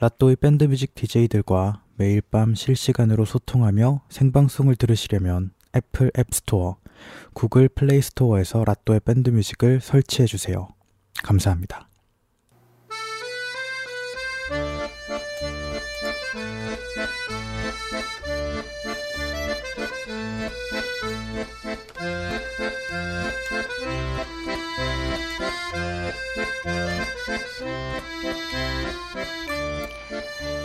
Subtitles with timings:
[0.00, 6.78] 라또의 밴드뮤직 DJ들과 매일 밤 실시간으로 소통하며 생방송을 들으시려면 애플 앱스토어,
[7.34, 10.68] 구글 플레이스토어에서 라또의 밴드뮤직을 설치해주세요.
[11.22, 11.89] 감사합니다.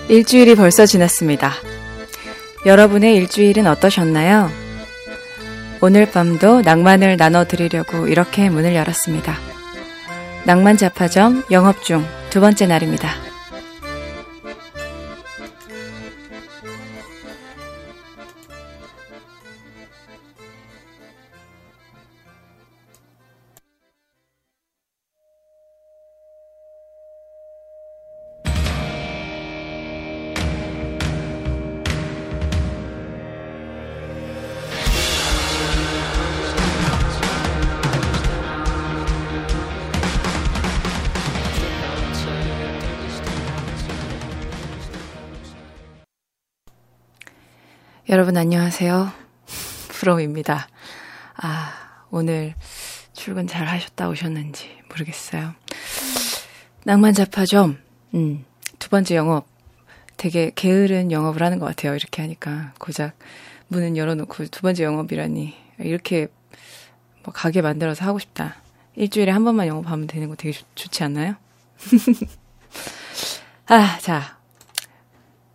[0.07, 1.53] 일주일이 벌써 지났습니다.
[2.66, 4.50] 여러분의 일주일은 어떠셨나요?
[5.81, 9.36] 오늘 밤도 낭만을 나눠드리려고 이렇게 문을 열었습니다.
[10.45, 12.05] 낭만 잡화점 영업 중
[12.36, 13.12] 두 번째 날입니다.
[48.36, 49.14] 여러분 안녕하세요.
[49.88, 50.67] 프롬입니다.
[51.38, 52.53] 아, 오늘
[53.14, 55.53] 출근 잘 하셨다 오셨는지 모르겠어요.
[56.83, 57.77] 낭만 잡화점,
[58.14, 58.44] 음,
[58.77, 59.47] 두 번째 영업.
[60.17, 61.95] 되게 게으른 영업을 하는 것 같아요.
[61.95, 62.73] 이렇게 하니까.
[62.77, 63.17] 고작
[63.69, 65.55] 문은 열어놓고 두 번째 영업이라니.
[65.80, 66.27] 이렇게
[67.23, 68.58] 뭐 가게 만들어서 하고 싶다.
[68.95, 71.36] 일주일에 한 번만 영업하면 되는 거 되게 좋, 좋지 않나요?
[73.67, 74.38] 아, 자.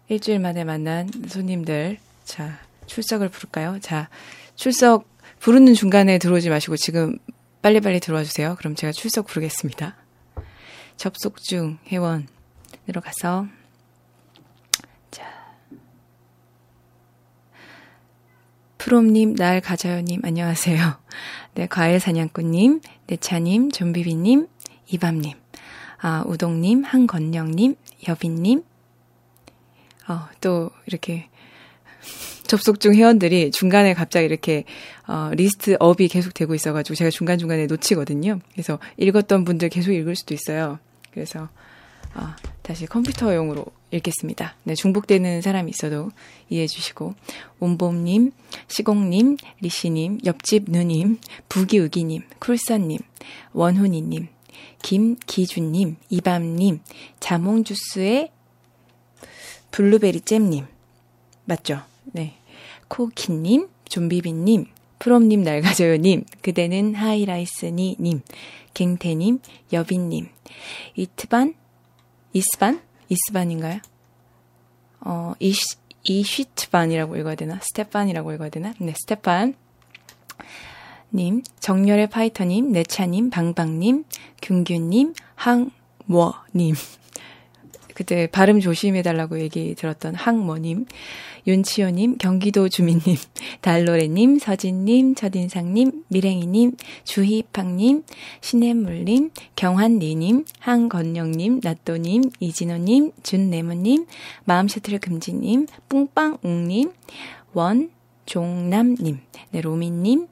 [0.08, 2.58] 일주일 만에 만난 손님들 자,
[2.90, 3.78] 출석을 부를까요?
[3.80, 4.08] 자,
[4.56, 7.18] 출석 부르는 중간에 들어오지 마시고 지금
[7.62, 8.56] 빨리빨리 들어와 주세요.
[8.58, 9.96] 그럼 제가 출석 부르겠습니다.
[10.96, 12.26] 접속 중 회원으로
[13.02, 13.46] 가서
[15.12, 15.24] 자
[18.78, 21.00] 프롬님, 날 가자요님, 안녕하세요.
[21.54, 24.48] 네, 과일 사냥꾼님, 내차님, 좀비비님,
[24.88, 25.38] 이밤님,
[26.00, 27.76] 아, 우동님, 한건영님,
[28.08, 28.64] 여빈님,
[30.08, 31.28] 어, 또, 이렇게,
[32.50, 34.64] 접속 중 회원들이 중간에 갑자기 이렇게
[35.06, 38.40] 어, list up이 계속 되고 있어가지고 제가 중간 중간에 놓치거든요.
[38.50, 40.80] 그래서 읽었던 분들 계속 읽을 수도 있어요.
[41.12, 41.48] 그래서
[42.12, 44.56] 어, 다시 컴퓨터용으로 읽겠습니다.
[44.64, 46.10] 네, 중복되는 사람이 있어도
[46.48, 47.14] 이해해 주시고
[47.60, 48.32] 온봄님,
[48.66, 51.18] 시공님, 리시님, 옆집 누님,
[51.48, 52.98] 부기우기님, 쿨선님,
[53.52, 54.26] 원훈이님,
[54.82, 56.80] 김기준님, 이밤님,
[57.20, 58.32] 자몽주스의
[59.70, 60.66] 블루베리 잼님
[61.44, 61.88] 맞죠?
[62.90, 62.96] 네.
[62.96, 64.66] 코키님, 좀비비님,
[64.98, 68.20] 프롬님 날가져요님, 그대는 하이라이스니님,
[68.74, 69.38] 갱태님,
[69.72, 70.28] 여빈님,
[70.96, 71.54] 이트반,
[72.32, 72.82] 이스반?
[73.08, 73.80] 이스반인가요?
[75.00, 77.58] 어, 이시, 이쉬트반이라고 읽어야 되나?
[77.62, 78.74] 스테판이라고 읽어야 되나?
[78.78, 79.54] 네, 스테판.
[81.12, 84.04] 님, 정열의 파이터님, 내차님, 방방님,
[84.42, 86.74] 균균님, 항워님.
[87.94, 90.86] 그때 발음 조심해달라고 얘기 들었던 항모님,
[91.50, 93.16] 윤치호님, 경기도 주민님,
[93.60, 98.04] 달로레님, 서진님, 첫인상님, 미랭이님, 주희팡님,
[98.40, 104.06] 신혜물님, 경환리님, 한건영님, 나또님, 이진호님, 준네모님,
[104.44, 106.92] 마음셔틀 금지님, 뿡빵웅님,
[107.54, 107.90] 원
[108.26, 109.18] 종남님,
[109.50, 110.28] 네, 로미님,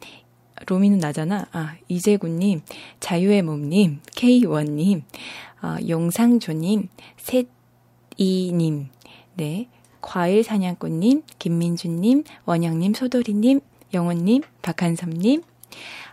[0.67, 1.47] 로미는 나잖아.
[1.51, 2.63] 아, 이재구님,
[3.01, 5.03] 자유의 몸님, K1님,
[5.63, 8.89] 어, 용상조님, 셋이님,
[9.35, 9.69] 네,
[10.01, 13.61] 과일 사냥꾼님, 김민주님, 원영님, 소돌이님,
[13.95, 15.43] 영원님, 박한섭님,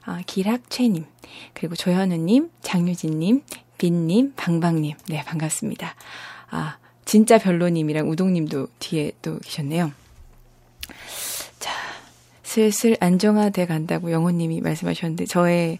[0.05, 1.05] 아, 길학채님,
[1.53, 3.43] 그리고 조현우님, 장유진님,
[3.77, 4.95] 빈님, 방방님.
[5.09, 5.95] 네, 반갑습니다.
[6.49, 9.91] 아, 진짜 별로님이랑 우동님도 뒤에 또 계셨네요.
[11.59, 11.71] 자,
[12.43, 15.79] 슬슬 안정화돼 간다고 영호님이 말씀하셨는데, 저의,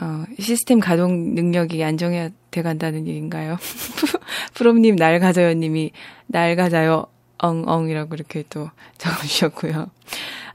[0.00, 3.56] 어, 시스템 가동 능력이 안정화돼 간다는 얘기인가요?
[4.54, 5.90] 프롬님, 날 가져요 님이,
[6.26, 7.06] 날 가자요,
[7.38, 9.90] 엉엉이라고 이렇게 또 적어주셨고요.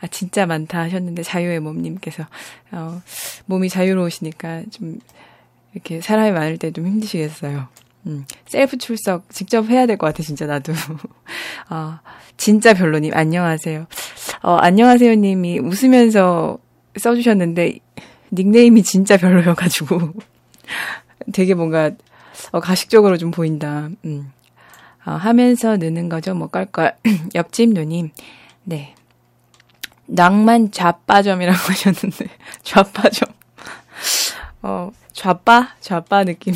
[0.02, 2.26] 아, 진짜 많다 하셨는데, 자유의 몸님께서,
[2.72, 3.02] 어,
[3.46, 5.00] 몸이 자유로우시니까 좀,
[5.74, 7.68] 이렇게 사람이 많을 때 좀 힘드시겠어요.
[8.06, 10.74] 음, 셀프 출석 직접 해야 될 것 같아, 진짜 나도.
[11.70, 12.00] 어,
[12.38, 13.88] 진짜 별로님, 안녕하세요.
[14.44, 16.60] 어, 안녕하세요 님이 웃으면서
[16.98, 17.80] 써주셨는데,
[18.34, 20.14] 닉네임이 진짜 별로여가지고,
[21.34, 21.92] 되게 뭔가,
[22.52, 23.90] 어, 가식적으로 좀 보인다.
[24.06, 24.32] 음.
[25.06, 26.34] 어, 하면서 느는 거죠.
[26.34, 26.96] 뭐 껄껄.
[27.36, 28.12] 옆집 누님.
[28.64, 28.96] 네.
[30.06, 32.28] 낭만 좌빠점이라고 하셨는데
[32.64, 33.30] 좌빠점.
[34.62, 35.76] 어, 좌빠?
[35.82, 36.54] 좌빠 느낌.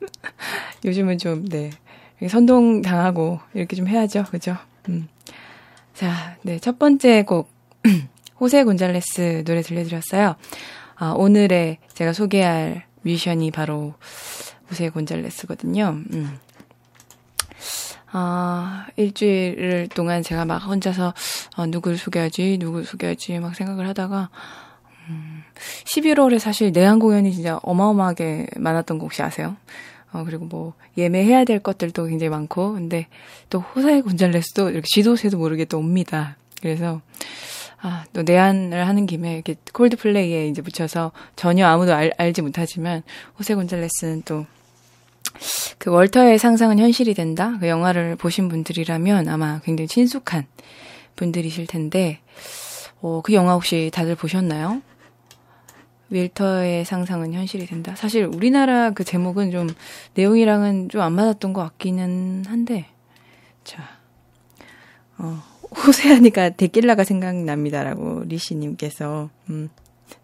[0.84, 1.70] 요즘은 좀, 네.
[2.28, 4.24] 선동 당하고 이렇게 좀 해야죠.
[4.30, 4.56] 그죠?
[4.88, 5.08] 음.
[5.94, 6.58] 자, 네.
[6.58, 7.50] 첫 번째 곡
[8.40, 10.36] 호세 곤잘레스 노래 들려드렸어요.
[10.96, 13.94] 아, 오늘의 제가 소개할 뮤지션이 바로
[14.70, 15.96] 호세 곤잘레스거든요.
[16.12, 16.38] 음.
[18.12, 21.14] 아, 일주일 동안 제가 막 혼자서
[21.56, 24.30] 어, 누구를 소개하지, 누구를 소개하지 막 생각을 하다가
[25.08, 25.42] 음,
[25.84, 29.56] 11월에 사실 내한 공연이 진짜 어마어마하게 많았던 거 혹시 아세요?
[30.12, 33.06] 어, 그리고 뭐, 예매해야 될 것들도 굉장히 많고, 근데
[33.50, 36.36] 또 호사의 곤잘레스도 이렇게 지도새도 모르게 또 옵니다.
[36.62, 37.02] 그래서,
[37.88, 43.04] 아, 또 내한을 하는 김에 이렇게 콜드플레이에 이제 붙여서 전혀 아무도 알, 알지 못하지만,
[43.38, 44.44] 호세 곤잘레스는 또,
[45.78, 47.56] 그 월터의 상상은 현실이 된다?
[47.60, 50.46] 그 영화를 보신 분들이라면 아마 굉장히 친숙한
[51.14, 52.18] 분들이실 텐데,
[53.02, 54.82] 어, 그 영화 혹시 다들 보셨나요?
[56.10, 57.94] 윌터의 상상은 현실이 된다.
[57.94, 59.68] 사실 우리나라 그 제목은 좀
[60.14, 62.86] 내용이랑은 좀 안 맞았던 것 같기는 한데,
[63.62, 63.84] 자,
[65.18, 65.40] 어,
[65.70, 69.68] 호세하니까 데킬라가 생각납니다라고 리시님께서, 음.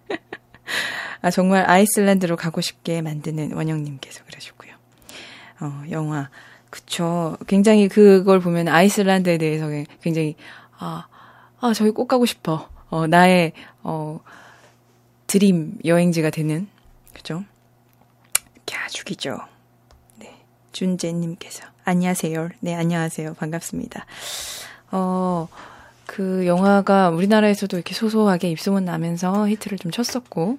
[1.22, 4.72] 아, 정말 아이슬란드로 가고 싶게 만드는 원영님께서 그러셨고요.
[5.60, 6.30] 어, 영화.
[6.70, 7.36] 그쵸.
[7.46, 9.68] 굉장히 그걸 보면 아이슬란드에 대해서
[10.00, 10.36] 굉장히,
[10.78, 11.06] 아,
[11.60, 12.68] 아, 저기 꼭 가고 싶어.
[12.88, 13.52] 어, 나의,
[13.82, 14.20] 어,
[15.32, 16.68] 드림 여행지가 되는
[17.14, 17.42] 그죠?
[18.66, 19.38] 캬 죽이죠.
[20.18, 20.34] 네,
[20.72, 22.50] 준재님께서 안녕하세요.
[22.60, 23.34] 네 안녕하세요.
[23.34, 24.04] 반갑습니다.
[24.92, 25.48] 어.
[26.06, 30.58] 그 영화가 우리나라에서도 이렇게 소소하게 입소문 나면서 히트를 좀 쳤었고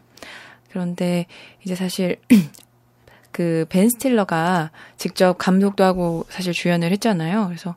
[0.71, 1.27] 그런데
[1.63, 2.17] 이제 사실
[3.31, 7.45] 그 벤 스틸러가 직접 감독도 하고 사실 주연을 했잖아요.
[7.47, 7.75] 그래서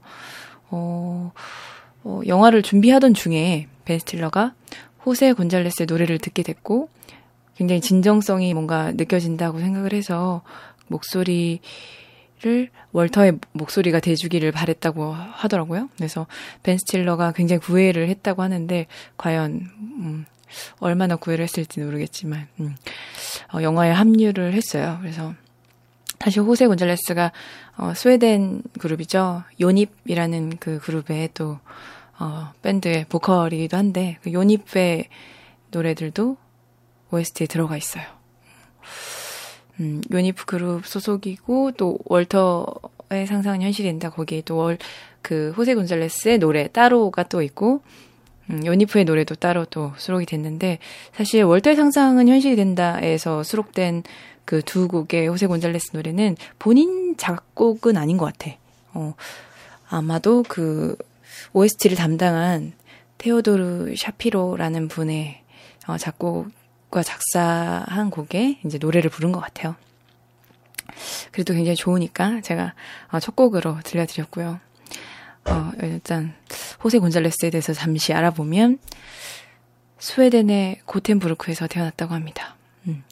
[0.70, 1.32] 어,
[2.04, 4.54] 어 영화를 준비하던 중에 벤 스틸러가
[5.04, 6.88] 호세 곤잘레스의 노래를 듣게 됐고
[7.56, 10.42] 굉장히 진정성이 뭔가 느껴진다고 생각을 해서
[10.88, 11.60] 목소리
[12.42, 15.88] 를 월터의 목소리가 돼주기를 바랬다고 하더라고요.
[15.96, 16.26] 그래서
[16.62, 18.86] 벤 스틸러가 굉장히 구애를 했다고 하는데
[19.16, 20.26] 과연 음,
[20.78, 22.76] 얼마나 구애를 했을지 모르겠지만 음,
[23.54, 24.98] 어, 영화에 합류를 했어요.
[25.00, 25.32] 그래서
[26.20, 27.32] 사실 호세 곤잘레스가
[27.78, 29.44] 어, 스웨덴 그룹이죠.
[29.58, 31.58] 요닙이라는 그 그룹의 또
[32.18, 35.08] 어, 밴드의 보컬이기도 한데 그 요니페
[35.70, 36.36] 노래들도
[37.10, 38.04] OST에 들어가 있어요.
[39.80, 44.10] 음, 요니프 그룹 소속이고 또 월터의 상상은 현실이 된다.
[44.10, 44.78] 거기에 또 월
[45.26, 47.80] 그 호세 곤잘레스의 노래 따로가 또 있고
[48.48, 50.78] 음, 요니프의 노래도 따로 또 수록이 됐는데
[51.12, 54.04] 사실 월터의 상상은 현실이 된다에서 수록된
[54.44, 58.56] 그 두 곡의 호세 곤잘레스 노래는 본인 작곡은 아닌 것 같아.
[58.94, 59.14] 어,
[59.88, 60.96] 아마도 그
[61.52, 62.72] OST를 담당한
[63.18, 65.42] 테오도르 샤피로라는 분의
[65.88, 65.98] 어,
[66.96, 69.76] 작곡과 작사한 곡에 이제 노래를 부른 것 같아요.
[71.30, 72.72] 그래도 굉장히 좋으니까 제가
[73.12, 74.58] 어, 첫 곡으로 들려드렸고요.
[75.44, 76.34] 어, 일단
[76.82, 78.78] 호세 곤잘레스에 대해서 잠시 알아보면
[79.98, 82.56] 스웨덴의 고텐부르크에서 태어났다고 합니다.
[82.86, 83.04] 음.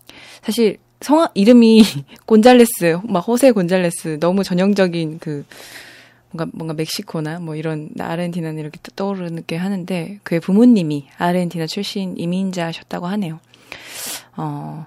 [0.42, 1.82] 사실 성 이름이
[2.24, 5.44] 곤잘레스, 막 호세 곤잘레스 너무 전형적인 그
[6.30, 13.40] 뭔가 뭔가 멕시코나 뭐 이런 아르헨티나는 이렇게 떠오르게 하는데 그의 부모님이 아르헨티나 출신 이민자셨다고 하네요.
[14.36, 14.86] 어,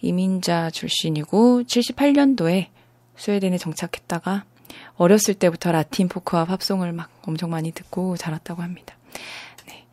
[0.00, 2.68] 이민자 출신이고 78년도에
[3.16, 4.44] 스웨덴에 정착했다가
[4.96, 8.96] 어렸을 때부터 라틴 포크와 팝송을 막 엄청 많이 듣고 자랐다고 합니다.
[9.66, 9.84] 네.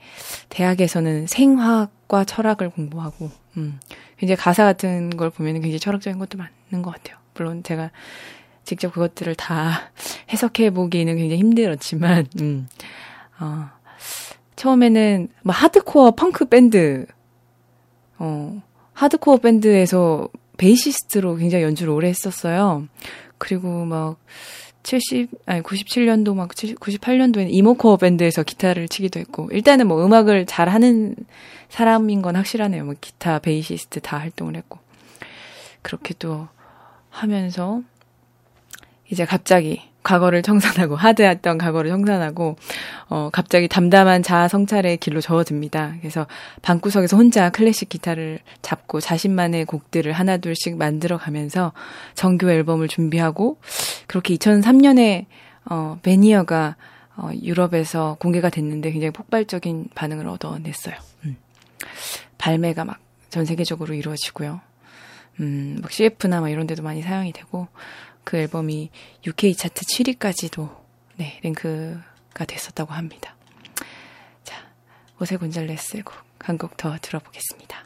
[0.50, 3.80] 대학에서는 생화학과 철학을 공부하고, 음,
[4.18, 7.18] 굉장히 가사 같은 걸 보면 굉장히 철학적인 것도 많은 것 같아요.
[7.34, 7.92] 물론 제가
[8.64, 9.92] 직접 그것들을 다
[10.32, 12.68] 해석해 보기는 굉장히 힘들었지만, 음,
[13.40, 13.70] 어,
[14.56, 17.06] 처음에는 뭐 하드코어 펑크 밴드,
[18.26, 18.62] 어,
[18.94, 22.88] 하드코어 밴드에서 베이시스트로 굉장히 연주를 오래 했었어요.
[23.38, 24.18] 그리고 막
[24.84, 31.16] 70, 아니 97년도 막 98년도에는 emocore 밴드에서 기타를 치기도 했고 일단은 뭐 음악을 잘 하는
[31.68, 32.86] 사람인 건 확실하네요.
[32.86, 34.80] 뭐 기타, 베이시스트 다 활동을 했고
[35.82, 36.48] 그렇게 또
[37.10, 37.82] 하면서
[39.10, 42.56] 이제 갑자기 과거를 청산하고 hard했던 과거를 청산하고
[43.10, 45.96] 어 갑자기 담담한 자아 성찰의 길로 저어듭니다.
[46.00, 46.28] 그래서
[46.62, 51.74] 방구석에서 혼자 클래식 기타를 잡고 자신만의 곡들을 하나둘씩 만들어 가면서
[52.16, 53.58] 정규 앨범을 준비하고
[54.08, 55.26] 그렇게 2003년에
[55.70, 56.76] 어 매니어가
[57.16, 60.96] 어 유럽에서 공개가 됐는데 굉장히 폭발적인 반응을 얻어냈어요.
[61.26, 61.38] 음.
[62.38, 64.62] 발매가 막 전 세계적으로 이루어지고요.
[65.40, 67.68] 음, 막 CF나 막 이런 데도 많이 사용이 되고
[68.24, 68.90] 그 앨범이
[69.26, 70.76] UK 차트 7위까지도
[71.16, 73.36] 네, 랭크가 됐었다고 합니다.
[74.44, 74.56] 자,
[75.22, 77.84] 오세 곤잘레스 곡, 한 곡 더 들어보겠습니다.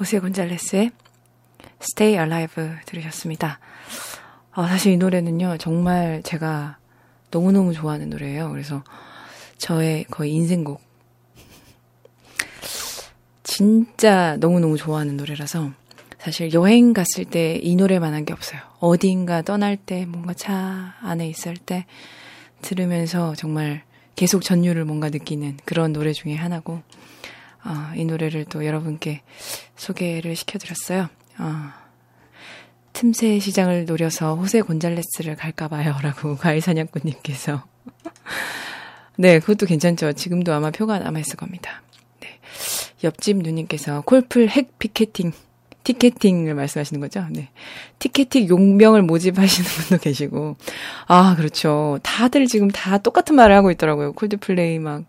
[0.00, 0.90] 호세 곤잘레스의
[1.82, 3.58] Stay Alive 들으셨습니다.
[4.54, 6.78] 어, 사실 이 노래는요, 정말 제가
[7.30, 8.50] 너무너무 좋아하는 노래예요.
[8.50, 8.82] 그래서
[9.58, 10.80] 저의 거의 인생곡.
[13.42, 15.70] 진짜 너무너무 좋아하는 노래라서
[16.18, 18.60] 사실 여행 갔을 때 이 노래만 한 게 없어요.
[18.78, 21.84] 어디인가 떠날 때, 뭔가 차 안에 있을 때
[22.62, 23.82] 들으면서 정말
[24.16, 26.80] 계속 전율을 뭔가 느끼는 그런 노래 중에 하나고,
[27.64, 29.22] 어, 이 노래를 또 여러분께
[29.76, 31.08] 소개를 시켜드렸어요.
[31.38, 31.72] 어,
[32.92, 35.96] 틈새 시장을 노려서 호세 곤잘레스를 갈까봐요.
[36.02, 37.64] 라고 과일 사냥꾼님께서.
[39.16, 40.12] 네, 그것도 괜찮죠.
[40.14, 41.82] 지금도 아마 표가 남아있을 겁니다.
[42.20, 42.38] 네.
[43.04, 45.32] 옆집 누님께서 콜플 핵 피켓팅,
[45.84, 47.26] 티켓팅을 말씀하시는 거죠?
[47.30, 47.48] 네.
[47.98, 50.56] 티켓팅 용병을 모집하시는 분도 계시고.
[51.06, 51.98] 아, 그렇죠.
[52.02, 54.12] 다들 지금 다 똑같은 말을 하고 있더라고요.
[54.12, 55.04] 콜드플레이 막,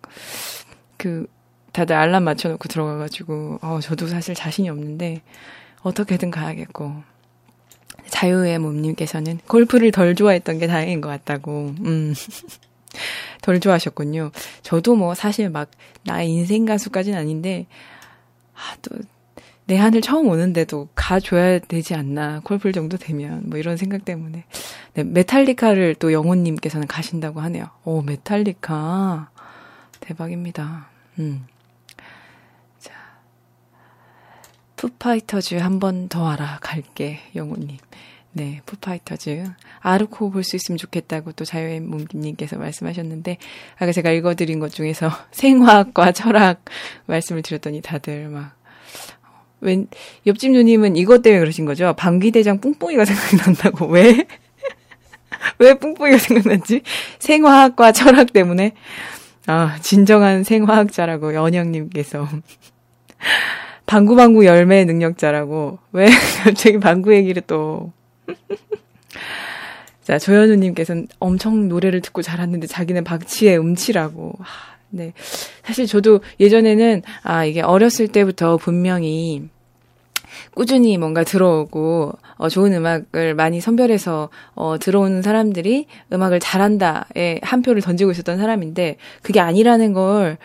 [0.98, 1.28] 그,
[1.72, 5.22] 다들 알람 맞춰놓고 들어가가지고, 어, 저도 사실 자신이 없는데,
[5.82, 7.04] 어떻게든 가야겠고.
[8.08, 12.14] 자유의 몸님께서는 골프를 덜 좋아했던 게 다행인 것 같다고, 음.
[13.42, 14.32] 덜 좋아하셨군요.
[14.64, 15.72] 저도 뭐 사실 막
[16.04, 17.68] 나의 인생 가수까지는 아닌데,
[18.54, 18.98] 아, 또,
[19.66, 22.42] 내 하늘 처음 오는데도 가줘야 되지 않나.
[22.44, 23.44] 골프 정도 되면.
[23.46, 24.44] 뭐 이런 생각 때문에.
[24.96, 27.68] 네, 메탈리카를 또 영호님께서는 가신다고 하네요.
[27.86, 29.30] 오, 메탈리카.
[30.02, 30.90] 대박입니다.
[31.20, 31.46] 음.
[32.80, 32.92] 자.
[34.82, 37.78] Foo Fighters 한 번 더 알아갈게, 영호님.
[38.34, 39.44] 네, Foo Fighters.
[39.80, 43.38] 아르코 볼 수 있으면 좋겠다고 또 자유의 몸님께서 말씀하셨는데,
[43.78, 46.66] 아까 제가 읽어드린 것 중에서 생화학과 철학
[47.06, 48.56] 말씀을 드렸더니 다들 막,
[49.60, 49.86] 웬,
[50.26, 51.94] 옆집 누님은 이것 때문에 그러신 거죠?
[51.96, 53.86] 방귀대장 뿡뿡이가 생각이 난다고.
[53.86, 54.26] 왜?
[55.60, 56.82] 왜 뿡뿡이가 생각났지?
[57.20, 58.74] 생화학과 철학 때문에?
[59.46, 62.28] 아, 진정한 생화학자라고 연영님께서.
[63.92, 65.78] 방구방구 열매 능력자라고.
[65.92, 66.06] 왜
[66.46, 67.92] 갑자기 방구 얘기를 또.
[70.06, 74.34] 자, 조현우님께서는 엄청 노래를 듣고 자랐는데 자기는 박치의 음치라고.
[74.40, 75.12] 하, 네.
[75.66, 79.50] 사실 저도 예전에는, 아, 이게 어렸을 때부터 분명히
[80.54, 87.82] 꾸준히 뭔가 들어오고, 어, 좋은 음악을 많이 선별해서, 어, 들어오는 사람들이 음악을 잘한다에 한 표를
[87.82, 90.38] 던지고 있었던 사람인데, 그게 아니라는 걸,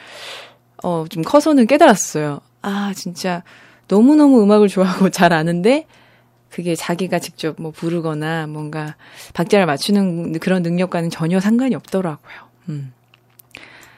[0.83, 2.41] 어, 좀 커서는 깨달았어요.
[2.67, 3.45] 아, 진짜,
[3.87, 5.87] 너무너무 음악을 좋아하고 잘 아는데,
[6.51, 8.97] 그게 자기가 직접 뭐 부르거나 뭔가
[9.35, 12.35] 박자를 맞추는 그런 능력과는 전혀 상관이 없더라고요.
[12.69, 12.93] 음.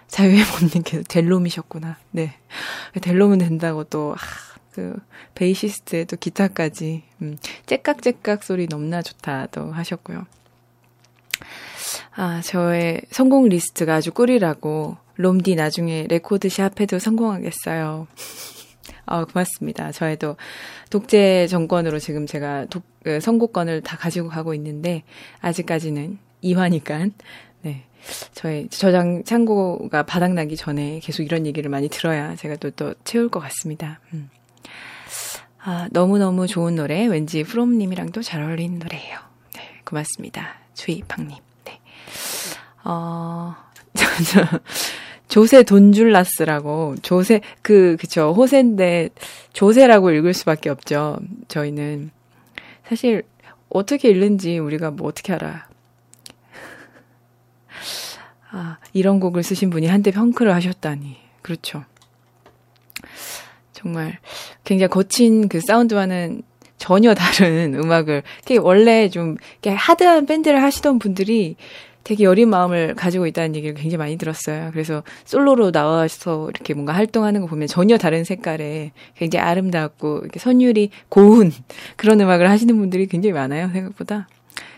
[0.08, 1.96] 자유의 몸님께서 델롬이셨구나.
[2.10, 2.34] 네.
[3.00, 4.96] 델롬은 된다고 또, 아, 그,
[5.34, 10.26] 베이시스트에 또 기타까지, 음, 째깍째깍 소리 넘나 좋다도 하셨고요.
[12.16, 18.06] 아, 저의 선곡 리스트가 아주 꿀이라고, 롬디 나중에 레코드샵 해도 성공하겠어요.
[19.08, 19.92] 아, 고맙습니다.
[19.92, 20.36] 저희도
[20.90, 25.02] 독재 정권으로 지금 제가 독, 그 선곡권을 다 가지고 가고 있는데,
[25.40, 27.08] 아직까지는 2화니까,
[27.62, 27.84] 네.
[28.32, 33.40] 저희 저장 창고가 바닥나기 전에 계속 이런 얘기를 많이 들어야 제가 또, 또 채울 것
[33.40, 34.00] 같습니다.
[34.12, 34.30] 음.
[35.60, 39.18] 아, 너무너무 좋은 노래, 왠지 프롬님이랑도 잘 어울리는 노래예요.
[39.54, 40.54] 네, 고맙습니다.
[40.74, 41.36] 주희팡님.
[41.64, 41.80] 네.
[42.84, 43.54] 어,
[43.94, 44.60] 저, 저,
[45.28, 49.10] 조세 돈줄라스라고, 조세, 그, 그쵸, 호세인데,
[49.52, 51.18] 조세라고 읽을 수밖에 없죠.
[51.48, 52.10] 저희는.
[52.88, 53.22] 사실,
[53.68, 55.68] 어떻게 읽는지 우리가 뭐 어떻게 알아.
[58.50, 61.16] 아, 이런 곡을 쓰신 분이 한때 평크를 하셨다니.
[61.42, 61.84] 그렇죠.
[63.72, 64.18] 정말
[64.64, 66.42] 굉장히 거친 그 사운드와는
[66.78, 68.22] 전혀 다른 음악을,
[68.60, 71.56] 원래 좀 하드한 밴드를 하시던 분들이
[72.04, 74.70] 되게 여린 마음을 가지고 있다는 얘기를 굉장히 많이 들었어요.
[74.72, 80.90] 그래서 솔로로 나와서 이렇게 뭔가 활동하는 거 보면 전혀 다른 색깔의 굉장히 아름답고 이렇게 선율이
[81.08, 81.52] 고운
[81.96, 83.70] 그런 음악을 하시는 분들이 굉장히 많아요.
[83.72, 84.28] 생각보다.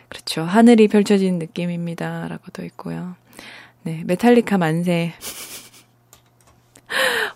[0.09, 0.43] 그렇죠.
[0.43, 2.27] 하늘이 펼쳐진 느낌입니다.
[2.29, 3.15] 라고도 있고요.
[3.83, 5.13] 네, 메탈리카 만세.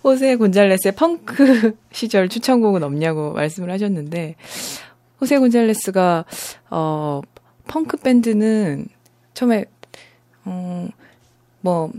[0.03, 4.35] 호세 곤잘레스의 펑크 시절 추천곡은 없냐고 말씀을 하셨는데,
[5.21, 6.25] 호세 곤잘레스가,
[6.71, 7.21] 어,
[7.69, 8.88] 펑크 밴드는
[9.33, 9.64] 처음에, 어,
[11.64, 11.90] 뭐,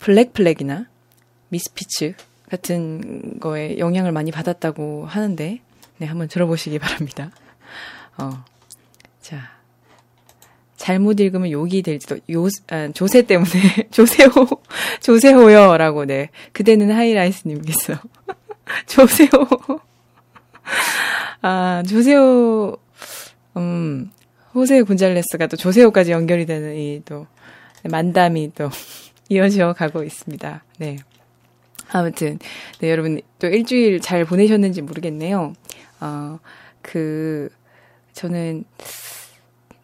[0.00, 0.86] 블랙플랙이나
[1.48, 2.14] 미스피츠
[2.50, 5.60] 같은 거에 영향을 많이 받았다고 하는데,
[5.98, 7.30] 네, 한번 들어보시기 바랍니다.
[8.18, 8.44] 어,
[9.20, 9.54] 자.
[10.76, 13.50] 잘못 읽으면 욕이 될지도 요 아, 조세 때문에
[13.90, 14.30] 조세호
[15.00, 17.94] 조세호요라고 네 그대는 하이라이스님께서
[18.86, 19.30] 조세호
[21.40, 22.76] 아 조세호
[23.56, 24.12] 음
[24.54, 27.26] 호세 곤잘레스가 또 조세호까지 연결이 되는 이 또
[27.88, 28.70] 만담이 또
[29.28, 30.64] 이어져 가고 있습니다.
[30.78, 30.96] 네.
[31.92, 32.38] 아무튼,
[32.80, 35.54] 네, 여러분, 또 일주일 잘 보내셨는지 모르겠네요.
[36.00, 36.38] 어,
[36.82, 37.48] 그,
[38.12, 38.64] 저는,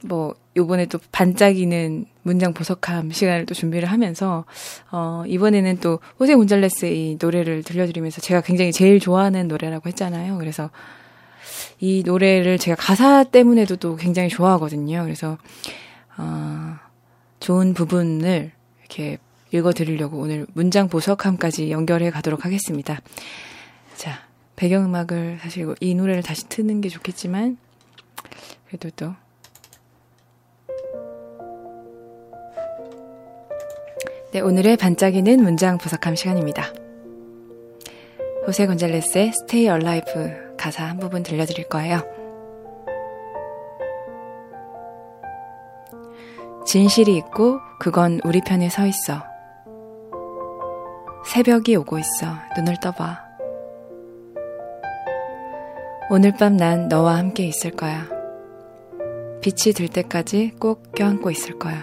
[0.04, 4.44] 뭐, 요번에 또 반짝이는 문장 보석함 시간을 또 준비를 하면서,
[4.90, 10.38] 어, 이번에는 또 호세 곤잘레스의 노래를 들려드리면서 제가 굉장히 제일 좋아하는 노래라고 했잖아요.
[10.38, 10.70] 그래서
[11.80, 15.02] 이 노래를 제가 가사 때문에도 또 굉장히 좋아하거든요.
[15.04, 15.38] 그래서,
[16.16, 16.76] 어,
[17.42, 19.18] 좋은 부분을 이렇게
[19.50, 23.00] 읽어드리려고 오늘 문장 보석함까지 연결해 가도록 하겠습니다.
[23.96, 24.20] 자,
[24.54, 27.58] 배경음악을 사실 이 노래를 다시 트는 게 좋겠지만,
[28.68, 29.12] 그래도 또,
[34.30, 36.72] 네, 오늘의 반짝이는 문장 보석함 시간입니다.
[38.46, 42.21] 호세 건잘레스의 Stay Alive 가사 한 부분 들려드릴 거예요.
[46.64, 49.22] 진실이 있고 그건 우리 편에 서 있어.
[51.26, 52.26] 새벽이 오고 있어.
[52.56, 53.20] 눈을 떠봐.
[56.10, 58.06] 오늘 밤 난 너와 함께 있을 거야.
[59.40, 61.82] 빛이 들 때까지 꼭 껴안고 있을 거야.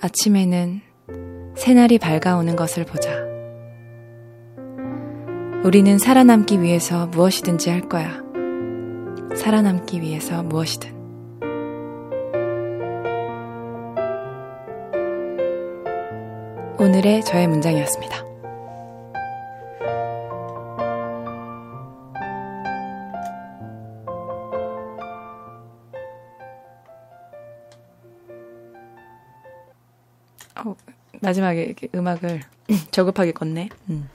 [0.00, 0.80] 아침에는
[1.56, 3.10] 새날이 밝아오는 것을 보자.
[5.64, 8.22] 우리는 살아남기 위해서 무엇이든지 할 거야.
[9.34, 10.93] 살아남기 위해서 무엇이든.
[16.76, 18.24] 오늘의 저의 문장이었습니다.
[30.56, 30.74] 어,
[31.20, 32.40] 마지막에 음악을
[32.90, 33.70] 저급하게 껐네.
[33.90, 34.08] 음.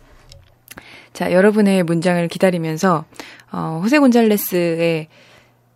[1.13, 3.05] 자, 여러분의 문장을 기다리면서,
[3.51, 5.07] 어, 호세 곤잘레스의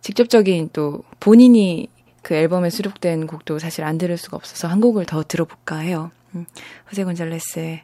[0.02, 1.88] 직접적인 또 본인이
[2.20, 6.10] 그 앨범에 수록된 곡도 사실 안 들을 수가 없어서 한 곡을 더 들어볼까 해요.
[6.34, 6.46] 음,
[6.90, 7.82] 호세 곤잘레스의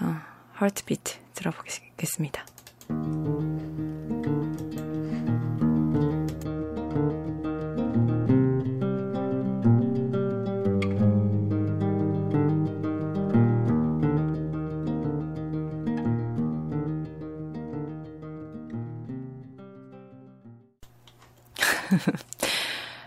[0.00, 0.16] 어,
[0.52, 2.44] 하트비트 들어보겠습니다.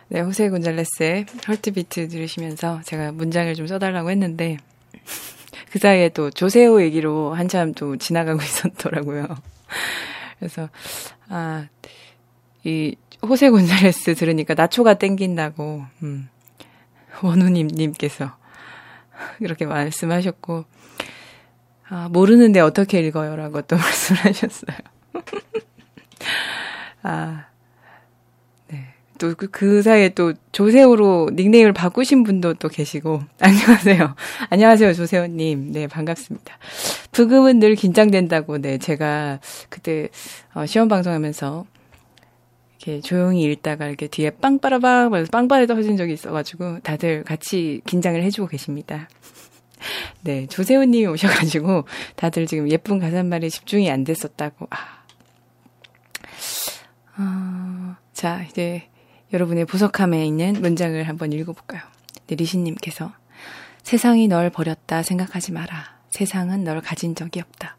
[0.10, 4.58] 네, 호세 곤잘레스의 헐트비트 들으시면서 제가 문장을 좀 써달라고 했는데,
[5.70, 9.28] 그 사이에 또 조세호 얘기로 한참 또 지나가고 있었더라고요.
[10.40, 10.70] 그래서,
[11.28, 11.68] 아,
[12.64, 16.30] 이 호세 곤잘레스 들으니까 나초가 땡긴다고, 음,
[17.22, 18.32] 원우님 님께서
[19.40, 20.64] 그렇게 말씀하셨고,
[21.90, 23.36] 아, 모르는데 어떻게 읽어요?
[23.36, 24.78] 라고 또 말씀하셨어요.
[27.04, 27.46] 아,
[29.18, 34.16] 또그 그 사이에 또 조세호로 닉네임을 바꾸신 분도 또 계시고 안녕하세요.
[34.50, 35.72] 안녕하세요 조세호님.
[35.72, 36.58] 네 반갑습니다.
[37.12, 40.10] 부금은 늘 긴장된다고 네 제가 그때
[40.54, 41.66] 어, 시험 방송하면서
[42.80, 49.10] 이렇게 조용히 읽다가 이렇게 뒤에 빵빠라빵 빵빠레 터진 적이 있어가지고 다들 같이 긴장을 해주고 계십니다.
[50.22, 54.68] 네 조세호님이 오셔가지고 다들 지금 예쁜 가사말에 집중이 안 됐었다고.
[54.70, 54.98] 아.
[57.20, 58.88] 어, 자 이제
[59.34, 61.82] 여러분의 보석함에 있는 문장을 한번 읽어볼까요?
[62.28, 63.12] 네, 리신님께서
[63.84, 65.98] 세상이 널 버렸다 생각하지 마라.
[66.10, 67.78] 세상은 널 가진 적이 없다.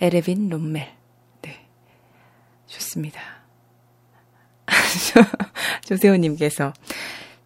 [0.00, 0.94] 에레빈 롬멜.
[1.42, 1.66] 네.
[2.66, 3.20] 좋습니다.
[5.84, 6.72] 조세호님께서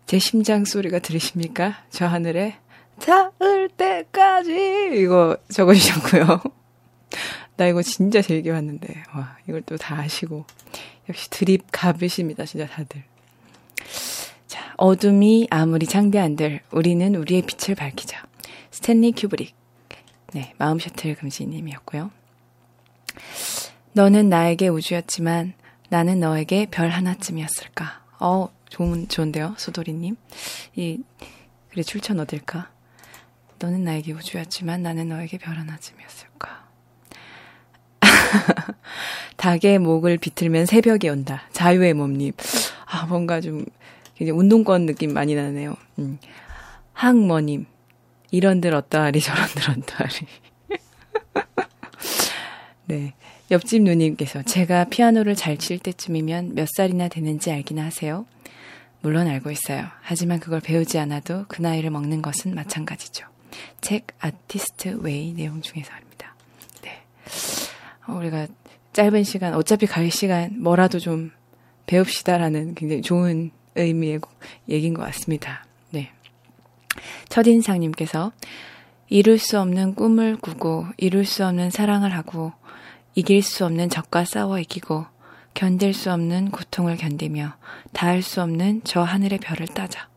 [0.07, 1.85] 제 심장 소리가 들리십니까?
[1.91, 2.57] 저 하늘에
[3.01, 6.43] 닿을 때까지 이거 적어주셨고요.
[7.57, 10.45] 나 이거 진짜 재밌게 봤는데 와 이걸 또 다 아시고
[11.09, 13.03] 역시 드립 갑이십니다 진짜 다들.
[14.55, 18.25] 자, 어둠이 아무리 창대한들 우리는 우리의 빛을 밝히자.
[18.71, 19.53] 스탠리 큐브릭.
[20.33, 22.13] 네, 마음 셔틀 금지님이었고요.
[23.95, 25.55] 너는 나에게 우주였지만
[25.89, 28.05] 나는 너에게 별 하나쯤이었을까.
[28.21, 30.15] 어, 좋은, 좋은데요, 소도리님.
[30.77, 31.03] 이,
[31.71, 32.71] 그래, 출처 어딜까?
[33.59, 36.69] 너는 나에게 우주였지만 나는 너에게 별 하나쯤이었을까.
[39.37, 41.43] 닭의 목을 비틀면 새벽이 온다.
[41.51, 42.35] 자유의 몸님.
[42.87, 43.65] 아, 뭔가 좀
[44.15, 45.77] 굉장히 운동권 느낌 많이 나네요.
[45.99, 46.19] 음.
[46.93, 47.67] 항머님.
[48.31, 50.27] 이런들 어떠하리 저런들 어떠하리.
[52.87, 53.15] 네.
[53.51, 58.27] 옆집 누님께서 제가 피아노를 잘 칠 때쯤이면 몇 살이나 되는지 알긴 하세요?
[59.01, 59.87] 물론 알고 있어요.
[60.01, 63.27] 하지만 그걸 배우지 않아도 그 나이를 먹는 것은 마찬가지죠.
[63.81, 66.35] 책 아티스트 웨이 내용 중에서입니다.
[66.83, 67.03] 네.
[68.09, 68.47] 어, 우리가
[68.95, 71.31] 짧은 시간, 어차피 갈 시간 뭐라도 좀
[71.87, 74.21] 배웁시다라는 굉장히 좋은 의미의
[74.69, 75.65] 얘기인 것 같습니다.
[75.91, 76.11] 네.
[77.29, 78.33] 첫인상님께서
[79.09, 82.53] 이룰 수 없는 꿈을 꾸고 이룰 수 없는 사랑을 하고
[83.15, 85.07] 이길 수 없는 적과 싸워 이기고
[85.55, 87.57] 견딜 수 없는 고통을 견디며
[87.93, 90.09] 닿을 수 없는 저 하늘의 별을 따자.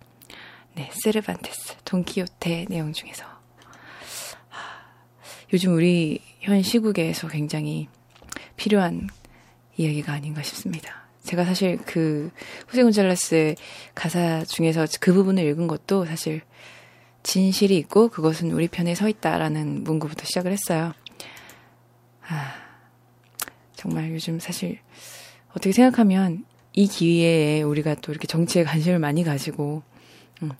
[0.76, 3.26] 네, 세르반테스, 돈키호테 내용 중에서.
[5.54, 7.88] 요즘 우리 현 시국에서 굉장히
[8.58, 9.08] 필요한
[9.78, 11.07] 이야기가 아닌가 싶습니다.
[11.28, 12.32] 제가 사실 그
[12.68, 13.58] 후세 곤잘레스의
[13.94, 16.42] 가사 중에서 그 부분을 읽은 것도 사실
[17.24, 20.94] 진실이 있고 그것은 우리 편에 서 있다라는 문구부터 시작을 했어요.
[22.30, 22.54] 아,
[23.76, 24.80] 정말 요즘 사실
[25.50, 29.84] 어떻게 생각하면 이 기회에 우리가 또 이렇게 정치에 관심을 많이 가지고,
[30.42, 30.52] 음,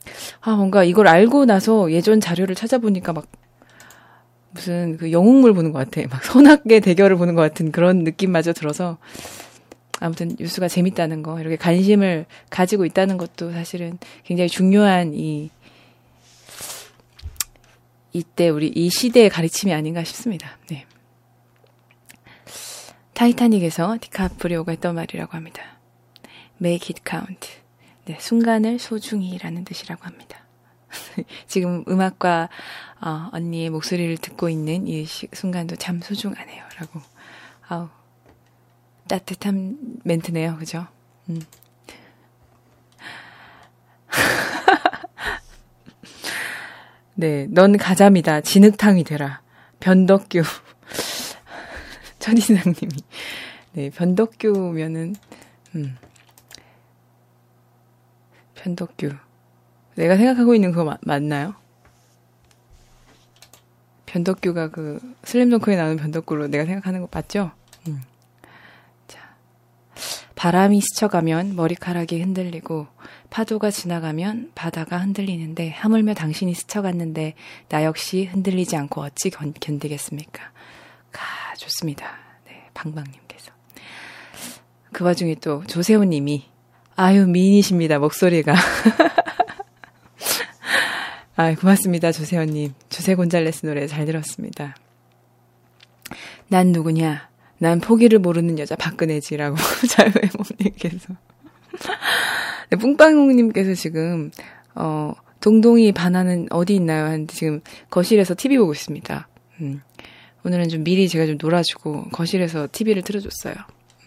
[0.42, 3.28] 아, 뭔가 이걸 알고 나서 예전 자료를 찾아보니까 막
[4.52, 6.06] 무슨 그 영웅물 보는 것 같아.
[6.10, 8.98] 막 선악계 대결을 보는 것 같은 그런 느낌마저 들어서
[10.00, 15.50] 아무튼 뉴스가 재밌다는 거, 이렇게 관심을 가지고 있다는 것도 사실은 굉장히 중요한 이
[18.14, 20.58] 이때 우리 이 시대의 가르침이 아닌가 싶습니다.
[20.70, 20.86] 네.
[23.14, 25.64] 타이타닉에서 디카프리오가 했던 말이라고 합니다.
[26.62, 27.50] Make it count.
[28.06, 30.46] 네, 순간을 소중히라는 뜻이라고 합니다.
[31.48, 32.50] 지금 음악과
[33.02, 36.64] 어, 언니의 목소리를 듣고 있는 이 시, 순간도 참 소중하네요.
[36.80, 37.02] 라고.
[37.68, 37.90] 아우,
[39.08, 40.58] 따뜻한 멘트네요.
[40.58, 40.88] 그죠?
[41.30, 41.42] 음.
[47.16, 48.42] 네, 넌 가자미다.
[48.42, 49.42] 진흙탕이 되라.
[49.80, 50.44] 변덕규.
[52.20, 52.92] 천이상님이.
[53.74, 55.16] 네, 변덕규면은,
[55.76, 55.98] 음.
[58.56, 59.12] 변덕규.
[59.96, 61.56] 내가 생각하고 있는 그거 마, 맞나요?
[64.06, 67.52] 변덕규가 그 슬램덩크에 나오는 변덕규로 내가 생각하는 거 맞죠?
[70.38, 72.86] 바람이 스쳐가면 머리카락이 흔들리고
[73.32, 77.34] 파도가 지나가면 바다가 흔들리는데 하물며 당신이 스쳐갔는데
[77.70, 80.52] 나 역시 흔들리지 않고 어찌 견, 견디겠습니까?
[81.12, 81.26] 가
[81.58, 82.20] 좋습니다.
[82.46, 83.52] 네, 방방님께서
[84.94, 86.46] 그 와중에 또 조세호님이
[86.96, 88.54] 아유 미인이십니다 목소리가
[91.36, 94.76] 아 고맙습니다 조세호님 조세 곤잘레스 노래 잘 들었습니다.
[96.48, 97.28] 난 누구냐?
[97.60, 99.56] 난 포기를 모르는 여자 박근혜지라고
[99.90, 101.16] 자유의 몸님께서
[102.70, 104.32] 네, 뿡빵님께서 지금,
[104.76, 107.06] 어, 동동이 반하는 어디 있나요?
[107.06, 109.28] 하는데 지금 거실에서 TV 보고 있습니다.
[109.62, 109.82] 음.
[110.44, 113.56] 오늘은 좀 미리 제가 좀 놀아주고 거실에서 TV를 틀어줬어요.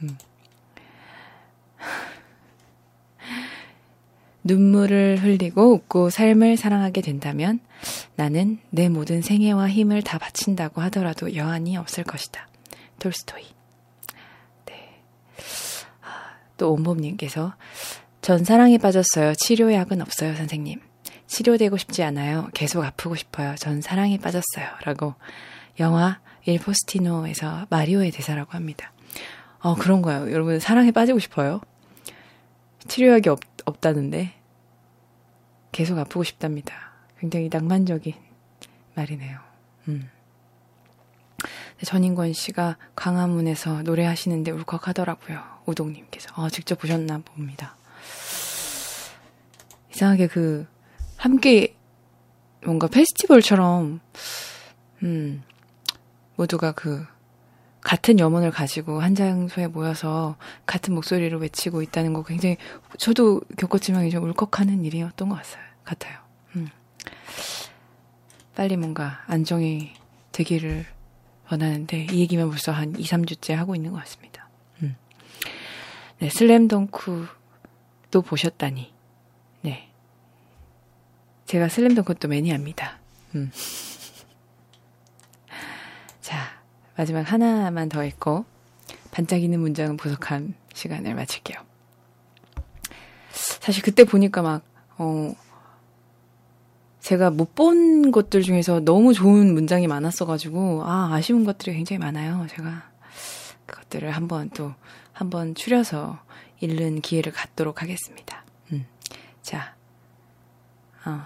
[0.02, 0.16] 음.
[4.44, 7.60] 눈물을 흘리고 웃고 삶을 사랑하게 된다면
[8.16, 12.49] 나는 내 모든 생애와 힘을 다 바친다고 하더라도 여한이 없을 것이다.
[13.00, 13.42] 톨스토이.
[14.66, 15.02] 네.
[16.02, 17.54] 아, 또 온봄님께서
[18.22, 19.34] 전 사랑에 빠졌어요.
[19.34, 20.80] 치료약은 없어요, 선생님.
[21.26, 22.48] 치료되고 싶지 않아요.
[22.54, 23.56] 계속 아프고 싶어요.
[23.56, 24.68] 전 사랑에 빠졌어요.
[24.84, 25.14] 라고
[25.80, 28.92] 영화 일포스티노에서 마리오의 대사라고 합니다.
[29.60, 30.30] 어, 그런 거예요.
[30.32, 31.60] 여러분, 사랑에 빠지고 싶어요?
[32.88, 34.32] 치료약이 없, 없다는데
[35.72, 36.74] 계속 아프고 싶답니다.
[37.18, 38.14] 굉장히 낭만적인
[38.94, 39.38] 말이네요.
[39.88, 40.10] 음.
[41.84, 45.42] 전인권 씨가 광화문에서 노래하시는데 울컥하더라고요.
[45.66, 46.30] 우동님께서.
[46.36, 47.76] 어, 직접 보셨나 봅니다.
[49.94, 50.66] 이상하게 그
[51.16, 51.76] 함께
[52.64, 54.00] 뭔가 페스티벌처럼
[55.02, 55.42] 음
[56.36, 57.04] 모두가 그
[57.80, 62.56] 같은 염원을 가지고 한 장소에 모여서 같은 목소리로 외치고 있다는 거 굉장히
[62.98, 65.64] 저도 겪었지만 좀 울컥하는 일이었던 것 같아요.
[65.84, 66.18] 같아요.
[66.56, 66.68] 음.
[68.54, 69.92] 빨리 뭔가 안정이
[70.32, 70.86] 되기를
[71.50, 74.48] 원하는데 이 얘기만 벌써 한 2, 3주째 하고 있는 것 같습니다.
[74.82, 74.96] 음.
[76.18, 78.92] 네, 슬램덩크도 보셨다니.
[79.62, 79.90] 네.
[81.46, 82.98] 제가 슬램덩크도 매니아입니다.
[83.34, 83.50] 음.
[86.20, 86.62] 자,
[86.96, 88.44] 마지막 하나만 더 읽고
[89.10, 91.58] 반짝이는 문장은 부족한 시간을 마칠게요.
[93.32, 94.62] 사실 그때 보니까 막,
[94.98, 95.34] 어,
[97.00, 102.46] 제가 못 본 것들 중에서 너무 좋은 문장이 많았어가지고, 아, 아쉬운 것들이 굉장히 많아요.
[102.50, 102.90] 제가
[103.66, 104.74] 그것들을 한번 또,
[105.12, 106.18] 한번 추려서
[106.60, 108.44] 읽는 기회를 갖도록 하겠습니다.
[108.72, 108.86] 음.
[109.42, 109.74] 자,
[111.04, 111.22] 어,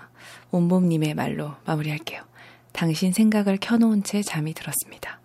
[0.51, 2.23] 온봄님의 말로 마무리할게요.
[2.73, 5.21] 당신 생각을 켜놓은 채 잠이 들었습니다.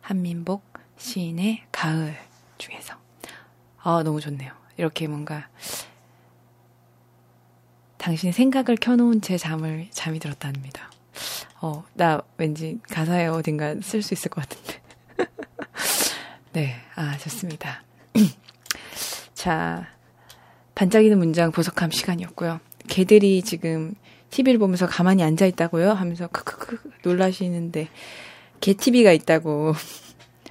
[0.00, 0.62] 한민복
[0.98, 2.16] 시인의 가을
[2.58, 2.94] 중에서.
[3.82, 4.52] 아, 너무 좋네요.
[4.76, 5.48] 이렇게 뭔가,
[8.00, 10.90] 당신의 생각을 켜놓은 채 잠을, 잠이 들었답니다.
[11.60, 14.80] 어, 나 왠지 가사에 어딘가 쓸 수 있을 것 같은데.
[16.54, 17.82] 네, 아, 좋습니다.
[19.34, 19.86] 자,
[20.74, 22.60] 반짝이는 문장 보석함 시간이었고요.
[22.88, 23.94] 개들이 지금
[24.30, 25.92] TV를 보면서 가만히 앉아 있다고요?
[25.92, 27.88] 하면서 크크크 놀라시는데
[28.60, 29.74] 개 TV가 있다고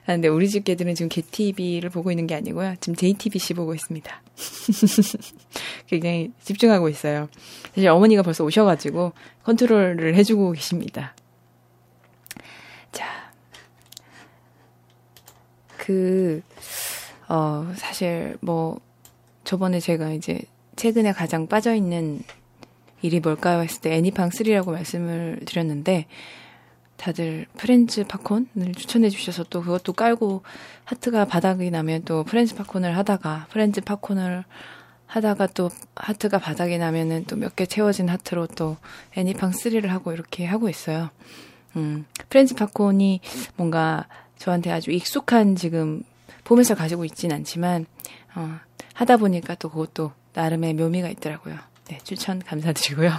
[0.10, 2.76] 하는데 우리 집 개들은 지금 개 TV를 보고 있는 게 아니고요.
[2.80, 4.22] 지금 JTBC 보고 있습니다.
[5.88, 7.30] 굉장히 집중하고 있어요.
[7.76, 11.14] 사실 어머니가 벌써 오셔가지고 컨트롤을 해주고 계십니다.
[12.92, 13.32] 자,
[15.78, 16.42] 그,
[17.28, 18.80] 어, 사실 뭐,
[19.44, 20.40] 저번에 제가 이제
[20.76, 22.24] 최근에 가장 빠져있는
[23.02, 23.62] 일이 뭘까요?
[23.62, 26.08] 했을 때 애니팡 3라고 말씀을 드렸는데,
[27.00, 30.44] 다들 프렌즈 팝콘을 추천해 주셔서 또 그것도 깔고
[30.84, 34.44] 하트가 바닥이 나면 또 프렌즈 팝콘을 하다가 프렌즈 팝콘을
[35.08, 38.78] 하다가 또 하트가 바닥에 나면은 또 몇 개 채워진 하트로 또
[39.16, 41.10] 애니팡 3를 하고 이렇게 하고 있어요.
[41.78, 43.22] 음, 프렌즈 팝콘이
[43.56, 44.06] 뭔가
[44.38, 46.04] 저한테 아주 익숙한 지금
[46.44, 47.86] 봄에서 가지고 있진 않지만
[48.36, 48.60] 어,
[48.94, 51.56] 하다 보니까 또 그것도 나름의 묘미가 있더라고요.
[51.88, 53.14] 네, 추천 감사드리고요.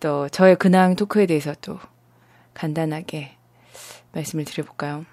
[0.00, 1.78] 또 저의 근황 토크에 대해서 또
[2.54, 3.36] 간단하게
[4.12, 5.04] 말씀을 드려볼까요?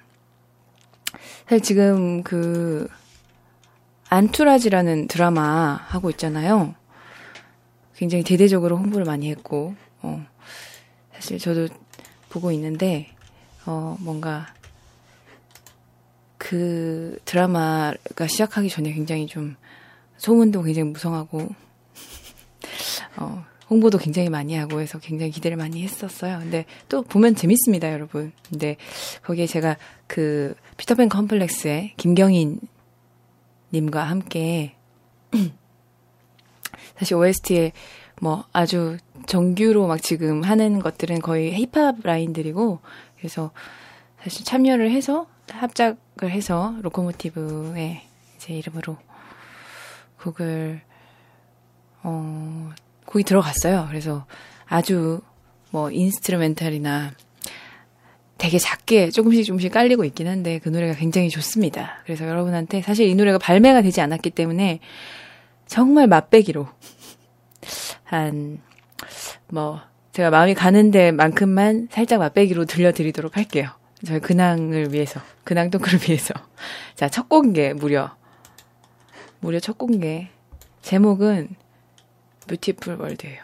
[1.44, 2.88] 사실 지금 그
[4.10, 6.76] 안투라지라는 드라마 하고 있잖아요.
[7.96, 10.26] 굉장히 대대적으로 홍보를 많이 했고, 어,
[11.14, 11.68] 사실 저도
[12.30, 13.10] 보고 있는데,
[13.66, 14.48] 어, 뭔가
[16.38, 19.56] 그 드라마가 시작하기 전에 굉장히 좀
[20.18, 21.50] 소문도 굉장히 무성하고,
[23.18, 26.40] 어, 홍보도 굉장히 많이 하고 해서 굉장히 기대를 많이 했었어요.
[26.40, 28.34] 근데 또 보면 재밌습니다, 여러분.
[28.50, 28.76] 근데
[29.24, 32.60] 거기에 제가 그 피터팬 컴플렉스의 김경인
[33.72, 34.76] 님과 함께
[37.00, 37.72] 사실 OST에
[38.20, 42.80] 뭐 아주 정규로 막 지금 하는 것들은 거의 힙합 라인들이고
[43.18, 43.52] 그래서
[44.22, 48.02] 사실 참여를 해서 합작을 해서 로코모티브의
[48.38, 48.98] 제 이름으로
[50.20, 50.82] 곡을
[52.04, 52.72] 어
[53.12, 53.88] 곡이 들어갔어요.
[53.90, 54.26] 그래서
[54.68, 55.22] 아주
[55.70, 57.12] 뭐 instrumental이나
[58.38, 62.02] 되게 작게 조금씩 조금씩 깔리고 있긴 한데 그 노래가 굉장히 좋습니다.
[62.06, 64.80] 그래서 여러분한테 사실 이 노래가 발매가 되지 않았기 때문에
[65.68, 66.68] 정말 맛배기로
[68.04, 68.60] 한
[69.52, 69.82] 뭐
[70.14, 73.70] 제가 마음이 가는 데만큼만 살짝 맛배기로 들려드리도록 할게요.
[74.06, 76.34] 저희 근황을 위해서 근황 토크를 위해서
[76.96, 78.16] 자 첫 공개 무려
[79.42, 80.30] 무려 첫 공개
[80.82, 81.50] 제목은
[82.52, 83.44] 뷰티풀 월드예요.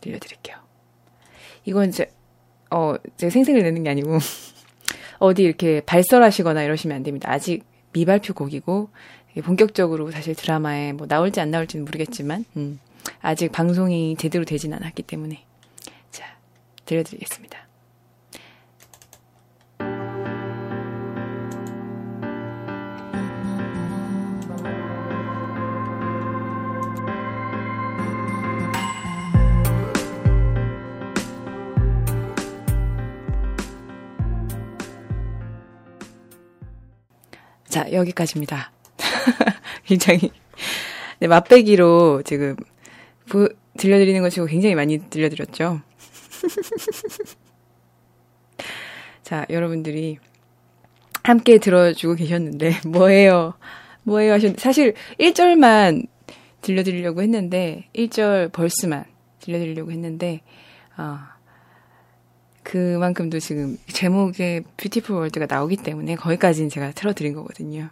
[0.00, 0.56] 들려드릴게요.
[1.64, 2.10] 이건 이제
[2.70, 4.18] 어, 제 생색을 내는 게 아니고
[5.18, 7.30] 어디 이렇게 발설하시거나 이러시면 안 됩니다.
[7.30, 8.90] 아직 미발표 곡이고
[9.44, 12.78] 본격적으로 사실 드라마에 뭐 나올지 안 나올지는 모르겠지만 음,
[13.20, 15.44] 아직 방송이 제대로 되진 않았기 때문에
[16.10, 16.36] 자
[16.84, 17.59] 들려드리겠습니다.
[37.70, 38.72] 자, 여기까지입니다.
[39.86, 40.32] 굉장히,
[41.20, 42.56] 네, 맛배기로 지금,
[43.26, 45.80] 부, 들려드리는 것이고 굉장히 많이 들려드렸죠.
[49.22, 50.18] 자, 여러분들이
[51.22, 53.54] 함께 들어주고 계셨는데, 뭐예요?
[54.02, 54.32] 뭐예요?
[54.32, 56.08] 하셨, 사실 1절만
[56.62, 59.04] 들려드리려고 했는데, 1절 벌스만
[59.38, 60.40] 들려드리려고 했는데,
[60.98, 61.20] 어,
[62.62, 67.90] 그만큼도 지금 제목에 뷰티풀 월드가 나오기 때문에 거기까지는 제가 틀어드린 거거든요.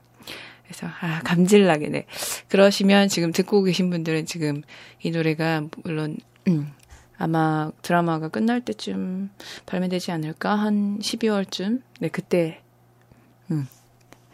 [0.64, 2.06] 그래서 아 감질나게 네.
[2.48, 4.62] 그러시면 지금 듣고 계신 분들은 지금
[5.02, 6.72] 이 노래가 물론 음,
[7.16, 9.30] 아마 드라마가 끝날 때쯤
[9.64, 12.60] 발매되지 않을까 한 12월쯤 네 그때
[13.50, 13.66] 음,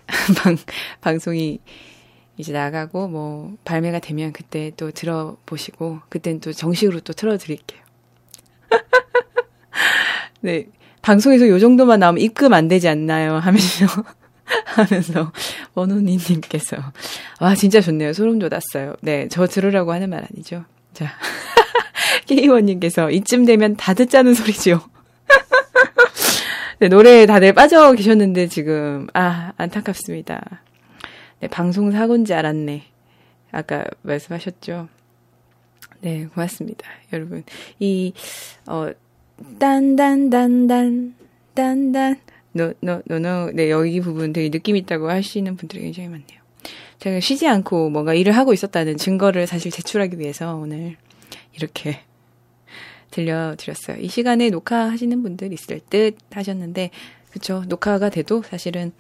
[0.43, 0.57] 방
[1.01, 1.61] 방송이
[2.37, 7.81] 이제 나가고 뭐 발매가 되면 그때 또 들어보시고 그땐 또 정식으로 또 틀어드릴게요.
[10.45, 10.67] 네.
[11.01, 13.37] 방송에서 요 정도만 나오면 입금 안 되지 않나요?
[13.41, 13.87] 하면서,
[14.67, 15.33] 하면서,
[15.73, 16.77] 원호니님께서.
[17.41, 18.13] 와, 진짜 좋네요.
[18.13, 18.95] 소름 돋았어요.
[19.01, 19.27] 네.
[19.31, 20.67] 저 들으라고 하는 말 아니죠.
[20.93, 21.13] 자.
[22.27, 24.83] 케이원 님께서 이쯤 되면 다 듣자는 소리지요.
[26.79, 30.63] 네, 노래에 다들 빠져 계셨는데 지금, 아, 안타깝습니다.
[31.41, 32.85] 네, 방송 사고인지 알았네.
[33.51, 34.89] 아까 말씀하셨죠.
[36.03, 36.87] 네, 고맙습니다.
[37.15, 37.45] 여러분.
[37.79, 38.13] 이,
[38.67, 38.91] 어,
[39.59, 41.15] 딴딴딴딴
[41.55, 42.17] 딴딴.
[42.53, 43.53] 노노노노.
[43.55, 46.41] 네 여기 부분 되게 느낌 있다고 하시는 분들이 굉장히 많네요.
[46.99, 50.97] 제가 쉬지 않고 뭔가 일을 하고 있었다는 증거를 사실 제출하기 위해서 오늘
[51.53, 52.01] 이렇게
[53.11, 53.99] 들려드렸어요.
[53.99, 56.91] 이 시간에 녹화하시는 분들 있을 듯 하셨는데
[57.31, 57.65] 그쵸?
[57.69, 58.93] 녹화가 돼도 사실은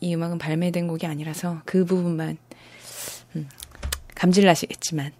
[0.00, 2.38] 이 음악은 발매된 곡이 아니라서 그 부분만
[3.36, 3.48] 음,
[4.14, 5.12] 감질나시겠지만.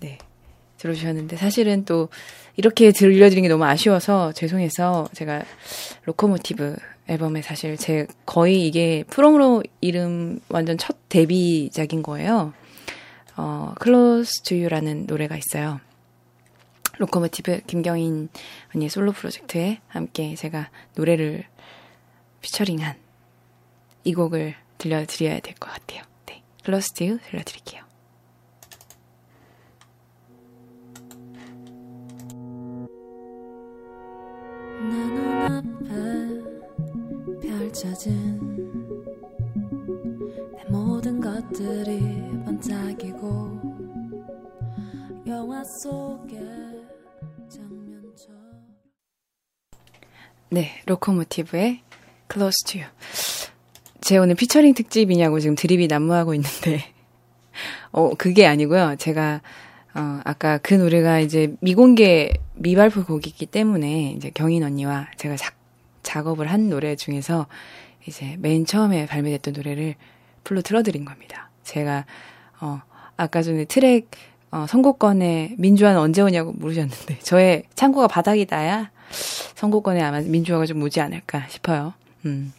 [0.00, 0.18] 네
[0.78, 2.08] 들어주셨는데 사실은 또
[2.60, 5.42] 이렇게 들려드린 게 너무 아쉬워서 죄송해서 제가
[6.04, 6.76] 로코모티브
[7.08, 12.52] 앨범에 사실 제 거의 이게 프롬으로 이름 완전 첫 데뷔작인 거예요.
[13.38, 15.80] 어, Close to You라는 노래가 있어요.
[16.98, 18.28] 로코모티브 김경인
[18.74, 21.44] 언니의 솔로 프로젝트에 함께 제가 노래를
[22.42, 22.94] 피처링한
[24.04, 26.02] 이 곡을 들려드려야 될 것 같아요.
[26.26, 26.42] 네.
[26.62, 27.89] Close to You 들려드릴게요.
[50.52, 51.80] 네, 로코모티브의
[52.32, 52.90] Close to You.
[54.00, 56.84] 제 오늘 피처링 특집이냐고 지금 드립이 난무하고 있는데.
[57.92, 58.96] 어, 그게 아니고요.
[58.98, 59.42] 제가
[59.94, 65.54] 어, 아까 그 노래가 이제 미공개 미발표 곡이기 때문에 이제 경인 언니와 제가 작,
[66.02, 67.46] 작업을 한 노래 중에서
[68.06, 69.94] 이제 맨 처음에 발매됐던 노래를
[70.44, 71.50] full로 틀어드린 겁니다.
[71.64, 72.04] 제가
[72.60, 72.82] 어
[73.16, 74.10] 아까 전에 트랙
[74.50, 78.90] 어, 선곡권에 민주화는 언제 오냐고 물으셨는데 저의 창고가 바닥이다야
[79.54, 81.94] 선곡권에 아마 민주화가 좀 오지 않을까 싶어요.
[82.26, 82.52] 음.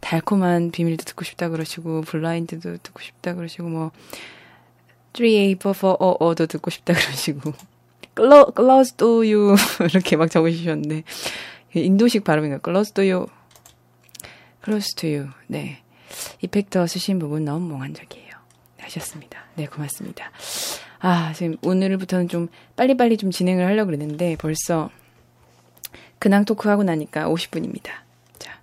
[0.00, 3.90] 달콤한 비밀도 듣고 싶다 그러시고 블라인드도 듣고 싶다 그러시고 뭐
[5.14, 7.52] 3A44어어도 듣고 싶다 그러시고
[8.18, 9.54] 클로즈 도유
[9.88, 11.04] 이렇게 막 적으시셨는데
[11.74, 12.58] 인도식 발음인가?
[14.96, 15.28] to you.
[15.46, 15.82] 네.
[16.42, 18.28] 이펙터 쓰신 부분 너무 몽환적이에요.
[18.78, 19.44] 하셨습니다.
[19.54, 20.30] 네, 고맙습니다.
[21.00, 24.90] 아, 지금 오늘부터는 좀 빨리빨리 좀 진행을 하려고 그랬는데 벌써
[26.18, 27.90] 근황 토크 하고 나니까 50분입니다.
[28.38, 28.58] 자.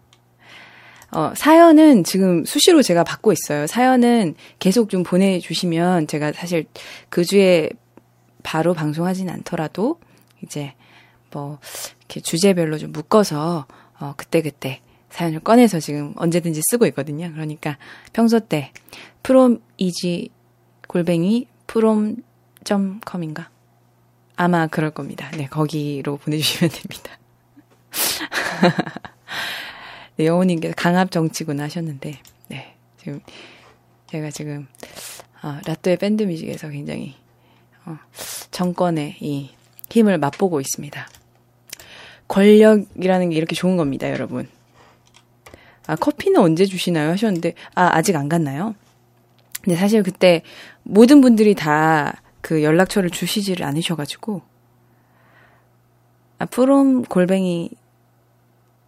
[1.11, 3.67] 어, 사연은 지금 수시로 제가 받고 있어요.
[3.67, 6.65] 사연은 계속 좀 보내주시면 제가 사실
[7.09, 7.69] 그 주에
[8.45, 9.99] 바로 방송하진 않더라도
[10.43, 10.73] 이제
[11.31, 11.59] 뭐
[11.99, 13.65] 이렇게 주제별로 좀 묶어서
[13.99, 17.31] 어 그때그때 사연을 꺼내서 지금 언제든지 쓰고 있거든요.
[17.33, 17.77] 그러니까
[18.13, 18.71] 평소 때
[19.23, 20.29] 프롬 이지
[20.87, 23.49] 골뱅이 프롬.com인가?
[24.35, 25.31] 아마 그럴 겁니다.
[25.37, 27.17] 네, 거기로 보내주시면 됩니다.
[30.17, 33.21] 네, 영호님께서 강압 정치군 하셨는데, 네, 지금,
[34.07, 34.67] 제가 지금,
[35.41, 37.24] 어, 라또의 밴드 뮤직에서 굉장히, 어,
[38.51, 39.51] 정권의 이
[39.89, 41.07] 힘을 맛보고 있습니다.
[42.27, 44.49] 권력이라는 게 이렇게 좋은 겁니다, 여러분.
[45.87, 47.11] 아, 커피는 언제 주시나요?
[47.11, 48.75] 하셨는데, 아, 아직 안 갔나요?
[49.61, 50.41] 근데 사실 그때
[50.83, 52.13] 모든 분들이 다
[52.45, 54.43] 그 연락처를 주시지를 않으셔가지고,
[56.37, 57.71] 아, 프롬 골뱅이,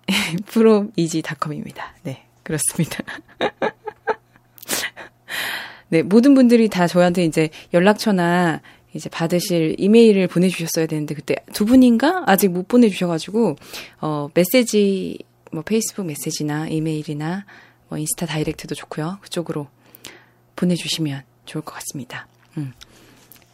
[0.46, 1.96] 프롬 이지닷컴입니다.
[2.04, 3.00] 네, 그렇습니다.
[5.90, 8.62] 네, 모든 분들이 다 저한테 이제 연락처나
[8.98, 13.56] 이제 받으실 이메일을 보내주셨어야 되는데 그때 두 분인가 아직 못 보내주셔가지고
[14.02, 15.20] 어 메시지
[15.52, 17.46] 뭐 페이스북 메시지나 이메일이나
[17.88, 19.68] 뭐 인스타 다이렉트도 좋고요 그쪽으로
[20.56, 22.28] 보내주시면 좋을 것 같습니다.
[22.58, 22.74] 음.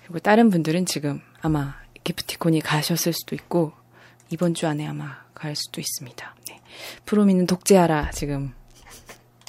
[0.01, 3.73] 그리고 다른 분들은 지금 아마 기프티콘이 가셨을 수도 있고
[4.29, 6.35] 이번 주 안에 아마 갈 수도 있습니다.
[6.47, 6.61] 네.
[7.05, 8.53] 프로미는 독재하라 지금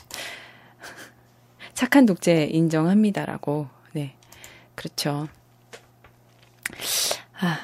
[1.72, 4.16] 착한 독재 인정합니다라고 네
[4.74, 5.28] 그렇죠.
[7.40, 7.58] 아,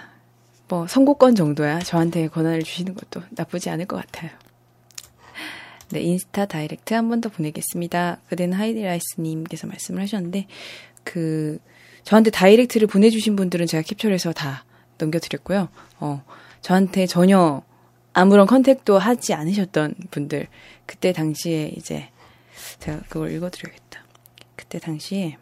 [0.69, 4.31] 뭐 선곡권 정도야 저한테 권한을 주시는 것도 나쁘지 않을 것 같아요.
[5.93, 8.19] 네, 인스타 direct 한 번 더 보내겠습니다.
[8.29, 10.47] 그대는 하이디라이스님께서 말씀을 하셨는데,
[11.03, 11.59] 그,
[12.05, 14.65] 저한테 direct를 보내주신 분들은 제가 캡처를 해서 다
[14.99, 15.69] 넘겨드렸고요.
[15.99, 16.23] 어,
[16.61, 17.63] 저한테 전혀
[18.13, 20.47] 아무런 contact도 하지 않으셨던 분들,
[20.87, 22.09] 그때 당시에 이제,
[22.79, 24.05] 제가 그걸 읽어드려야겠다.
[24.55, 25.39] 그때 당시에,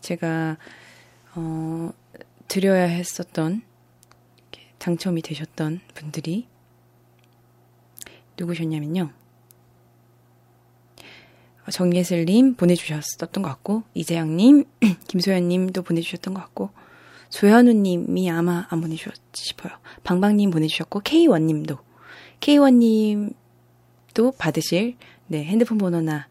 [0.00, 0.56] 제가
[1.38, 1.92] 어,
[2.48, 3.62] 드려야 했었던
[4.78, 6.48] 당첨이 되셨던 분들이
[8.36, 9.10] 누구셨냐면요.
[11.70, 14.64] 정예슬님 보내주셨었던 것 같고, 이재영님,
[15.08, 16.70] 김소연님도 보내주셨던 것 같고,
[17.28, 19.74] 조현우님이 아마 안 보내주셨 싶어요.
[20.02, 21.78] 방방님 보내주셨고, K1님도,
[22.40, 24.96] K1님도 받으실,
[25.26, 26.27] 네, 핸드폰 번호나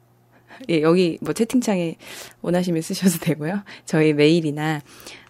[0.69, 1.95] 예, 여기 뭐 채팅창에
[2.41, 3.63] 원하시면 쓰셔도 되고요.
[3.85, 4.81] 저희 메일이나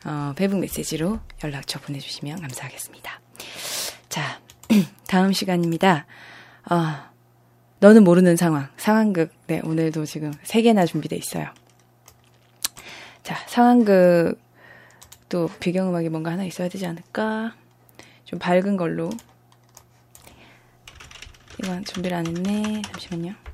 [0.06, 3.22] 어, 페북 메시지로 연락처 보내주시면 감사하겠습니다.
[4.10, 4.40] 자,
[5.08, 6.06] 다음 시간입니다.
[6.70, 7.08] 어,
[7.80, 9.32] 너는 모르는 상황, 상황극.
[9.48, 11.48] 네, 오늘도 지금 3개나 준비돼 있어요.
[13.24, 14.40] 자, 상황극
[15.30, 17.56] 또 배경음악이 뭔가 하나 있어야 되지 않을까?
[18.24, 19.10] 좀 밝은 걸로.
[21.60, 22.82] 이건 준비를 안 했네.
[22.84, 23.47] 잠시만요.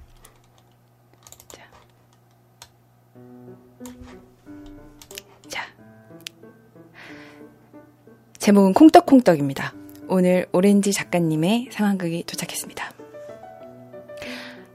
[8.43, 9.73] 제목은 콩떡콩떡입니다.
[10.09, 12.91] 오늘 오렌지 작가님의 상황극이 도착했습니다.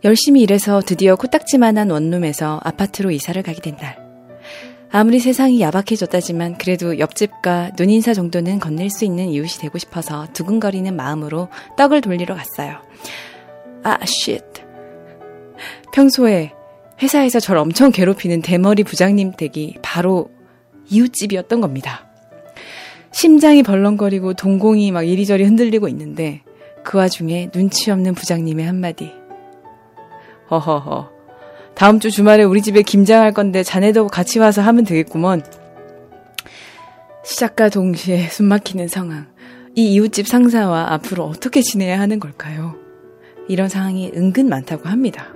[0.05, 3.99] 열심히 일해서 드디어 코딱지만한 원룸에서 아파트로 이사를 가게 된 날.
[4.91, 11.49] 아무리 세상이 야박해졌다지만 그래도 옆집과 눈인사 정도는 건넬 수 있는 이웃이 되고 싶어서 두근거리는 마음으로
[11.77, 12.79] 떡을 돌리러 갔어요.
[13.83, 14.43] 아, shit.
[15.93, 16.55] 평소에
[17.03, 20.31] 회사에서 저를 엄청 괴롭히는 대머리 부장님 댁이 바로
[20.89, 22.08] 이웃집이었던 겁니다.
[23.13, 26.43] 심장이 벌렁거리고 동공이 막 이리저리 흔들리고 있는데
[26.85, 29.13] 그 와중에 눈치 없는 부장님의 한마디.
[30.51, 31.11] 허허허.
[31.75, 35.43] 다음 주 주말에 우리 집에 김장할 건데 자네도 같이 와서 하면 되겠구먼.
[37.25, 39.27] 시작과 동시에 숨 막히는 상황.
[39.75, 42.75] 이 이웃집 상사와 앞으로 어떻게 지내야 하는 걸까요?
[43.49, 45.29] 이런 상황이 은근 많다고 합니다.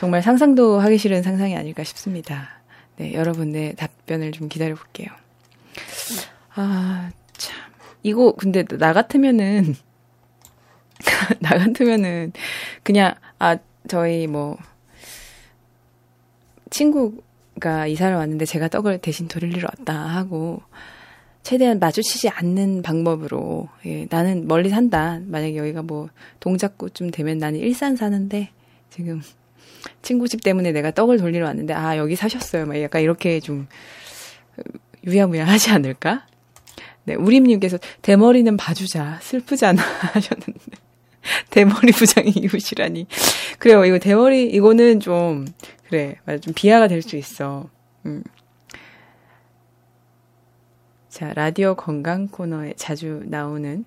[0.00, 2.48] 정말 상상도 하기 싫은 상상이 아닐까 싶습니다.
[2.96, 5.08] 네, 여러분의 답변을 좀 기다려 볼게요.
[6.54, 7.58] 아, 참.
[8.02, 9.76] 이거, 근데 나 같으면은,
[11.40, 12.32] 나 같으면은,
[12.82, 14.56] 그냥, 아, 저희 뭐,
[16.70, 20.62] 친구가 이사를 왔는데 제가 떡을 대신 돌리러 왔다 하고,
[21.42, 25.20] 최대한 마주치지 않는 방법으로, 예, 나는 멀리 산다.
[25.26, 26.08] 만약에 여기가 뭐,
[26.40, 28.48] 동작구쯤 되면 나는 일산 사는데,
[28.88, 29.20] 지금
[30.02, 32.66] 친구 집 때문에 내가 떡을 돌리러 왔는데 아 여기 사셨어요.
[32.66, 33.66] 막 약간 이렇게 좀
[35.06, 36.26] 유야무야하지 않을까?
[37.04, 39.80] 네, 우림님께서 대머리는 봐주자 슬프잖아
[40.12, 40.60] 하셨는데
[41.50, 43.06] 대머리 부장이 이웃이라니
[43.58, 43.84] 그래요.
[43.84, 45.46] 이거 대머리 이거는 좀
[45.88, 47.68] 그래 맞아 좀 비하가 될 수 있어.
[48.06, 48.22] 음.
[51.08, 53.84] 자 라디오 건강 코너에 자주 나오는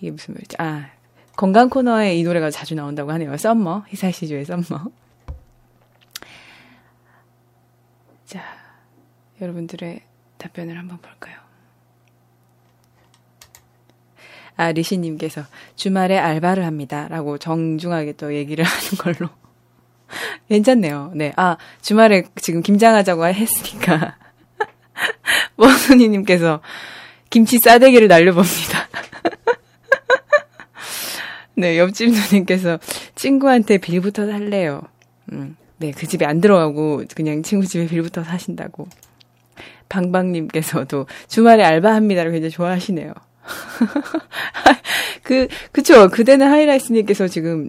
[0.00, 0.56] 이게 무슨 말이지?
[0.58, 0.90] 아
[1.38, 3.36] 건강 코너에 이 노래가 자주 나온다고 하네요.
[3.36, 4.86] Summer, 히사이시 조의 Summer.
[8.26, 8.42] 자,
[9.40, 10.00] 여러분들의
[10.38, 11.36] 답변을 한번 볼까요?
[14.56, 15.44] 아, 리시님께서
[15.76, 17.06] 주말에 알바를 합니다.
[17.06, 19.30] 라고 정중하게 또 얘기를 하는 걸로.
[20.48, 21.12] 괜찮네요.
[21.14, 21.32] 네.
[21.36, 24.16] 아, 주말에 지금 김장하자고 했으니까.
[25.56, 26.62] 원순이님께서
[27.30, 28.88] 김치 싸대기를 날려봅니다.
[31.58, 32.78] 네, 옆집 누님께서
[33.16, 34.80] 친구한테 빌부터 살래요.
[35.32, 38.86] 음, 네, 그 집에 안 들어가고 그냥 친구 집에 빌부터 사신다고.
[39.88, 43.12] 방방님께서도 주말에 알바합니다를 굉장히 좋아하시네요.
[45.24, 46.08] 그, 그쵸.
[46.10, 47.68] 그대는 하이라이스님께서 지금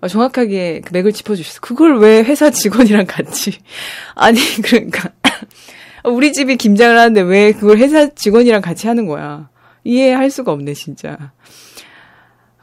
[0.00, 1.60] 어, 정확하게 그 맥을 짚어주셨어.
[1.60, 3.58] 그걸 왜 회사 직원이랑 같이.
[4.16, 5.10] 아니, 그러니까.
[6.04, 9.50] 우리 집이 김장을 하는데 왜 그걸 회사 직원이랑 같이 하는 거야.
[9.84, 11.32] 이해할 수가 없네, 진짜.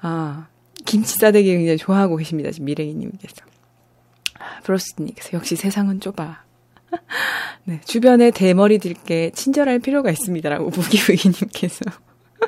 [0.02, 0.48] 아,
[0.86, 2.52] 김치 싸대기 굉장히 좋아하고 계십니다.
[2.52, 3.46] 지금 미래이님께서.
[4.64, 6.44] 브로스님께서 역시 세상은 좁아.
[7.66, 11.86] 네, 주변에 대머리들께 친절할 필요가 있습니다라고 무기무기님께서.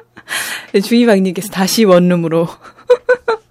[0.73, 2.47] 네, 주희박님께서 다시 원룸으로.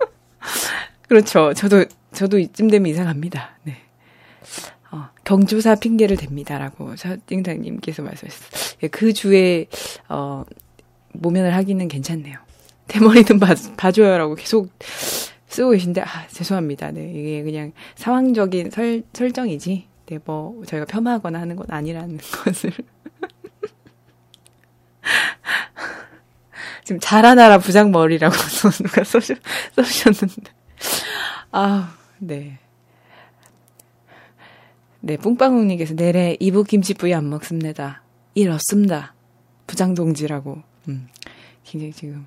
[1.09, 1.53] 그렇죠.
[1.55, 3.59] 저도, 저도 이쯤 되면 이상합니다.
[3.64, 3.78] 네.
[4.91, 8.78] 어, 경조사 핑계를 댑니다라고 띵장님께서 말씀하셨어요.
[8.80, 9.66] 네, 그 주에,
[10.09, 10.45] 어,
[11.12, 12.37] 모면을 하기는 괜찮네요.
[12.89, 14.70] 대머리는 봐, 봐줘요라고 계속
[15.47, 16.91] 쓰고 계신데, 아, 죄송합니다.
[16.91, 19.87] 네, 이게 그냥 상황적인 설, 설정이지.
[20.07, 22.72] 네, 뭐, 저희가 폄하하거나 하는 건 아니라는 것을.
[26.85, 28.35] 지금 자라나라 부장머리라고
[28.82, 29.35] 누가 써주,
[29.74, 30.53] 써주셨는데.
[31.53, 32.59] 아, 네.
[35.01, 38.03] 네, 뿡빵웅님께서 내래 이부 김치뿌이 안 먹습니다.
[38.35, 39.14] 일 없습니다.
[39.66, 40.62] 부장동지라고.
[40.89, 41.09] 음,
[41.62, 42.26] 굉장히 지금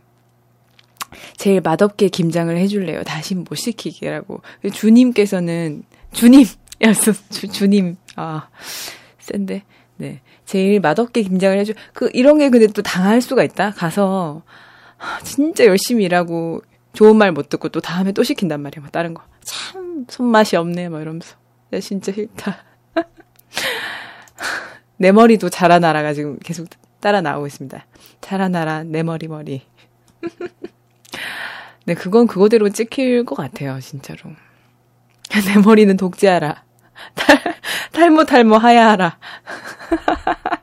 [1.37, 3.03] 제일 맛없게 김장을 해줄래요.
[3.03, 4.41] 다신 못 시키게라고.
[4.73, 6.45] 주님께서는, 주님!
[6.81, 7.97] 였어, 주, 주님.
[8.15, 8.49] 아,
[9.19, 9.63] 센데.
[9.97, 10.21] 네.
[10.45, 11.73] 제일 맛없게 김장을 해줘.
[11.93, 13.71] 그, 이런 게 근데 또 당할 수가 있다?
[13.71, 14.43] 가서,
[15.23, 16.61] 진짜 열심히 일하고,
[16.93, 18.81] 좋은 말 못 듣고 또 다음에 또 시킨단 말이야.
[18.81, 19.23] 뭐 다른 거.
[19.43, 20.89] 참, 손맛이 없네.
[20.89, 21.35] 막 이러면서.
[21.69, 22.57] 나 진짜 싫다.
[24.97, 26.67] 내 머리도 자라나라가 지금 계속
[26.99, 27.85] 따라 나오고 있습니다.
[28.21, 29.61] 자라나라, 내 머리 머리.
[31.87, 34.19] 네, 그건 그거대로 찍힐 것 같아요, 진짜로.
[35.31, 36.65] 내 머리는 독재하라.
[37.15, 37.39] 탈,
[37.93, 39.17] 탈모 탈모 하야하라.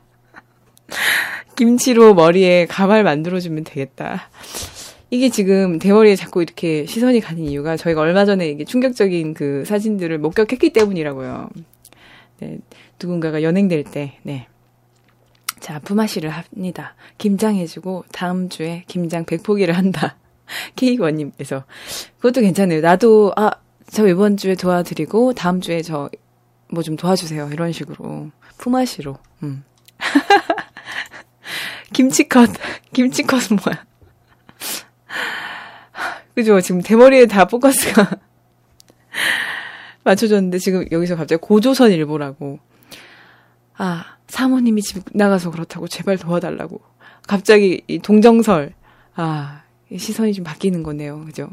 [1.57, 4.29] 김치로 머리에 가발 만들어주면 되겠다.
[5.09, 10.19] 이게 지금 대머리에 자꾸 이렇게 시선이 가는 이유가 저희가 얼마 전에 이게 충격적인 그 사진들을
[10.19, 11.49] 목격했기 때문이라고요.
[12.41, 12.59] 네,
[13.01, 14.45] 누군가가 연행될 때, 네.
[15.59, 16.93] 자, 부마시를 합니다.
[17.17, 20.17] 김장해주고 다음 주에 김장 백포기를 한다.
[20.75, 21.63] K1님께서.
[22.17, 22.81] 그것도 괜찮네요.
[22.81, 23.51] 나도, 아,
[23.89, 26.09] 저 이번 주에 도와드리고, 다음 주에 저
[26.69, 27.49] 뭐 좀 도와주세요.
[27.53, 28.31] 이런 식으로.
[28.57, 29.17] 품앗이로.
[29.43, 29.63] 음.
[31.93, 32.49] 김치컷.
[32.93, 33.85] 김치컷은 뭐야?
[36.33, 36.59] 그죠?
[36.59, 38.09] 지금 대머리에 다 포커스가
[40.03, 42.59] 맞춰졌는데 지금 여기서 갑자기 고조선 일보라고.
[43.77, 46.81] 아, 사모님이 집 나가서 그렇다고 제발 도와달라고.
[47.27, 48.73] 갑자기 이 동정설.
[49.15, 49.61] 아,
[49.97, 51.25] 시선이 좀 바뀌는 거네요.
[51.25, 51.49] 그죠?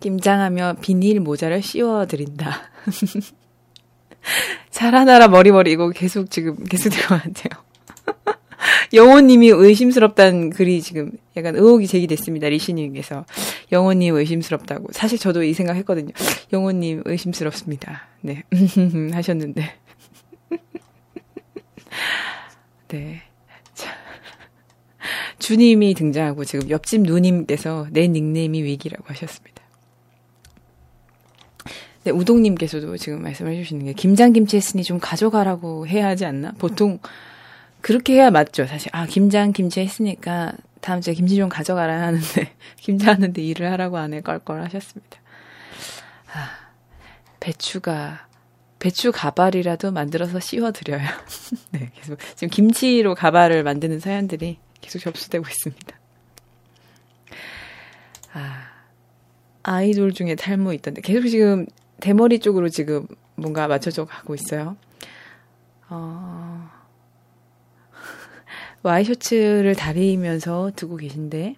[0.00, 2.70] 김장하며 비닐 모자를 씌워드린다.
[4.70, 7.64] 잘하나라 머리머리 이거 계속 지금 계속 같아요.
[8.92, 12.48] 영호님이 의심스럽다는 글이 지금 약간 의혹이 제기됐습니다.
[12.48, 13.24] 리시님께서.
[13.72, 14.88] 영호님 의심스럽다고.
[14.92, 16.12] 사실 저도 이 생각 했거든요.
[16.52, 18.08] 영호님 의심스럽습니다.
[18.20, 18.44] 네.
[19.12, 19.74] 하셨는데.
[22.88, 23.27] 네.
[25.48, 25.54] 자.
[25.54, 29.62] 주님이 등장하고 지금 옆집 누님께서 내 닉네임이 위기라고 하셨습니다.
[32.04, 36.52] 네, 우동님께서도 지금 말씀해 주시는 게 김장김치 했으니 좀 가져가라고 해야 하지 않나?
[36.58, 36.98] 보통
[37.80, 38.90] 그렇게 해야 맞죠, 사실.
[38.94, 44.12] 아, 김장 김치 했으니까 다음 주에 김치 좀 가져가라 하는데 김장 하는데 일을 하라고 안
[44.14, 45.18] 해 껄껄 하셨습니다.
[46.32, 46.50] 아,
[47.40, 48.26] 배추가
[48.78, 51.02] 배추 가발이라도 만들어서 씌워 드려요.
[51.72, 55.98] 네, 계속 지금 김치로 가발을 만드는 사연들이 계속 접수되고 있습니다.
[58.34, 58.68] 아,
[59.62, 61.66] 아이돌 중에 탈모 있던데 계속 지금
[62.00, 64.76] 대머리 쪽으로 지금 뭔가 맞춰져 가고 있어요.
[65.88, 66.70] 어,
[68.82, 71.56] 와이셔츠를 다리면서 두고 계신데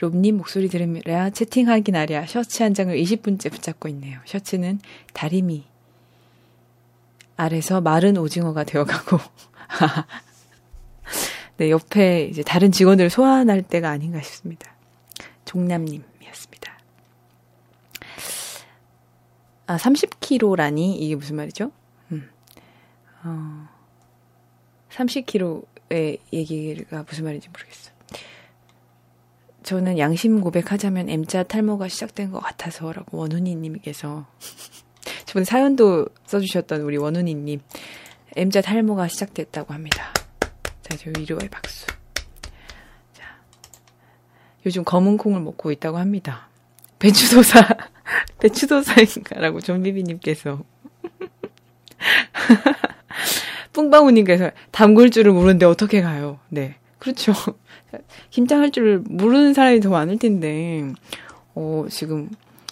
[0.00, 4.18] 롬님 목소리 들으랴 채팅하기 나랴 셔츠 한 장을 20분째 붙잡고 있네요.
[4.24, 4.80] 셔츠는
[5.12, 5.64] 다리미
[7.36, 9.18] 아래서 마른 오징어가 되어가고
[11.60, 14.74] 네 옆에 이제 다른 직원들을 소환할 때가 아닌가 싶습니다.
[15.44, 16.78] 종남님이었습니다.
[19.66, 21.70] 아 30kg라니 이게 무슨 말이죠?
[22.12, 22.30] 음.
[23.24, 23.68] 어,
[24.90, 27.90] 30kg 의 얘기가 무슨 말인지 모르겠어.
[29.62, 34.26] 저는 양심 고백하자면 M자 탈모가 시작된 것 같아서라고 원훈이님께서
[35.26, 37.60] 저번에 사연도 써주셨던 우리 원훈이님
[38.36, 40.14] M자 탈모가 시작됐다고 합니다.
[40.90, 41.86] 자, 저 위로의 박수.
[43.12, 43.24] 자,
[44.66, 46.48] 요즘 검은 콩을 먹고 있다고 합니다.
[46.98, 47.68] 배추도사,
[48.40, 50.64] 배추도사인가라고 존비비님께서.
[53.72, 56.40] 뿡빵우님께서 담글 줄을 모르는데 어떻게 가요?
[56.48, 56.74] 네.
[56.98, 57.32] 그렇죠.
[58.30, 60.92] 김장 할 줄을 모르는 사람이 더 많을 텐데,
[61.54, 62.28] 어, 지금,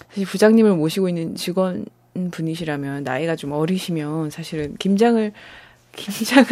[0.08, 1.86] 사실 부장님을 모시고 있는 직원
[2.32, 5.32] 분이시라면, 나이가 좀 어리시면, 사실은 김장을,
[5.92, 6.46] 김장을,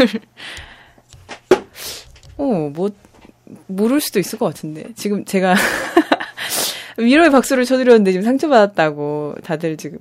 [2.38, 2.90] 어, 뭐,
[3.66, 4.92] 모를 수도 있을 것 같은데.
[4.94, 5.54] 지금 제가,
[6.98, 9.98] 위로의 박수를 쳐드렸는데 지금 상처받았다고, 다들 지금.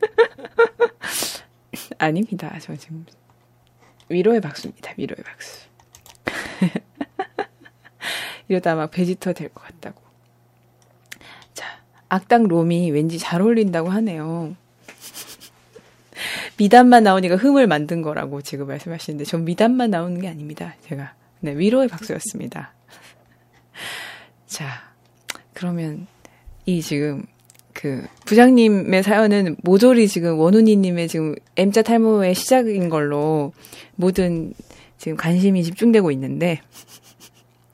[1.98, 2.56] 아닙니다.
[2.60, 3.04] 저 지금
[4.08, 4.92] 위로의 박수입니다.
[4.96, 5.66] 위로의 박수.
[8.48, 10.00] 이러다 막 베지터 될 것 같다고.
[11.54, 11.66] 자,
[12.08, 14.54] 악당 롬이 왠지 잘 어울린다고 하네요.
[16.56, 20.74] 미담만 나오니까 흠을 만든 거라고 지금 말씀하시는데 전 미담만 나오는 게 아닙니다.
[20.88, 22.72] 제가 네 위로의 박수였습니다.
[24.46, 24.92] 자,
[25.54, 26.06] 그러면
[26.66, 27.24] 이 지금
[27.72, 33.52] 그 부장님의 사연은 모조리 지금 원훈이님의 지금 M자 탈모의 시작인 걸로
[33.94, 34.52] 모든
[34.96, 36.60] 지금 관심이 집중되고 있는데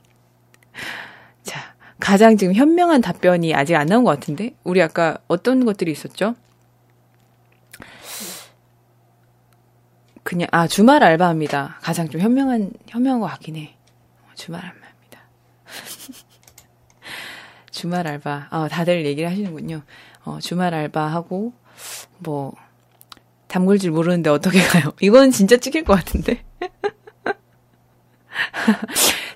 [1.42, 6.34] 자 가장 지금 현명한 답변이 아직 안 나온 것 같은데 우리 아까 어떤 것들이 있었죠?
[10.24, 11.78] 그냥 아 주말 알바합니다.
[11.80, 13.76] 가장 좀 현명한 현명한 것 같긴 해.
[14.34, 14.84] 주말 알바.
[17.70, 19.82] 주말 알바, 아, 다들 얘기를 하시는군요.
[20.24, 21.52] 어, 주말 알바하고,
[22.18, 22.54] 뭐,
[23.48, 24.92] 담글 줄 모르는데 어떻게 가요?
[25.02, 26.44] 이건 진짜 찍힐 것 같은데?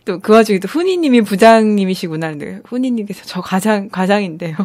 [0.04, 2.34] 또 그 와중에 또 훈이님이 부장님이시구나.
[2.64, 4.56] 훈이님께서 저 과장, 과장인데요.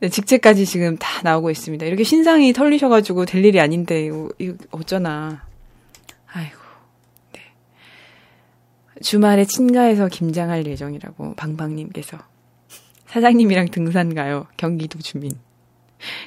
[0.00, 1.84] 네, 직책까지 지금 다 나오고 있습니다.
[1.84, 5.44] 이렇게 신상이 털리셔가지고 될 일이 아닌데, 이거, 이거 어쩌나.
[6.26, 6.60] 아이고.
[9.02, 12.18] 주말에 친가에서 김장할 예정이라고 방방님께서
[13.06, 14.46] 사장님이랑 등산 가요.
[14.56, 15.32] 경기도 주민.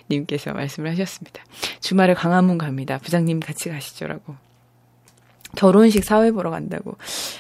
[0.10, 1.44] 님께서 말씀을 하셨습니다.
[1.80, 2.98] 주말에 광화문 갑니다.
[2.98, 4.36] 부장님 같이 가시죠라고.
[5.56, 6.98] 결혼식 사회 보러 간다고.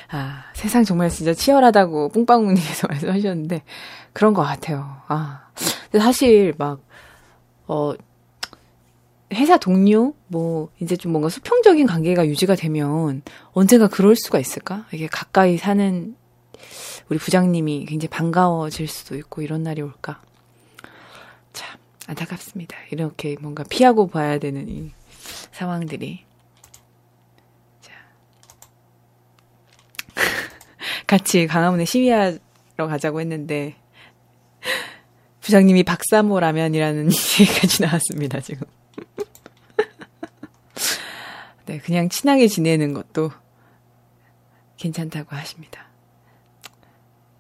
[0.10, 3.64] 아, 세상 정말 진짜 치열하다고 뿡빵님께서 말씀하셨는데,
[4.14, 5.02] 그런 것 같아요.
[5.08, 5.43] 아.
[6.00, 6.82] 사실 막,
[7.68, 7.94] 어,
[9.34, 13.22] 회사 동료 뭐 이제 좀 뭔가 수평적인 관계가 유지가 되면
[13.52, 14.86] 언제가 그럴 수가 있을까?
[14.92, 16.16] 이게 가까이 사는
[17.10, 20.22] 우리 부장님이 굉장히 반가워질 수도 있고 이런 날이 올까.
[21.52, 22.78] 참, 안타깝습니다.
[22.92, 24.92] 이렇게 뭔가 피하고 봐야 되는 이
[25.52, 26.24] 상황들이.
[27.82, 27.92] 자.
[31.08, 32.40] 같이 강화문에 시위하러
[32.78, 33.76] 가자고 했는데,
[35.44, 38.66] 부장님이 박사모 라면이라는 얘기까지 나왔습니다, 지금.
[41.66, 43.32] 네, 그냥 친하게 지내는 것도
[44.78, 45.90] 괜찮다고 하십니다.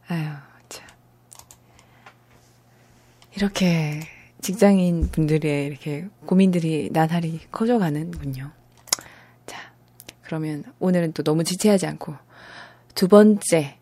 [0.08, 0.26] 아유,
[0.68, 0.86] 참.
[3.36, 4.02] 이렇게
[4.42, 8.52] 직장인 분들의 이렇게 고민들이 나날이 커져가는군요.
[9.46, 9.72] 자,
[10.24, 12.16] 그러면 오늘은 또 너무 지체하지 않고
[12.96, 13.78] 두 번째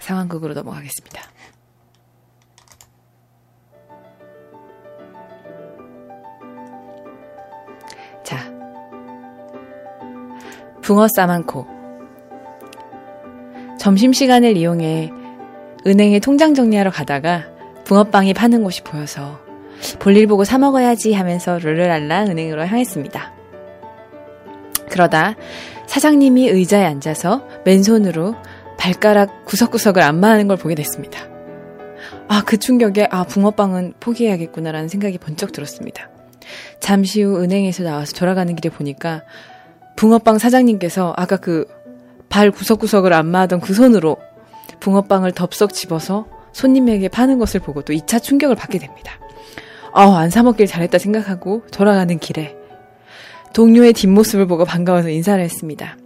[0.00, 1.31] 상황극으로 넘어가겠습니다.
[10.82, 11.66] 붕어 싸만코.
[13.78, 15.12] 점심시간을 이용해
[15.86, 17.44] 은행에 통장 정리하러 가다가
[17.84, 19.40] 붕어빵이 파는 곳이 보여서
[19.98, 23.32] 볼일 보고 사 먹어야지 하면서 르르랄라 은행으로 향했습니다.
[24.90, 25.34] 그러다
[25.86, 28.34] 사장님이 의자에 앉아서 맨손으로
[28.78, 31.28] 발가락 구석구석을 안마하는 걸 보게 됐습니다.
[32.28, 36.10] 아, 그 충격에, 아, 붕어빵은 포기해야겠구나라는 생각이 번쩍 들었습니다.
[36.80, 39.22] 잠시 후 은행에서 나와서 돌아가는 길에 보니까
[39.96, 41.66] 붕어빵 사장님께서 아까 그
[42.32, 44.16] 발 구석구석을 안마하던 그 손으로
[44.80, 49.20] 붕어빵을 덥석 집어서 손님에게 파는 것을 보고 또 2차 충격을 받게 됩니다.
[49.92, 52.56] 어, 안 사먹길 잘했다 생각하고 돌아가는 길에
[53.52, 55.98] 동료의 뒷모습을 보고 반가워서 인사를 했습니다.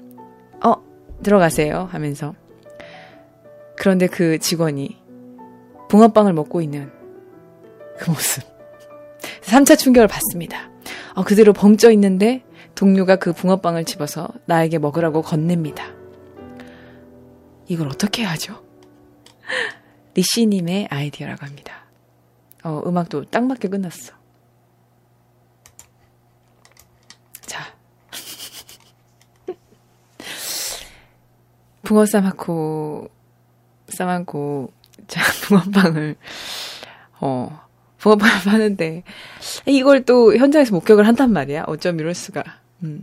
[0.64, 0.74] 어,
[1.22, 2.34] 들어가세요 하면서.
[3.76, 4.98] 그런데 그 직원이
[5.88, 6.90] 붕어빵을 먹고 있는
[7.98, 8.42] 그 모습.
[9.42, 10.70] 3차 충격을 받습니다.
[11.14, 12.42] 어, 그대로 벙쪄 있는데
[12.76, 15.92] 동료가 그 붕어빵을 집어서 나에게 먹으라고 건넵니다.
[17.66, 18.62] 이걸 어떻게 하죠?
[20.14, 21.86] 리씨님의 아이디어라고 합니다.
[22.62, 24.12] 어, 음악도 딱 맞게 끝났어.
[27.40, 27.74] 자.
[31.82, 33.08] 붕어 싸마코,
[33.88, 34.70] 싸만코,
[35.08, 36.16] 자, 붕어빵을,
[37.20, 37.66] 어,
[37.98, 39.02] 붕어빵을 파는데,
[39.66, 41.64] 이걸 또 현장에서 목격을 한단 말이야.
[41.68, 42.65] 어쩜 이럴 수가.
[42.82, 43.02] 음,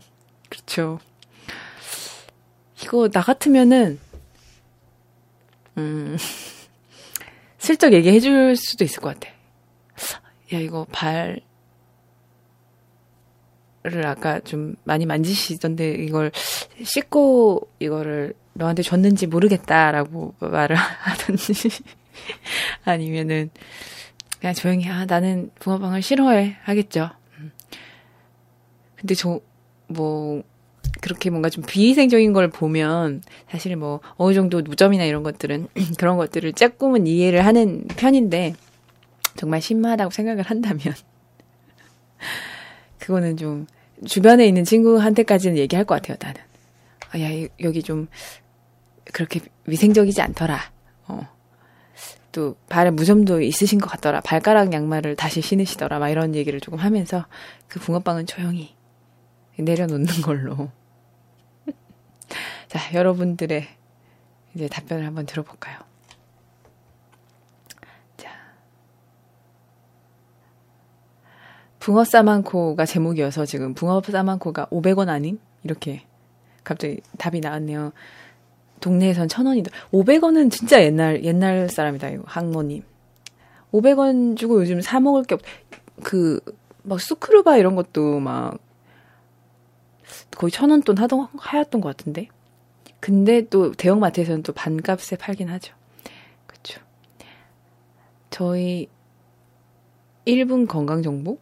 [0.50, 1.00] 그렇죠.
[2.82, 4.00] 이거 나 같으면은,
[5.78, 6.18] 음,
[7.58, 9.34] 슬쩍 얘기해 줄 수도 있을 것 같아.
[10.54, 11.42] 야, 이거 발을
[14.06, 16.32] 아까 좀 많이 만지시던데 이걸
[16.84, 21.70] 씻고 이거를 너한테 줬는지 모르겠다라고 말을 하든지
[22.86, 23.50] 아니면은
[24.40, 27.10] 그냥 조용히 아 나는 붕어빵을 싫어해 하겠죠.
[27.40, 27.52] 음.
[28.96, 29.40] 근데 저
[29.88, 30.44] 뭐
[31.02, 35.68] 그렇게 뭔가 좀 비위생적인 걸 보면 사실 뭐 어느 정도 무점이나 이런 것들은
[35.98, 38.56] 그런 것들을 조금은 이해를 하는 편인데
[39.36, 40.80] 정말 심하다고 생각을 한다면
[43.00, 43.68] 그거는 좀
[44.06, 46.18] 주변에 있는 친구한테까지는 얘기할 것 같아요.
[46.22, 46.42] 나는
[47.12, 48.08] 아, 야 여기 좀
[49.06, 50.60] 그렇게 위생적이지 않더라.
[51.08, 51.28] 어.
[52.32, 54.22] 또 발에 무좀도 있으신 것 같더라.
[54.22, 56.00] 발가락 양말을 다시 신으시더라.
[56.00, 57.26] 막 이런 얘기를 조금 하면서
[57.68, 58.76] 그 붕어빵은 조용히
[59.58, 60.70] 내려놓는 걸로.
[62.68, 63.68] 자, 여러분들의
[64.56, 65.80] 이제 답변을 한번 들어볼까요?
[68.18, 68.30] 자.
[71.80, 75.40] 붕어 싸만코가 제목이어서 지금 붕어 싸만코가 500원 아님?
[75.64, 76.04] 이렇게
[76.64, 77.94] 갑자기 답이 나왔네요.
[78.84, 79.72] 동네에선 천 원이다.
[79.92, 82.84] 500원은 진짜 옛날, 옛날 사람이다, 이거, 항모님.
[83.72, 85.42] 500원 주고 요즘 사먹을 게 없,
[86.04, 86.40] 그,
[86.84, 88.58] 막 수크루바 이런 것도 막,
[90.36, 92.28] 거의 천 원 돈 하던, 하였던 것 같은데.
[93.00, 95.74] 근데 또 대형마트에서는 또 반값에 팔긴 하죠.
[96.48, 96.82] 그쵸.
[98.30, 98.88] 저희
[100.26, 101.38] 1분 건강 정보?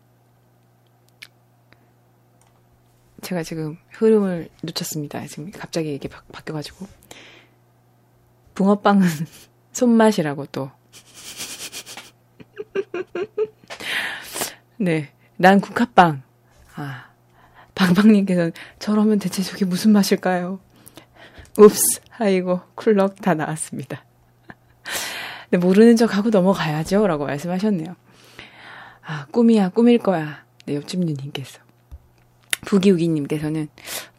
[3.22, 5.26] 제가 지금 흐름을 놓쳤습니다.
[5.28, 6.88] 지금 갑자기 이게 바, 바뀌어가지고.
[8.56, 9.08] 붕어빵은
[9.72, 10.72] 손맛이라고 또.
[14.78, 15.12] 네.
[15.38, 16.24] 난 국화빵.
[16.76, 17.11] 아.
[17.82, 20.60] 방방님께서는 저러면 대체 저게 무슨 맛일까요?
[21.60, 22.02] 읍스.
[22.20, 24.06] 아이고, 쿨럭 다 나왔습니다.
[25.50, 27.08] 네, 모르는 척 하고 넘어가야죠.
[27.08, 27.96] 라고 말씀하셨네요.
[29.04, 30.46] 아, 꿈이야, 꿈일 거야.
[30.66, 31.60] 네, 옆집 누님께서.
[32.66, 33.68] 부기우기님께서는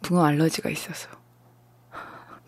[0.01, 1.09] 붕어 알러지가 있어서.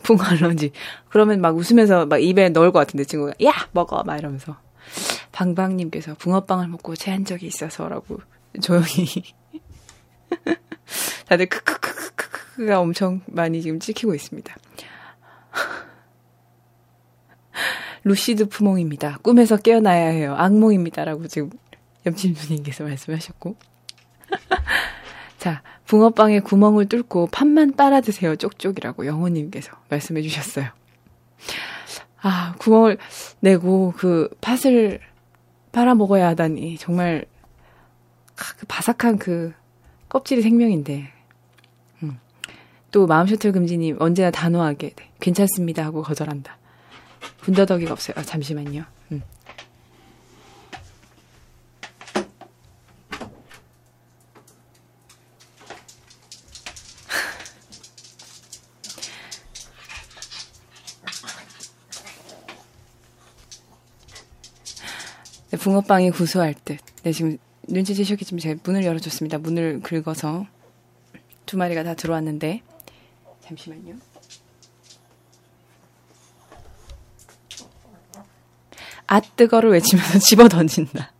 [0.03, 0.71] 붕어 알러지.
[1.09, 4.57] 그러면 막 웃으면서 막 입에 넣을 것 같은데 친구가 야 먹어 막 이러면서
[5.31, 8.19] 방방님께서 붕어빵을 먹고 체한 적이 있어서라고
[8.61, 9.23] 조용히
[11.27, 14.55] 다들 크크크크크크가 엄청 많이 지금 찍히고 있습니다.
[18.03, 19.17] 루시드 푸몽입니다.
[19.23, 20.35] 꿈에서 깨어나야 해요.
[20.37, 21.49] 악몽입니다라고 지금
[22.05, 23.55] 염치누님께서 말씀하셨고.
[25.39, 28.35] 자, 붕어빵에 구멍을 뚫고 팥만 따라 드세요.
[28.35, 30.67] 쪽쪽이라고 영호님께서 말씀해 주셨어요.
[32.21, 32.97] 아, 구멍을
[33.39, 34.99] 내고 그 팥을
[35.71, 37.25] 빨아 먹어야 하다니 정말
[38.35, 39.53] 그 바삭한 그
[40.15, 41.11] 껍질이 생명인데.
[42.03, 42.17] 음.
[42.89, 46.57] 또 마음 셔틀 금지님 언제나 단호하게 네, 괜찮습니다 하고 거절한다.
[47.43, 48.15] 군더더기가 없어요.
[48.17, 48.85] 아, 잠시만요.
[49.11, 49.21] 음.
[65.51, 66.77] 네, 붕어빵이 구수할 듯.
[67.03, 67.37] 네, 지금
[67.67, 69.39] 눈치채셨겠지만 제가 문을 열어줬습니다.
[69.39, 70.45] 문을 긁어서
[71.45, 72.61] 두 마리가 다 들어왔는데
[73.41, 73.95] 잠시만요.
[79.07, 81.11] 아 뜨거를 외치면서 집어 던진다.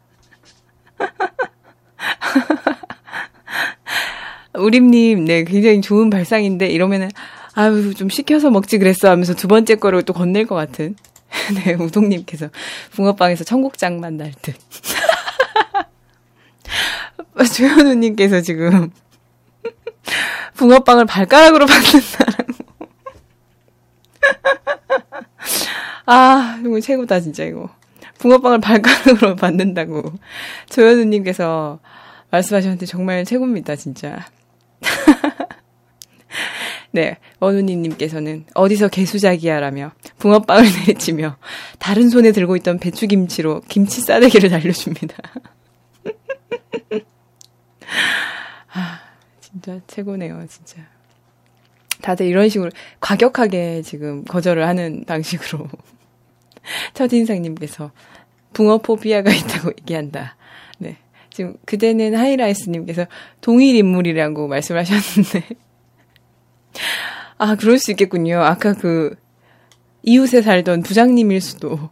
[4.57, 7.09] 우림님, 네, 굉장히 좋은 발상인데 이러면은
[7.53, 10.95] 아유 좀 시켜서 먹지 그랬어 하면서 두 번째 거를 또 건넬 것 같은.
[11.53, 12.49] 네, 우동님께서
[12.91, 14.55] 붕어빵에서 청국장 만날 듯.
[17.53, 18.91] 조현우님께서 지금
[20.55, 22.53] 붕어빵을 발가락으로 받는다라고.
[26.05, 27.69] 아, 정말 최고다, 진짜, 이거.
[28.19, 30.13] 붕어빵을 발가락으로 받는다고.
[30.69, 31.79] 조현우님께서
[32.31, 34.25] 말씀하셨는데 정말 최고입니다, 진짜.
[36.91, 41.35] 네, 원우니님께서는 어디서 개수작이야라며 붕어빵을 내리치며
[41.77, 45.17] 다른 손에 들고 있던 배추김치로 김치 싸대기를 날려줍니다.
[48.73, 49.01] 아,
[49.39, 50.81] 진짜 최고네요, 진짜.
[52.01, 55.67] 다들 이런 식으로 과격하게 지금 거절을 하는 방식으로
[56.93, 57.91] 첫인상님께서
[58.53, 60.35] 붕어포비아가 있다고 얘기한다.
[60.77, 60.97] 네.
[61.29, 63.07] 지금 그대는 하이라이스님께서
[63.41, 65.43] 동일 인물이라고 말씀하셨는데
[67.37, 68.41] 아 그럴 수 있겠군요.
[68.41, 69.15] 아까 그
[70.03, 71.89] 이웃에 살던 부장님일 수도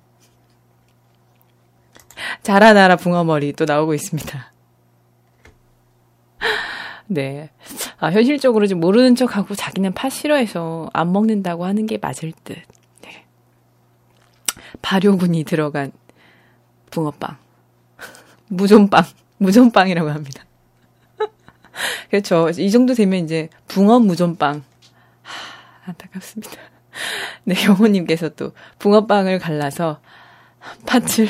[2.43, 4.53] 자라나라 붕어머리 또 나오고 있습니다.
[7.14, 7.49] 네.
[7.99, 12.57] 아, 현실적으로 좀 모르는 척하고 자기는 팥 싫어해서 안 먹는다고 하는 게 맞을 듯.
[13.01, 13.26] 네.
[14.82, 15.91] 발효군이 들어간
[16.89, 17.38] 붕어빵.
[18.49, 19.03] 무좀빵.
[19.38, 20.45] 무좀빵이라고 합니다.
[22.09, 22.49] 그렇죠.
[22.57, 24.64] 이 정도 되면 이제 붕어 무좀빵.
[25.22, 26.57] 하, 안타깝습니다.
[27.45, 29.99] 네, 영호님께서 또 붕어빵을 갈라서
[30.86, 31.28] 팥을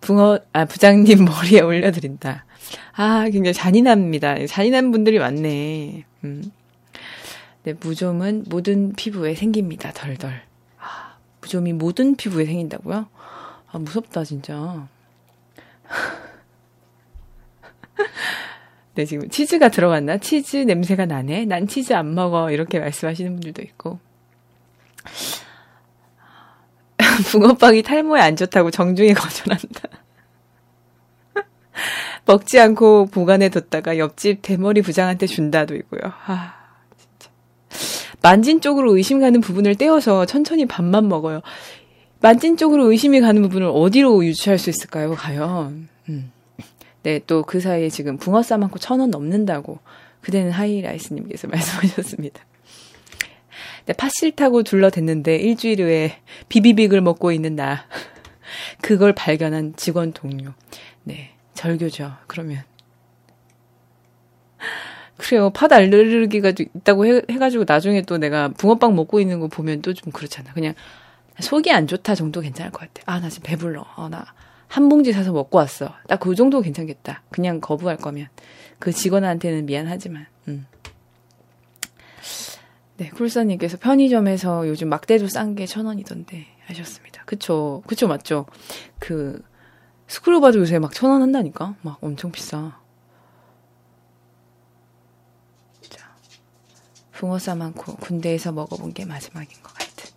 [0.00, 2.44] 붕어, 아, 부장님 머리에 올려드린다.
[2.92, 4.46] 아, 굉장히 잔인합니다.
[4.46, 6.04] 잔인한 분들이 많네.
[6.24, 6.52] 음.
[7.62, 9.92] 네, 무좀은 모든 피부에 생깁니다.
[9.92, 10.42] 덜덜.
[10.78, 13.06] 아, 무좀이 모든 피부에 생긴다고요?
[13.72, 14.88] 아, 무섭다, 진짜.
[18.94, 20.18] 네, 지금 치즈가 들어갔나?
[20.18, 21.44] 치즈 냄새가 나네?
[21.44, 22.50] 난 치즈 안 먹어.
[22.50, 24.00] 이렇게 말씀하시는 분들도 있고.
[27.30, 29.88] 붕어빵이 탈모에 안 좋다고 정중히 거절한다.
[32.26, 36.00] 먹지 않고 보관해 뒀다가 옆집 대머리 부장한테 준다도 있고요.
[36.26, 36.54] 아,
[36.96, 37.30] 진짜.
[38.22, 41.40] 만진 쪽으로 의심 가는 부분을 떼어서 천천히 밥만 먹어요.
[42.20, 45.88] 만진 쪽으로 의심이 가는 부분을 어디로 유추할 수 있을까요, 과연?
[46.08, 46.32] 음.
[47.02, 49.78] 네, 또 그 사이에 지금 붕어 싸만고 천 원 넘는다고
[50.20, 52.44] 그대는 하이라이스님께서 말씀하셨습니다.
[53.86, 56.18] 네, 팥 싫다고 둘러댔는데 일주일 후에
[56.50, 57.86] 비비빅을 먹고 있는 나.
[58.82, 60.52] 그걸 발견한 직원 동료.
[61.04, 61.30] 네,
[61.60, 62.12] 절교죠.
[62.26, 62.62] 그러면.
[65.18, 65.50] 그래요.
[65.50, 70.10] 팥 알레르기가 있다고 해, 해가지고 나중에 또 내가 붕어빵 먹고 있는 거 보면 또 좀
[70.12, 70.52] 그렇잖아.
[70.54, 70.72] 그냥
[71.38, 73.02] 속이 안 좋다 정도 괜찮을 것 같아.
[73.04, 73.84] 아, 나 지금 배불러.
[73.96, 74.26] 어, 나
[74.68, 75.92] 한 봉지 사서 먹고 왔어.
[76.06, 77.24] 딱그 정도 괜찮겠다.
[77.30, 78.28] 그냥 거부할 거면.
[78.78, 80.64] 그 직원한테는 미안하지만, 음.
[82.96, 87.24] 네, 쿨사님께서 편의점에서 요즘 막대도 싼 게 천 원이던데 하셨습니다.
[87.24, 87.82] 그쵸.
[87.88, 88.46] 그쵸, 맞죠.
[89.00, 89.42] 그,
[90.10, 91.76] 스크류바도 요새 막 천 원 한다니까?
[91.82, 92.76] 막 엄청 비싸.
[95.88, 96.16] 자,
[97.12, 100.08] 붕어싸 많고 군대에서 먹어본 게 마지막인 것 같아.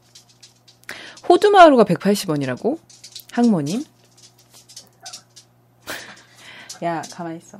[1.29, 2.79] 호두마루가 180원이라고?
[3.33, 3.83] 항모님?
[6.83, 7.59] 야, 가만히 있어.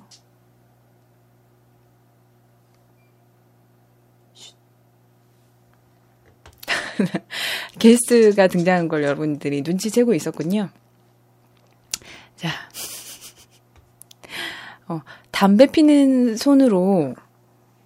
[7.80, 10.70] 게스트가 등장한 걸 여러분들이 눈치채고 있었군요.
[12.44, 12.50] 자.
[14.90, 17.16] 어, 담배 피는 손으로,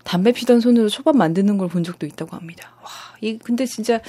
[0.03, 2.73] 담배 피던 손으로 초밥 만드는 걸 본 적도 있다고 합니다.
[2.81, 2.89] 와,
[3.21, 4.01] 이, 근데 진짜,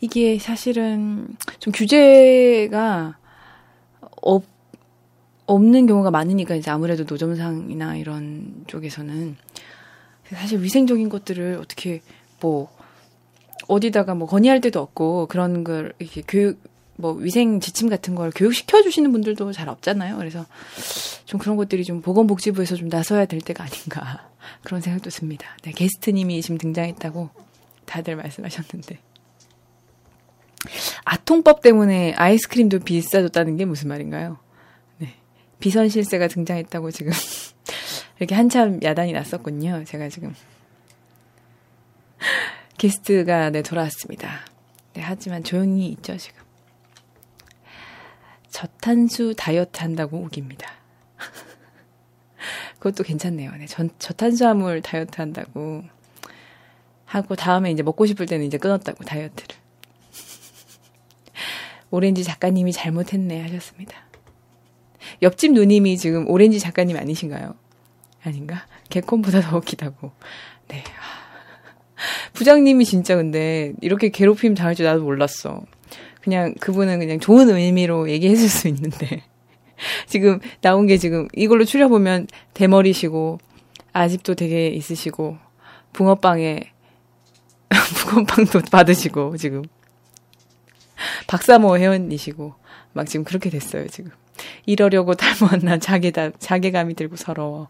[0.00, 3.18] 이게 사실은 좀 규제가
[4.22, 4.44] 없,
[5.46, 9.36] 없는 경우가 많으니까 이제 아무래도 노점상이나 이런 쪽에서는
[10.30, 12.02] 사실 위생적인 것들을 어떻게
[12.40, 12.70] 뭐
[13.66, 16.60] 어디다가 뭐 건의할 데도 없고 그런 걸 이렇게 교육
[16.96, 20.16] 뭐 위생 지침 같은 걸 교육시켜 주시는 분들도 잘 없잖아요.
[20.16, 20.46] 그래서
[21.24, 24.28] 좀 그런 것들이 좀 보건복지부에서 좀 나서야 될 때가 아닌가
[24.62, 25.56] 그런 생각도 듭니다.
[25.62, 27.30] 네, 게스트님이 지금 등장했다고
[27.86, 28.98] 다들 말씀하셨는데
[31.04, 34.38] 아통법 때문에 아이스크림도 비싸졌다는 게 무슨 말인가요?
[34.98, 35.14] 네,
[35.58, 37.12] 비선 실세가 등장했다고 지금
[38.18, 39.84] 이렇게 한참 야단이 났었군요.
[39.84, 40.34] 제가 지금
[42.78, 44.40] 게스트가 네 돌아왔습니다.
[44.94, 46.41] 네, 하지만 조용히 있죠 지금.
[48.52, 50.70] 저탄수 다이어트 한다고 오깁니다.
[52.78, 53.50] 그것도 괜찮네요.
[53.56, 55.82] 네, 전, 저탄수화물 다이어트 한다고
[57.06, 59.56] 하고 다음에 이제 먹고 싶을 때는 이제 끊었다고 다이어트를.
[61.90, 63.96] 오렌지 작가님이 잘못했네 하셨습니다.
[65.22, 67.54] 옆집 누님이 지금 오렌지 작가님 아니신가요?
[68.22, 68.66] 아닌가?
[68.90, 70.12] 개콘보다 더 웃기다고.
[70.68, 70.84] 네.
[72.34, 75.64] 부장님이 진짜 근데 이렇게 괴롭힘 당할 줄 나도 몰랐어.
[76.22, 79.22] 그냥 그분은 그냥 좋은 의미로 얘기했을 수 있는데.
[80.06, 83.38] 지금 나온 게 지금 이걸로 추려보면 대머리시고,
[83.92, 85.36] 아직도 되게 있으시고,
[85.92, 86.72] 붕어빵에,
[88.08, 89.62] 붕어빵도 받으시고, 지금.
[91.26, 92.54] 박사모 회원이시고,
[92.92, 94.12] 막 지금 그렇게 됐어요, 지금.
[94.64, 97.68] 이러려고 닮았나 자괴다, 자괴감이 들고 서러워.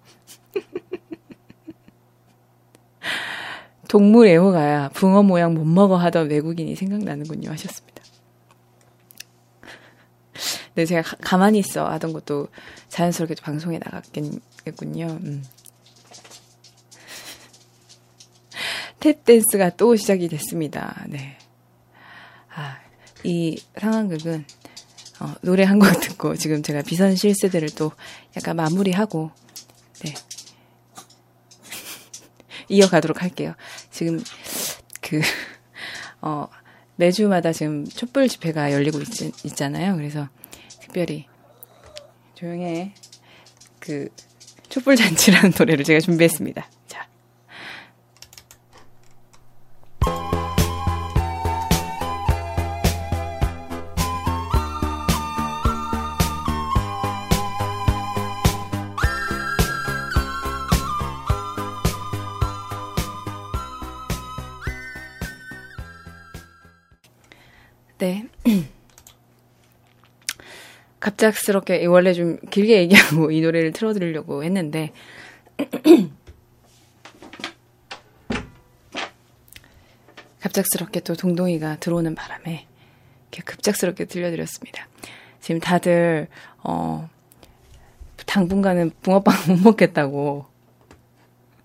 [3.88, 7.91] 동물 애호가야 붕어 모양 못 먹어 하던 외국인이 생각나는군요 하셨습니다.
[10.74, 12.48] 네, 제가 가, 만히 있어 하던 것도
[12.88, 15.06] 자연스럽게 방송에 나갔겠군요.
[15.22, 15.44] 음.
[19.00, 21.04] 탭댄스가 또 시작이 됐습니다.
[21.08, 21.36] 네.
[22.54, 22.78] 아,
[23.24, 24.44] 이 상황극은
[25.20, 27.92] 어, 노래 한 곡 듣고 지금 제가 비선 실세들을 또
[28.36, 29.30] 약간 마무리하고
[30.00, 30.14] 네.
[32.68, 33.54] 이어가도록 할게요.
[33.90, 34.22] 지금
[35.00, 35.20] 그
[36.22, 36.48] 어,
[36.96, 39.96] 매주마다 지금 촛불 집회가 열리고 있, 있잖아요.
[39.96, 40.28] 그래서
[40.93, 41.26] 특별히
[42.34, 42.93] 조용해
[43.80, 44.09] 그
[44.68, 46.68] 촛불 잔치라는 노래를 제가 준비했습니다.
[67.99, 68.32] 네.
[71.03, 74.92] 갑작스럽게 원래 좀 길게 얘기하고 이 노래를 틀어드리려고 했는데
[80.38, 82.68] 갑작스럽게 또 동동이가 들어오는 바람에
[83.32, 84.86] 이렇게 급작스럽게 들려드렸습니다.
[85.40, 86.28] 지금 다들
[86.62, 87.11] 어
[88.24, 90.46] 당분간은 붕어빵 못 먹겠다고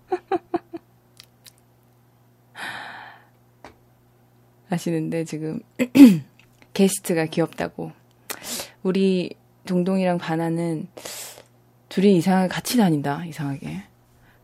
[4.68, 5.60] 하시는데 지금
[6.74, 7.92] 게스트가 귀엽다고.
[8.88, 9.34] 우리
[9.66, 10.88] 동동이랑 바나는
[11.90, 13.82] 둘이 이상하게 같이 다닌다, 이상하게.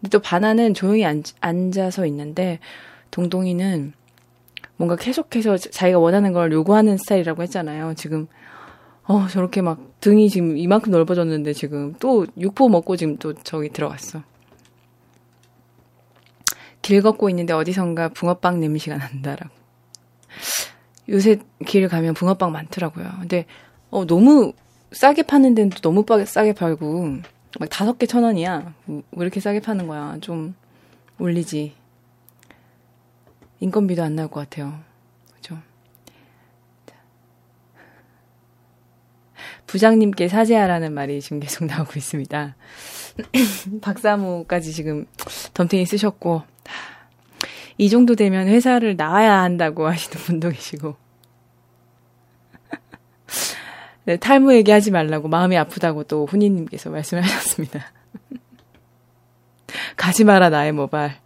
[0.01, 2.59] 근데 또 바나는 조용히 앉, 앉아서 있는데,
[3.11, 3.95] 동동이는
[4.77, 7.95] 뭔가 계속해서 자기가 원하는 걸 요구하는 스타일이라고 했잖아요.
[7.95, 8.27] 지금,
[9.05, 14.23] 어, 저렇게 막 등이 지금 이만큼 넓어졌는데 지금 또 육포 먹고 지금 또 저기 들어갔어.
[16.83, 19.55] 길 걷고 있는데 어디선가 붕어빵 냄새가 난다라고.
[21.09, 23.11] 요새 길 가면 붕어빵 많더라고요.
[23.21, 23.47] 근데
[23.95, 24.53] 어 너무
[24.91, 27.19] 싸게 파는 데는 또 너무 싸게 팔고
[27.61, 28.75] 막 다섯 개 천 원이야.
[28.89, 30.19] 왜 이렇게 싸게 파는 거야?
[30.21, 30.57] 좀
[31.21, 31.75] 올리지.
[33.61, 34.81] 인건비도 안 나올 것 같아요.
[35.37, 35.57] 그죠?
[39.69, 42.57] 부장님께 사죄하라는 말이 지금 계속 나오고 있습니다.
[43.81, 45.07] 박사모까지 지금
[45.55, 46.43] 덤탱이 쓰셨고
[47.79, 51.04] 이 정도 되면 회사를 나와야 한다고 하시는 분도 계시고.
[54.07, 57.93] 네, 탈모 얘기하지 말라고 마음이 아프다고 또 훈이님께서 말씀하셨습니다.
[59.97, 61.17] 가지 마라 나의 모발.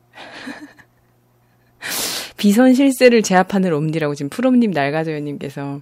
[2.37, 5.81] 비선 실세를 제압하는 옴디라고 지금 프롬님 날가져요님께서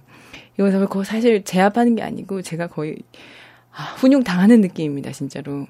[0.57, 2.97] 이거 거 사실 제압하는 게 아니고 제가 거의
[3.71, 5.67] 아, 훈용 당하는 느낌입니다 진짜로.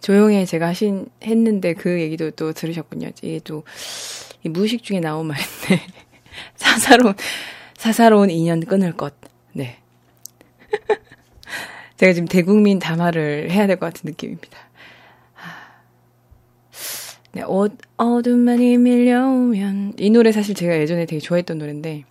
[0.00, 3.10] 조용해 제가 하신 했는데 그 얘기도 또 들으셨군요.
[3.22, 3.64] 이게 또
[4.42, 5.82] 무의식 중에 나온 말인데
[6.56, 7.14] 사사로운
[7.76, 9.14] 사사로운 인연 끊을 것.
[10.88, 10.96] 네.
[11.96, 14.58] 제가 지금 대국민 담화를 해야 될 것 같은 느낌입니다.
[17.32, 17.68] 네, 어,
[17.98, 22.04] 어둠만이 밀려오면 이 노래 사실 제가 예전에 되게 좋아했던 노래인데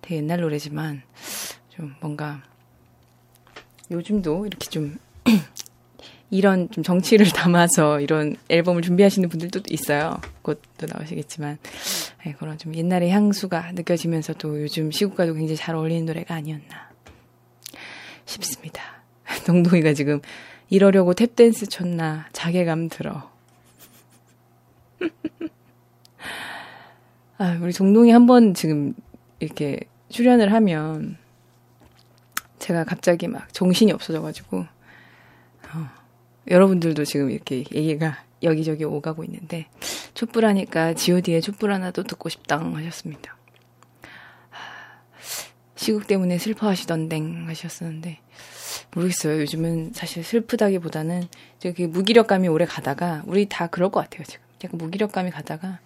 [0.00, 1.02] 되게 옛날 노래지만
[1.70, 2.42] 좀 뭔가
[3.92, 4.96] 요즘도 이렇게 좀
[6.30, 10.20] 이런 좀 정치를 담아서 이런 앨범을 준비하시는 분들도 있어요.
[10.42, 11.58] 곧또 나오시겠지만
[12.24, 16.91] 네, 그런 좀 옛날의 향수가 느껴지면서 또 요즘 시국과도 굉장히 잘 어울리는 노래가 아니었나
[18.32, 18.82] 싶습니다.
[19.46, 20.20] 동동이가 지금
[20.70, 23.30] 이러려고 탭댄스 쳤나 자괴감 들어.
[27.38, 28.94] 아, 우리 동동이 한번 지금
[29.38, 31.16] 이렇게 출연을 하면
[32.58, 35.90] 제가 갑자기 막 정신이 없어져가지고 어,
[36.48, 39.66] 여러분들도 지금 이렇게 얘기가 여기저기 오가고 있는데
[40.14, 43.36] 촛불하니까 G.O.D의 촛불 하나도 듣고 싶다 하셨습니다.
[45.82, 48.18] 시국 때문에 슬퍼하시던댕 하셨었는데
[48.94, 49.40] 모르겠어요.
[49.40, 51.24] 요즘은 사실 슬프다기보다는
[51.58, 54.22] 저기 무기력감이 오래 가다가 우리 다 그럴 것 같아요.
[54.24, 55.80] 지금 약간 무기력감이 가다가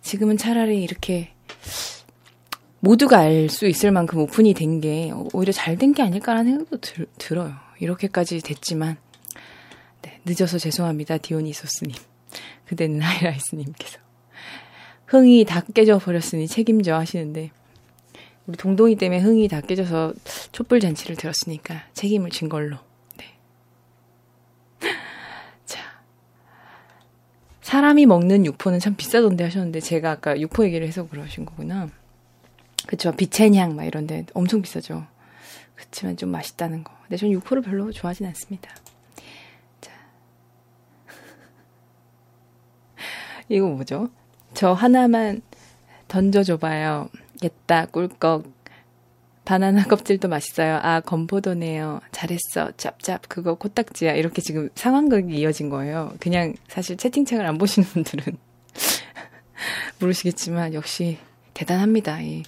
[0.00, 1.32] 지금은 차라리 이렇게
[2.78, 7.06] 모두가 알 수 있을 만큼 오픈이 된 게 오히려 잘 된 게 아닐까라는 생각도 들,
[7.18, 7.52] 들어요.
[7.80, 8.96] 이렇게까지 됐지만
[10.02, 11.18] 네, 늦어서 죄송합니다.
[11.18, 11.96] 디오니소스님.
[12.66, 13.98] 그대는 하이라이스님께서
[15.06, 17.50] 흥이 다 깨져 버렸으니 책임져 하시는데
[18.46, 20.12] 우리 동동이 때문에 흥이 다 깨져서
[20.52, 22.76] 촛불 잔치를 들었으니까 책임을 진 걸로.
[23.16, 23.24] 네.
[25.64, 25.80] 자.
[27.62, 31.88] 사람이 먹는 육포는 참 비싸던데 하셨는데 제가 아까 육포 얘기를 해서 그러신 거구나.
[32.86, 33.12] 그쵸.
[33.12, 35.06] 비첸향 막 이런데 엄청 비싸죠.
[35.74, 36.92] 그렇지만 좀 맛있다는 거.
[37.02, 38.74] 근데 전 육포를 별로 좋아하진 않습니다.
[39.80, 39.90] 자.
[43.48, 44.10] 이거 뭐죠?
[44.52, 45.40] 저 하나만
[46.08, 47.08] 던져줘봐요.
[47.44, 48.50] 겠다, 꿀꺽.
[49.44, 50.78] 바나나 껍질도 맛있어요.
[50.82, 52.00] 아, 건포도네요.
[52.10, 52.72] 잘했어.
[52.78, 53.22] 짭짭.
[53.28, 54.14] 그거 코딱지야.
[54.14, 56.14] 이렇게 지금 상황극이 이어진 거예요.
[56.20, 58.38] 그냥 사실 채팅창을 안 보시는 분들은
[60.00, 61.18] 모르시겠지만 역시
[61.52, 62.22] 대단합니다.
[62.22, 62.42] 이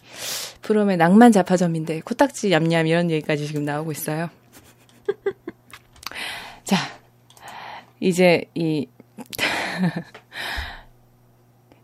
[0.63, 4.31] 프롬의 낭만 자파점인데 코딱지 얌얌 이런 얘기까지 지금 나오고 있어요.
[6.65, 6.77] 자,
[8.01, 8.89] 이제 이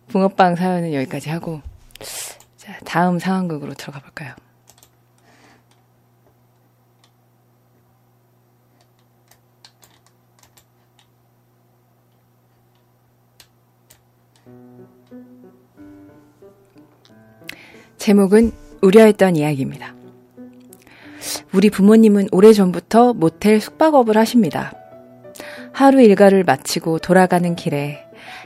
[0.08, 1.71] 붕어빵 사연은 여기까지 하고 자,
[2.92, 4.34] 다음 상황극으로 들어가 볼까요?
[17.96, 19.94] 제목은 우려했던 이야기입니다.
[21.54, 24.74] 우리 부모님은 오래전부터 모텔 숙박업을 하십니다.
[25.72, 28.04] 하루 일과를 마치고 돌아가는 길에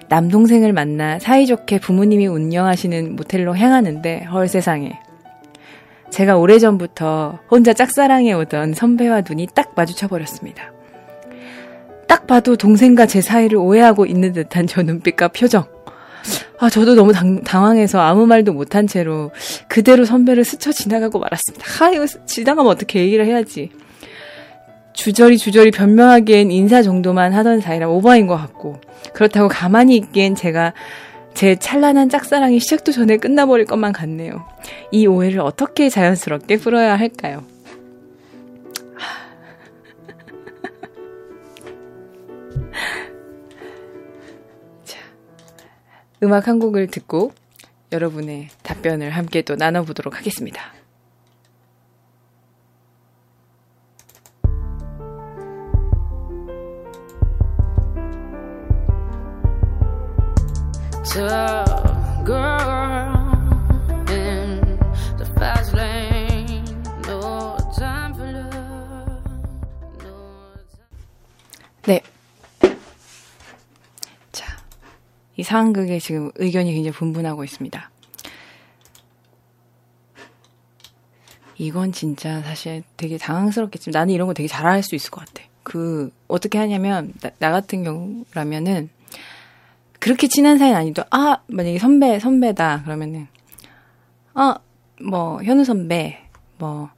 [0.08, 4.98] 남동생을 만나 사이좋게 부모님이 운영하시는 모텔로 향하는데 헐 세상에.
[6.10, 10.72] 제가 오래전부터 혼자 짝사랑해 오던 선배와 눈이 딱 마주쳐 버렸습니다.
[12.08, 15.64] 딱 봐도 동생과 제 사이를 오해하고 있는 듯한 저 눈빛과 표정.
[16.58, 19.30] 아, 저도 너무 당, 당황해서 아무 말도 못한 채로
[19.68, 21.84] 그대로 선배를 스쳐 지나가고 말았습니다.
[21.84, 23.70] 아, 이거 지나가면 어떻게 얘기를 해야지.
[24.96, 28.80] 주저리 주저리 변명하기엔 인사 정도만 하던 사이라 오버인 것 같고
[29.12, 30.72] 그렇다고 가만히 있기엔 제가
[31.34, 34.48] 제 찬란한 짝사랑이 시작도 전에 끝나버릴 것만 같네요.
[34.90, 37.44] 이 오해를 어떻게 자연스럽게 풀어야 할까요?
[44.84, 44.98] 자,
[46.22, 47.32] 음악 한 곡을 듣고
[47.92, 50.75] 여러분의 답변을 함께 또 나눠보도록 하겠습니다.
[71.86, 72.02] 네.
[74.32, 74.56] 자,
[75.36, 77.90] 이 상황극에 지금 의견이 굉장히 분분하고 있습니다.
[81.58, 85.46] 이건 진짜 사실 되게 당황스럽겠지만 나는 이런 거 되게 잘할 수 있을 것 같아.
[85.62, 88.90] 그 어떻게 하냐면 나, 나 같은 경우라면은
[90.06, 93.26] 그렇게 친한 사이는 아니도 아 만약에 선배 선배다 그러면은
[94.34, 96.20] 아뭐 현우 선배
[96.58, 96.90] 뭐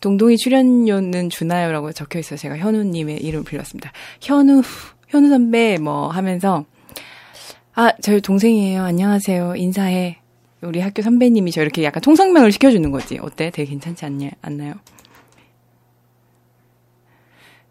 [0.00, 2.38] 동동이 출연료는 주나요라고 적혀 있어요.
[2.38, 3.92] 제가 현우님의 이름을 불렀습니다.
[4.22, 4.62] 현우
[5.08, 6.64] 현우 선배 뭐 하면서
[7.74, 8.82] 아 저희 동생이에요.
[8.82, 9.56] 안녕하세요.
[9.56, 10.20] 인사해.
[10.62, 13.18] 우리 학교 선배님이 저 이렇게 약간 통성명을 시켜주는 거지.
[13.18, 13.50] 어때?
[13.50, 14.76] 되게 괜찮지 않냐, 않나요?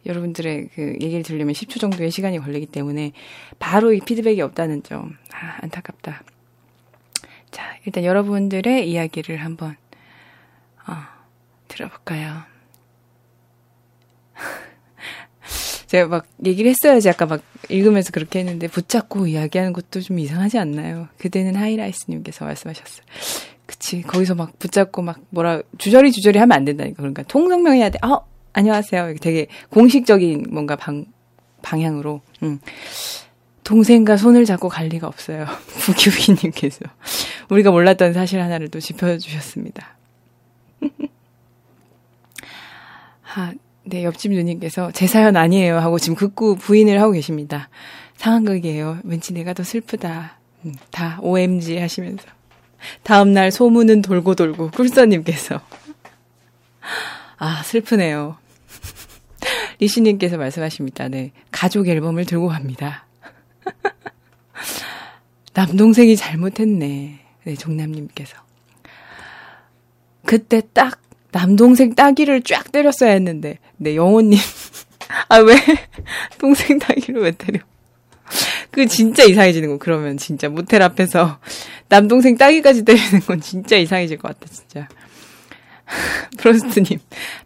[0.05, 3.13] 여러분들의 그 얘기를 들으려면 10초 정도의 시간이 걸리기 때문에
[3.59, 6.23] 바로 이 피드백이 없다는 점, 아, 안타깝다.
[7.51, 9.75] 자, 일단 여러분들의 이야기를 한번,
[10.87, 10.93] 어,
[11.67, 12.43] 들어볼까요?
[15.87, 21.07] 제가 막 얘기를 했어야지 아까 막 읽으면서 그렇게 했는데 붙잡고 이야기하는 것도 좀 이상하지 않나요?
[21.17, 23.05] 그대는 하이라이스님께서 말씀하셨어요.
[23.65, 27.99] 그치 거기서 막 붙잡고 막 뭐라 주저리 주저리 하면 안 된다니까 그러니까 통성명해야 돼.
[28.03, 29.15] 어 안녕하세요.
[29.19, 31.05] 되게 공식적인 뭔가 방
[31.61, 32.21] 방향으로.
[32.43, 32.59] 음.
[33.63, 35.45] 동생과 손을 잡고 갈 리가 없어요.
[35.67, 36.79] 부기부기님께서
[37.49, 39.97] 우리가 몰랐던 사실 하나를 또 짚어주셨습니다.
[43.35, 43.53] 아,
[43.85, 47.69] 네, 옆집 누님께서 제 사연 아니에요 하고 지금 극구 부인을 하고 계십니다.
[48.17, 48.99] 상황극이에요.
[49.03, 50.37] 왠지 내가 더 슬프다.
[50.65, 52.27] 음, 다 OMG 하시면서.
[53.03, 55.61] 다음날 소문은 돌고 돌고 꿀서님께서
[57.39, 58.42] 아 슬프네요.
[59.83, 61.09] 리시님께서 말씀하십니다.
[61.09, 63.05] 네, 가족 앨범을 들고 갑니다.
[65.53, 67.19] 남동생이 잘못했네.
[67.43, 68.37] 네, 종남님께서.
[70.25, 74.39] 그때 딱 남동생 따기를 쫙 때렸어야 했는데, 네, 영호님.
[75.27, 75.55] 아, 왜?
[76.39, 77.59] 동생 따기를 왜 때려?
[78.71, 80.47] 그 진짜 이상해지는 거, 그러면 진짜.
[80.47, 81.39] 모텔 앞에서
[81.89, 84.87] 남동생 따기까지 때리는 건 진짜 이상해질 것 같아, 진짜.
[86.37, 86.99] 프로스트님,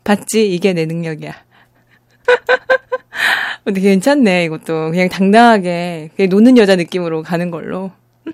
[0.03, 0.53] 봤지?
[0.53, 1.46] 이게 내 능력이야.
[3.63, 4.91] 근데 괜찮네, 이것도.
[4.91, 7.91] 그냥 당당하게, 그냥 노는 여자 느낌으로 가는 걸로.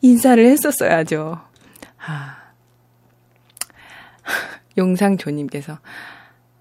[0.00, 1.40] 인사를 했었어야죠.
[2.06, 2.36] 아.
[4.78, 5.78] 용상조님께서,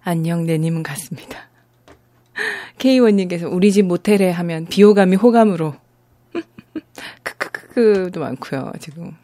[0.04, 1.50] 안녕, 내님은 같습니다.
[2.78, 5.76] K1님께서, 우리 집 모텔에 하면 비호감이 호감으로.
[7.24, 9.16] 크크크크도 많고요 지금.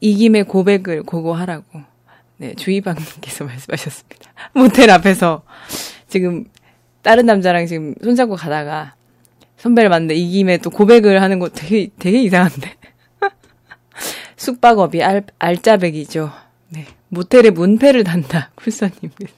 [0.00, 1.82] 이김의 고백을 고고하라고.
[2.36, 4.32] 네, 주희방님께서 말씀하셨습니다.
[4.54, 5.44] 모텔 앞에서
[6.14, 6.46] 지금
[7.02, 8.94] 다른 남자랑 지금 손잡고 가다가
[9.56, 12.72] 선배를 만났는데 이 김에 또 고백을 하는 거 되게, 되게 이상한데.
[14.36, 16.30] 숙박업이 알, 알짜배기죠.
[16.68, 16.86] 네.
[17.08, 18.52] 모텔에 문패를 단다.
[18.62, 19.34] 쿨서님께서.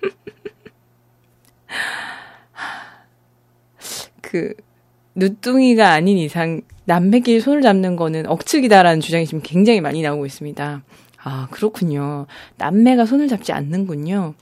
[4.22, 4.54] 그,
[5.16, 10.82] 누뚱이가 아닌 이상 남매끼리 손을 잡는 거는 억측이다라는 주장이 지금 굉장히 많이 나오고 있습니다.
[11.24, 12.24] 아, 그렇군요.
[12.56, 14.32] 남매가 손을 잡지 않는군요.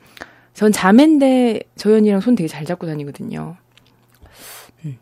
[0.55, 3.57] 전 자매인데 저연이랑 손 되게 잘 잡고 다니거든요.
[4.85, 4.99] 음.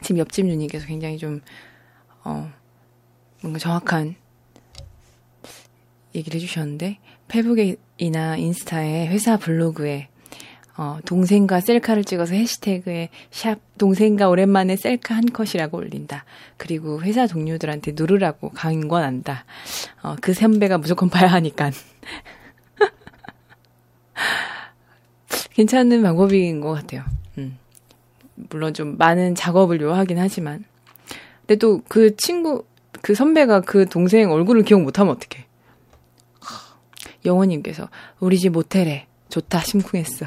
[0.00, 1.40] 지금 옆집 누님께서 굉장히 좀,
[2.24, 2.50] 어,
[3.42, 4.14] 뭔가 정확한
[6.14, 10.08] 얘기를 해주셨는데, 페북이나 인스타에 회사 블로그에,
[10.76, 16.24] 어, 동생과 셀카를 찍어서 해시태그에 샵 동생과 오랜만에 셀카 한 컷이라고 올린다.
[16.56, 19.44] 그리고 회사 동료들한테 누르라고 강권한다.
[20.04, 21.72] 어, 그 선배가 무조건 봐야 하니까.
[25.58, 27.02] 괜찮은 방법인 것 같아요.
[27.36, 27.58] 음.
[28.36, 30.64] 물론 좀 많은 작업을 요하긴 하지만.
[31.40, 32.64] 근데 또 그 친구,
[33.02, 35.46] 그 선배가 그 동생 얼굴을 기억 못하면 어떡해.
[37.24, 37.88] 영호님께서,
[38.20, 40.26] 우리 집 모텔에 좋다, 심쿵했어.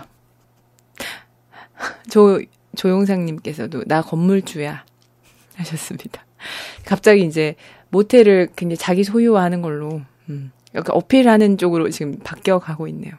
[2.11, 2.41] 조,
[2.75, 4.84] 조용상님께서도, 나 건물주야.
[5.55, 6.25] 하셨습니다.
[6.86, 7.55] 갑자기 이제
[7.89, 13.13] 모텔을 굉장히 자기 소유화하는 걸로, 음, 약간 어필하는 쪽으로 지금 바뀌어 가고 있네요.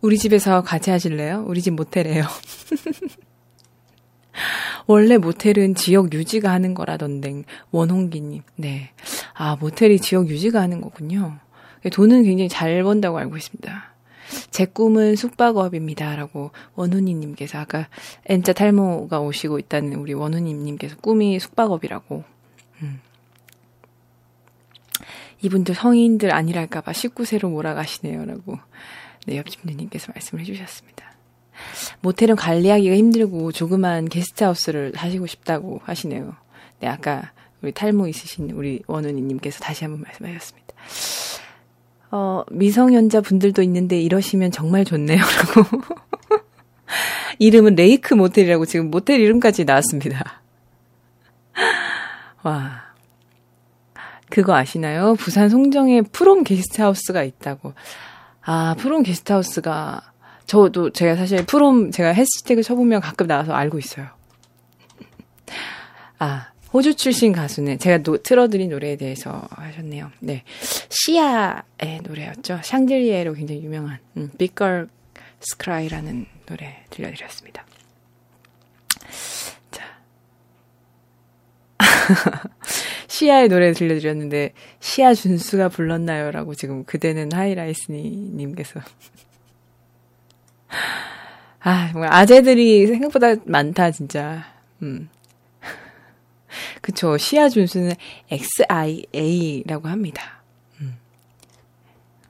[0.00, 1.44] 우리 집에서 같이 하실래요?
[1.46, 2.24] 우리 집 모텔이에요.
[4.86, 8.42] 원래 모텔은 지역 유지가 하는 거라던데, 원홍기님.
[8.56, 8.90] 네.
[9.34, 11.38] 아, 모텔이 지역 유지가 하는 거군요.
[11.92, 13.90] 돈은 굉장히 잘 번다고 알고 있습니다.
[14.50, 16.16] 제 꿈은 숙박업입니다.
[16.16, 17.88] 라고 원훈이님께서 아까
[18.26, 22.24] N자 탈모가 오시고 있다는 우리 원훈이님께서 꿈이 숙박업이라고.
[22.82, 23.00] 음.
[25.42, 28.24] 이분들 성인들 아니랄까봐 19세로 몰아가시네요.
[28.24, 28.58] 라고.
[29.26, 31.10] 네, 옆집 누님께서 말씀을 해주셨습니다.
[32.00, 36.34] 모텔은 관리하기가 힘들고 조그만 게스트하우스를 하시고 싶다고 하시네요.
[36.80, 37.32] 네, 아까
[37.62, 40.74] 우리 탈모 있으신 우리 원우니님께서 다시 한번 말씀하셨습니다.
[42.12, 45.18] 어, 미성년자 분들도 있는데 이러시면 정말 좋네요.
[45.18, 45.82] 라고.
[47.38, 50.42] 이름은 레이크 모텔이라고 지금 모텔 이름까지 나왔습니다.
[52.42, 52.90] 와.
[54.28, 55.14] 그거 아시나요?
[55.14, 57.74] 부산 송정에 프롬 게스트하우스가 있다고.
[58.42, 60.12] 아, 프롬 게스트하우스가
[60.46, 64.08] 저도 제가 사실 프롬 제가 해시태그 쳐보면 가끔 나와서 알고 있어요.
[66.18, 70.10] 아, 호주 출신 가수는 제가 노, 틀어드린 노래에 대해서 하셨네요.
[70.20, 70.44] 네.
[70.88, 72.60] 시아의 노래였죠.
[72.62, 74.88] 샹들리에로 굉장히 유명한 음, Girl
[75.42, 77.64] Scry라는 노래 들려드렸습니다.
[79.70, 79.84] 자.
[83.10, 86.30] 시아의 노래 들려드렸는데 시아 준수가 불렀나요?
[86.30, 88.80] 라고 지금 그대는 하이라이스님께서
[91.58, 94.44] 아 정말 아재들이 생각보다 많다 진짜
[94.82, 95.08] 음
[96.80, 97.94] 그쵸 시아 준수는
[98.30, 100.44] XIA라고 합니다
[100.80, 100.96] 음.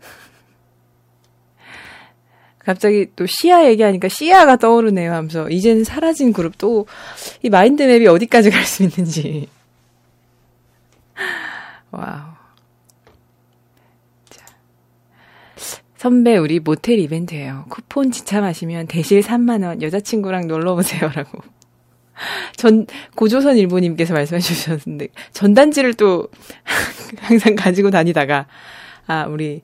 [2.59, 6.86] 갑자기 또 시아 얘기하니까 시아가 떠오르네요 하면서 이제는 사라진 그룹 또
[7.43, 9.48] 이 mind map이 어디까지 갈 수 있는지.
[11.91, 12.33] wow.
[14.29, 14.47] 자.
[15.97, 17.67] 선배 우리 모텔 이벤트예요.
[17.69, 21.41] 쿠폰 지참하시면 대실 3만 원 여자친구랑 놀러 오세요 라고.
[22.57, 22.87] 전
[23.17, 26.29] 고조선 일보님께서 말씀해 주셨는데 전단지를 또
[27.19, 28.47] 항상 가지고 다니다가
[29.07, 29.62] 아 우리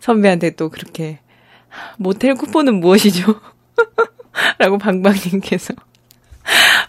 [0.00, 1.20] 선배한테 또 그렇게
[1.98, 3.40] 모텔 쿠폰은 무엇이죠?
[4.58, 5.74] 라고 방방님께서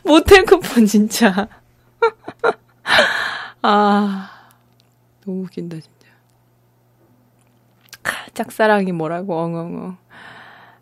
[0.03, 1.47] 모텔 쿠폰 진짜
[3.61, 4.49] 아
[5.25, 6.07] 너무 웃긴다 진짜
[8.33, 9.97] 짝사랑이 뭐라고 엉엉엉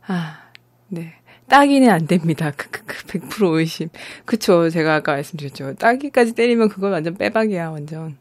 [0.07, 0.49] 아
[0.89, 2.51] 네 따기는 안 됩니다.
[2.51, 3.89] 크크크 100% 의심.
[4.25, 4.69] 그쵸.
[4.69, 5.75] 제가 아까 말씀드렸죠.
[5.75, 8.17] 따기까지 때리면 그건 완전 빼박이야, 완전.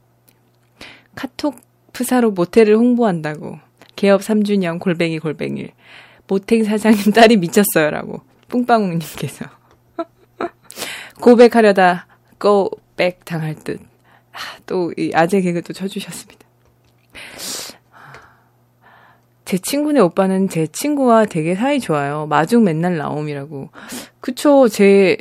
[1.15, 1.61] 카톡
[1.93, 3.59] 프사로 모텔을 홍보한다고.
[3.97, 5.69] 개업 3주년 골뱅이 골뱅이.
[6.27, 8.23] 모텔 사장님 딸이 미쳤어요라고.
[8.49, 9.45] 뿡빵웅님께서.
[11.21, 12.07] 고백하려다
[12.39, 13.81] 고백 당할 듯.
[14.39, 16.47] 아, 또, 이 아재 개그 또 쳐주셨습니다.
[19.45, 22.27] 제 친구네 오빠는 제 친구와 되게 사이 좋아요.
[22.27, 23.71] 마중 맨날 나옴이라고.
[24.21, 24.69] 그쵸.
[24.69, 25.17] 제,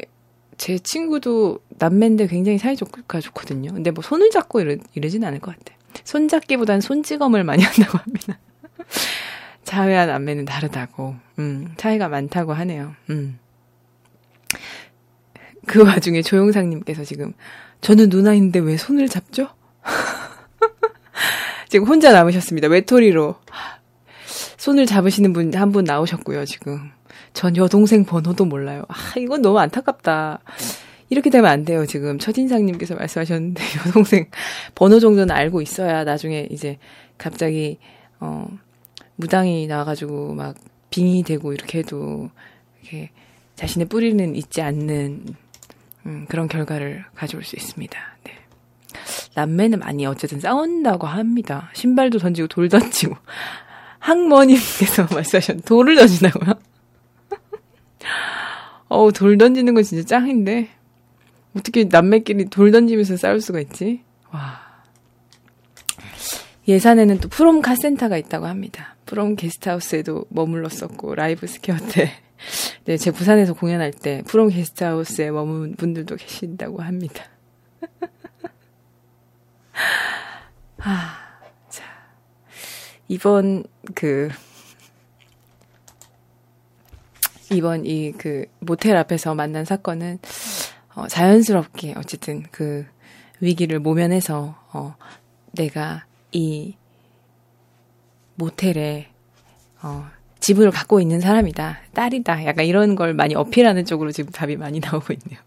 [0.58, 3.74] 제 친구도 남매인데 굉장히 사이좋가 좋거든요.
[3.74, 5.74] 근데 뭐 손을 잡고 이러, 이러진 않을 것 같아.
[6.04, 8.38] 손잡기보단 손찌검을 많이 한다고 합니다.
[9.64, 11.16] 자외한 남매는 다르다고.
[11.40, 12.96] 음, 차이가 많다고 하네요.
[13.10, 13.40] 음.
[15.68, 17.34] 그 와중에 조용상님께서 지금,
[17.82, 19.50] 저는 누나인데 왜 손을 잡죠?
[21.70, 22.68] 지금 혼자 남으셨습니다.
[22.68, 23.36] 외톨이로.
[24.58, 26.92] 손을 잡으시는 분 한 분 나오셨고요, 지금.
[27.34, 28.84] 전 여동생 번호도 몰라요.
[28.88, 30.40] 아, 이건 너무 안타깝다.
[31.10, 32.20] 이렇게 되면 안 돼요, 지금.
[32.20, 34.30] 첫인상님께서 말씀하셨는데, 여동생
[34.76, 36.78] 번호 정도는 알고 있어야 나중에 이제
[37.18, 37.78] 갑자기,
[38.20, 38.48] 어,
[39.16, 40.56] 무당이 나와가지고 막
[40.90, 42.30] 빙이 되고 이렇게 해도,
[42.82, 43.12] 이렇게
[43.56, 45.26] 자신의 뿌리는 잊지 않는,
[46.08, 48.00] 음, 그런 결과를 가져올 수 있습니다.
[48.24, 48.34] 네.
[49.36, 51.70] 남매는 많이 어쨌든 싸운다고 합니다.
[51.74, 53.16] 신발도 던지고 돌 던지고.
[54.00, 56.54] 항머님께서 말씀하셨 돌을 던진다고요?
[58.90, 60.70] 어우, 돌 던지는 건 진짜 짱인데.
[61.56, 64.02] 어떻게 남매끼리 돌 던지면서 싸울 수가 있지?
[64.32, 64.66] 와.
[66.68, 68.96] 예산에는 또 프롬 카센터가 있다고 합니다.
[69.06, 72.12] 프롬 게스트하우스에도 머물렀었고, 라이브 스퀘어 때.
[72.86, 77.24] 네, 제 부산에서 공연할 때 프롬 게스트하우스에 머문 분들도 계신다고 합니다.
[80.80, 81.24] 아.
[83.10, 83.64] 이번
[83.96, 84.30] 그
[87.52, 90.20] 이번 이 그 모텔 앞에서 만난 사건은
[90.96, 92.86] 어, 자연스럽게 어쨌든 그
[93.40, 94.96] 위기를 모면해서 어,
[95.54, 96.76] 내가 이
[98.36, 99.10] 모텔에
[99.82, 100.10] 어,
[100.40, 105.14] 집을 갖고 있는 사람이다, 딸이다, 약간 이런 걸 많이 어필하는 쪽으로 지금 답이 많이 나오고
[105.14, 105.40] 있네요.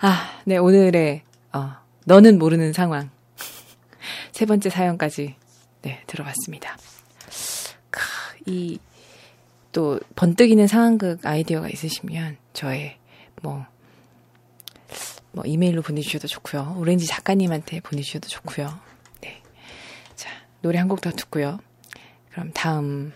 [0.00, 1.72] 아, 네 오늘의 어,
[2.04, 3.10] 너는 모르는 상황
[4.32, 5.34] 세 번째 사연까지
[5.82, 6.76] 네, 들어봤습니다.
[8.46, 8.78] 이,
[9.72, 12.96] 또, 번뜩이는 상황극 아이디어가 있으시면, 저의,
[13.42, 13.66] 뭐,
[15.32, 16.76] 뭐, 이메일로 보내주셔도 좋고요.
[16.78, 18.78] 오렌지 작가님한테 보내주셔도 좋고요.
[19.20, 19.42] 네.
[20.16, 20.30] 자,
[20.62, 21.58] 노래 한 곡 더 듣고요.
[22.30, 23.12] 그럼 다음,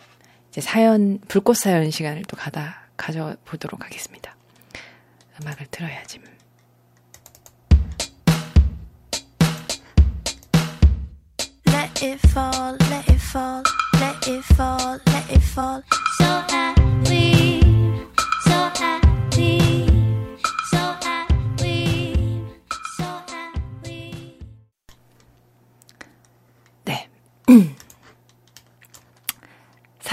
[0.52, 4.36] 이제 사연, 불꽃 사연 시간을 또 가다, 가져보도록 하겠습니다.
[5.40, 6.22] 음악을 happy,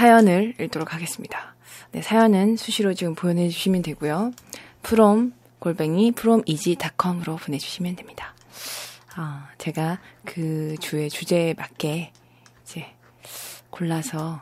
[0.00, 1.54] 사연을 읽도록 하겠습니다.
[1.92, 4.32] 네, 사연은 수시로 지금 보내주시면 되고요.
[4.80, 8.34] 프롬 골뱅이 프롬이지닷컴으로 보내주시면 됩니다.
[9.18, 12.12] 어, 제가 그 주의 주제에 맞게
[12.64, 12.86] 이제
[13.68, 14.40] 골라서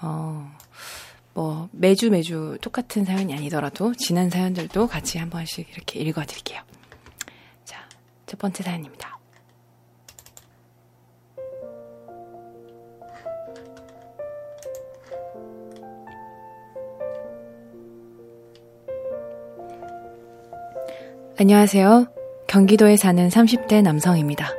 [0.00, 0.52] 어,
[1.32, 6.60] 뭐 매주 매주 똑같은 사연이 아니더라도 지난 사연들도 같이 한 번씩 이렇게 읽어드릴게요.
[7.64, 7.88] 자,
[8.26, 9.17] 첫 번째 사연입니다.
[21.40, 22.08] 안녕하세요.
[22.48, 24.50] 경기도에 사는 30대 남성입니다.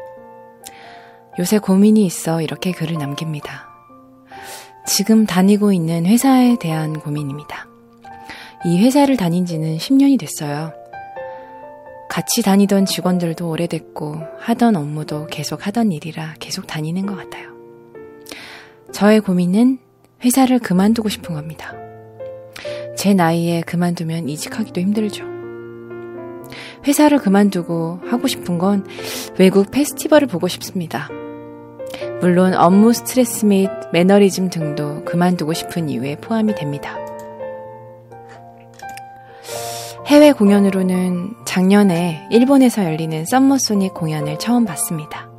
[1.38, 3.68] 요새 고민이 있어 이렇게 글을 남깁니다.
[4.88, 7.68] 지금 다니고 있는 회사에 대한 고민입니다.
[8.66, 10.72] 이 회사를 다닌 지는 10년이 됐어요.
[12.10, 17.50] 같이 다니던 직원들도 오래됐고 하던 업무도 계속 하던 일이라 계속 다니는 것 같아요.
[18.94, 19.80] 저의 고민은
[20.24, 21.74] 회사를 그만두고 싶은 겁니다.
[22.96, 25.29] 제 나이에 그만두면 이직하기도 힘들죠.
[26.88, 28.86] 회사를 그만두고 하고 싶은 건
[29.38, 31.10] 외국 페스티벌을 보고 싶습니다.
[32.22, 36.98] 물론 업무 스트레스 및 매너리즘 등도 그만두고 싶은 이유에 포함이 됩니다.
[40.08, 45.30] 해외 공연으로는 작년에 일본에서 열리는 썸머소닉 공연을 처음 봤습니다.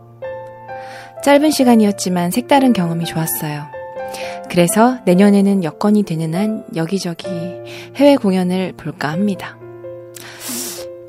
[1.24, 3.66] 짧은 시간이었지만 색다른 경험이 좋았어요.
[4.49, 7.27] 그래서 내년에는 여건이 되는 한 여기저기
[7.97, 9.60] 해외 공연을 볼까 합니다.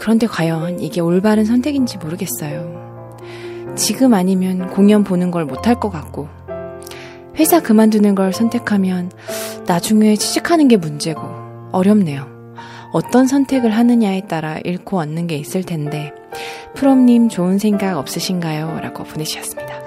[0.01, 3.21] 그런데 과연 이게 올바른 선택인지 모르겠어요.
[3.75, 6.27] 지금 아니면 공연 보는 걸 못할 것 같고,
[7.35, 9.11] 회사 그만두는 걸 선택하면
[9.67, 11.21] 나중에 취직하는 게 문제고,
[11.71, 12.25] 어렵네요.
[12.93, 16.11] 어떤 선택을 하느냐에 따라 잃고 얻는 게 있을 텐데,
[16.73, 18.79] 프롬님 좋은 생각 없으신가요?
[18.81, 19.80] 라고 보내주셨습니다.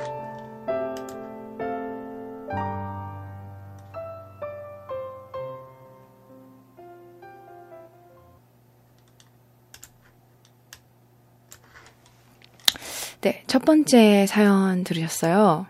[13.24, 15.64] 네, 첫 번째 사연 들으셨어요.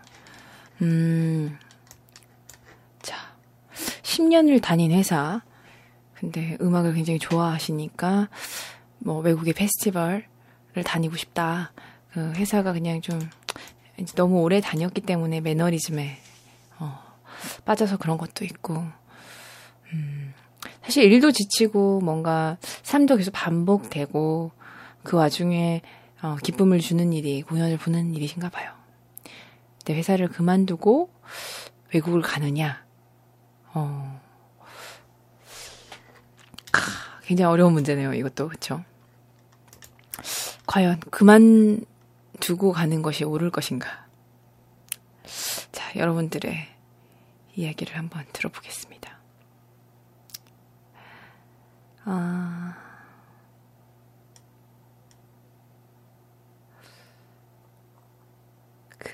[0.81, 1.57] 음,
[3.01, 3.15] 자,
[4.01, 5.41] 10년을 다닌 회사,
[6.15, 8.27] 근데 음악을 굉장히 좋아하시니까
[8.97, 10.25] 뭐 외국의 페스티벌을
[10.83, 11.71] 다니고 싶다.
[12.11, 13.21] 그 회사가 그냥 좀
[14.15, 16.17] 너무 오래 다녔기 때문에 매너리즘에
[16.79, 16.99] 어,
[17.63, 18.83] 빠져서 그런 것도 있고.
[19.93, 20.33] 음,
[20.83, 24.51] 사실 일도 지치고 뭔가 삶도 계속 반복되고
[25.03, 25.81] 그 와중에
[26.25, 28.73] 어, 기쁨을 주는 일이 공연을 보는 일이신가 봐요.
[29.77, 31.13] 근데 회사를 그만두고
[31.93, 32.83] 외국을 가느냐?
[33.75, 34.19] 어,
[37.25, 38.15] 굉장히 어려운 문제네요.
[38.15, 38.83] 이것도 그렇죠.
[40.65, 44.07] 과연 그만두고 가는 것이 옳을 것인가?
[45.71, 46.67] 자, 여러분들의
[47.55, 49.19] 이야기를 한번 들어보겠습니다.
[52.05, 52.84] 아.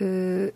[0.02, 0.52] 그,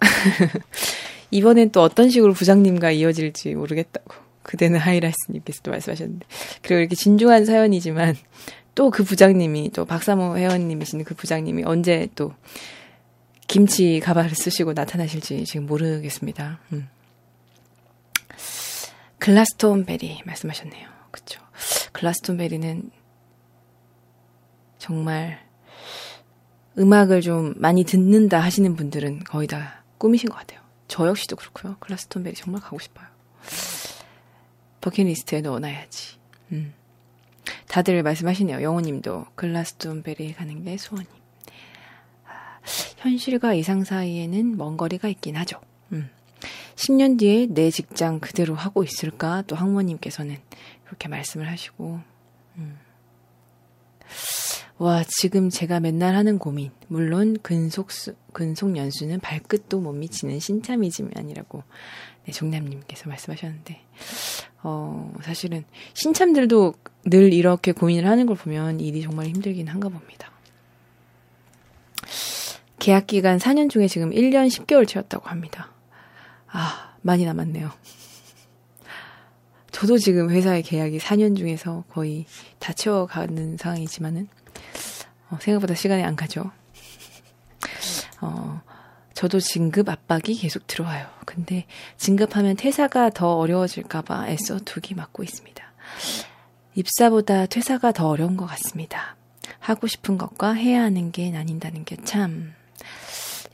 [1.30, 4.14] 이번엔 또 어떤 식으로 부장님과 이어질지 모르겠다고.
[4.42, 6.26] 그대는 하이라이스님께서도 말씀하셨는데.
[6.62, 8.16] 그리고 이렇게 진중한 사연이지만
[8.74, 12.32] 또 그 부장님이 또 박사모 회원님이신 그 부장님이 언제 또
[13.46, 16.60] 김치 가발을 쓰시고 나타나실지 지금 모르겠습니다.
[16.72, 16.88] 음.
[19.18, 20.88] 글라스톤베리 말씀하셨네요.
[21.10, 21.42] 그쵸.
[21.92, 22.90] 글라스톤베리는
[24.78, 25.47] 정말
[26.78, 30.60] 음악을 좀 많이 듣는다 하시는 분들은 거의 다 꿈이신 것 같아요.
[30.86, 31.76] 저 역시도 그렇고요.
[31.80, 33.06] 글라스톤베리 정말 가고 싶어요.
[34.80, 36.16] 버킷리스트에 넣어놔야지.
[36.52, 36.72] 음.
[37.68, 38.62] 다들 말씀하시네요.
[38.62, 41.08] 영호님도 글라스톤베리 가는 게 소원임.
[42.26, 42.60] 아,
[42.96, 45.60] 현실과 이상 사이에는 먼 거리가 있긴 하죠.
[45.92, 46.08] 음.
[46.76, 49.42] 10년 뒤에 내 직장 그대로 하고 있을까?
[49.46, 50.38] 또 학모님께서는
[50.84, 52.00] 그렇게 말씀을 하시고,
[52.56, 52.78] 음.
[54.78, 56.70] 와, 지금 제가 맨날 하는 고민.
[56.86, 61.64] 물론, 근속수, 근속 연수는 발끝도 못 미치는 신참이지만이라고,
[62.24, 63.80] 네, 종남님께서 말씀하셨는데,
[64.62, 65.64] 어, 사실은
[65.94, 66.74] 신참들도
[67.06, 70.30] 늘 이렇게 고민을 하는 걸 보면 일이 정말 힘들긴 한가 봅니다.
[72.78, 75.72] 계약 기간 4년 중에 지금 1년 10개월 채웠다고 합니다.
[76.46, 77.72] 아, 많이 남았네요.
[79.72, 82.26] 저도 지금 회사의 계약이 4년 중에서 거의
[82.60, 84.28] 다 채워가는 상황이지만은,
[85.30, 86.50] 어, 생각보다 시간이 안 가죠.
[88.20, 88.60] 어,
[89.14, 91.06] 저도 진급 압박이 계속 들어와요.
[91.24, 95.64] 근데 진급하면 퇴사가 더 어려워질까봐 애써 두기 맞고 있습니다.
[96.74, 99.16] 입사보다 퇴사가 더 어려운 것 같습니다.
[99.58, 102.54] 하고 싶은 것과 해야 하는 게 나뉜다는 게 참,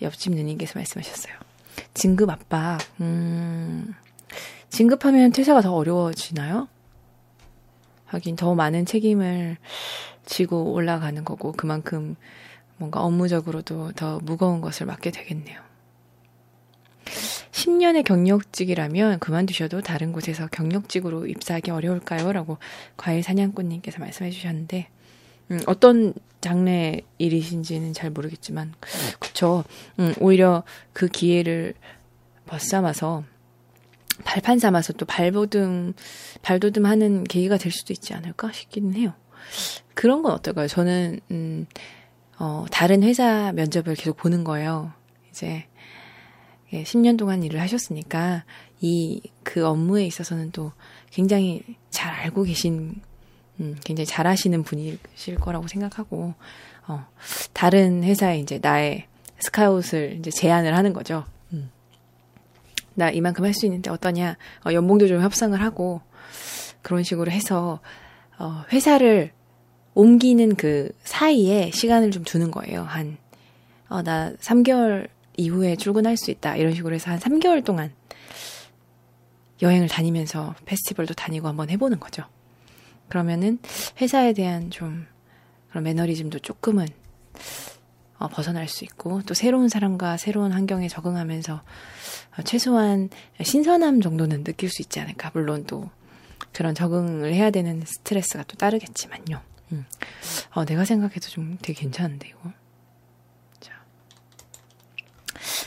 [0.02, 1.34] 옆집 누님께서 말씀하셨어요.
[1.94, 3.94] 진급 압박, 음,
[4.68, 6.68] 진급하면 퇴사가 더 어려워지나요?
[8.06, 9.56] 하긴 더 많은 책임을
[10.34, 12.16] 지고 올라가는 거고, 그만큼
[12.76, 15.60] 뭔가 업무적으로도 더 무거운 것을 맡게 되겠네요.
[17.52, 22.32] 10년의 경력직이라면 그만두셔도 다른 곳에서 경력직으로 입사하기 어려울까요?
[22.32, 22.58] 라고
[22.96, 24.88] 과일 사냥꾼님께서 말씀해 주셨는데,
[25.52, 28.74] 음, 어떤 장르의 일이신지는 잘 모르겠지만,
[29.20, 29.62] 그쵸.
[30.00, 31.74] 음, 오히려 그 기회를
[32.46, 33.22] 벗삼아서,
[34.24, 35.92] 발판 삼아서 또 발보듬,
[36.42, 39.14] 발돋움 하는 계기가 될 수도 있지 않을까 싶기는 해요.
[39.94, 40.68] 그런 건 어떨까요?
[40.68, 41.66] 저는, 음,
[42.38, 44.92] 어, 다른 회사 면접을 계속 보는 거예요.
[45.30, 45.66] 이제,
[46.72, 48.44] 10년 예, 동안 일을 하셨으니까,
[48.80, 50.72] 이, 그 업무에 있어서는 또
[51.10, 53.00] 굉장히 잘 알고 계신,
[53.60, 56.34] 음, 굉장히 잘 하시는 분이실 거라고 생각하고,
[56.86, 57.06] 어,
[57.52, 59.06] 다른 회사에 이제 나의
[59.38, 61.24] 스카웃을 이제 제안을 하는 거죠.
[61.52, 61.70] 음.
[62.94, 64.36] 나 이만큼 할 수 있는데 어떠냐.
[64.66, 66.00] 어, 연봉도 좀 협상을 하고
[66.82, 67.80] 그런 식으로 해서
[68.38, 69.32] 어, 회사를
[69.94, 72.82] 옮기는 그 사이에 시간을 좀 두는 거예요.
[72.82, 73.16] 한,
[73.88, 76.56] 어, 나 3개월 이후에 출근할 수 있다.
[76.56, 77.92] 이런 식으로 해서 한 3개월 동안
[79.62, 82.24] 여행을 다니면서 페스티벌도 다니고 한번 해보는 거죠.
[83.08, 83.58] 그러면은
[84.00, 85.06] 회사에 대한 좀
[85.70, 86.86] 그런 매너리즘도 조금은
[88.18, 93.10] 어, 벗어날 수 있고 또 새로운 사람과 새로운 환경에 적응하면서 어, 최소한
[93.42, 95.30] 신선함 정도는 느낄 수 있지 않을까.
[95.34, 95.90] 물론 또
[96.54, 99.42] 그런 적응을 해야 되는 스트레스가 또 따르겠지만요.
[99.72, 99.84] 음.
[100.52, 102.52] 어, 내가 생각해도 좀 되게 괜찮은데 이거.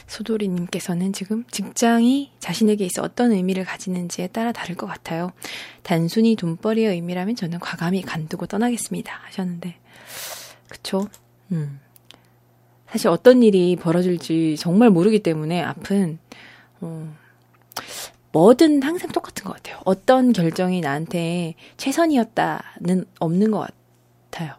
[0.08, 5.32] 소도리님께서는 지금 직장이 자신에게 있어 어떤 의미를 가지는지에 따라 다를 것 같아요.
[5.84, 9.14] 단순히 돈벌이의 의미라면 저는 과감히 간두고 떠나겠습니다.
[9.26, 9.78] 하셨는데,
[10.70, 11.08] 그쵸?
[11.52, 11.80] 음.
[12.90, 16.20] 사실 어떤 일이 벌어질지 정말 모르기 때문에 앞은,
[16.82, 17.16] 어,
[18.32, 19.80] 뭐든 항상 똑같은 것 같아요.
[19.86, 23.68] 어떤 결정이 나한테 최선이었다는 없는 것
[24.30, 24.54] 같아요.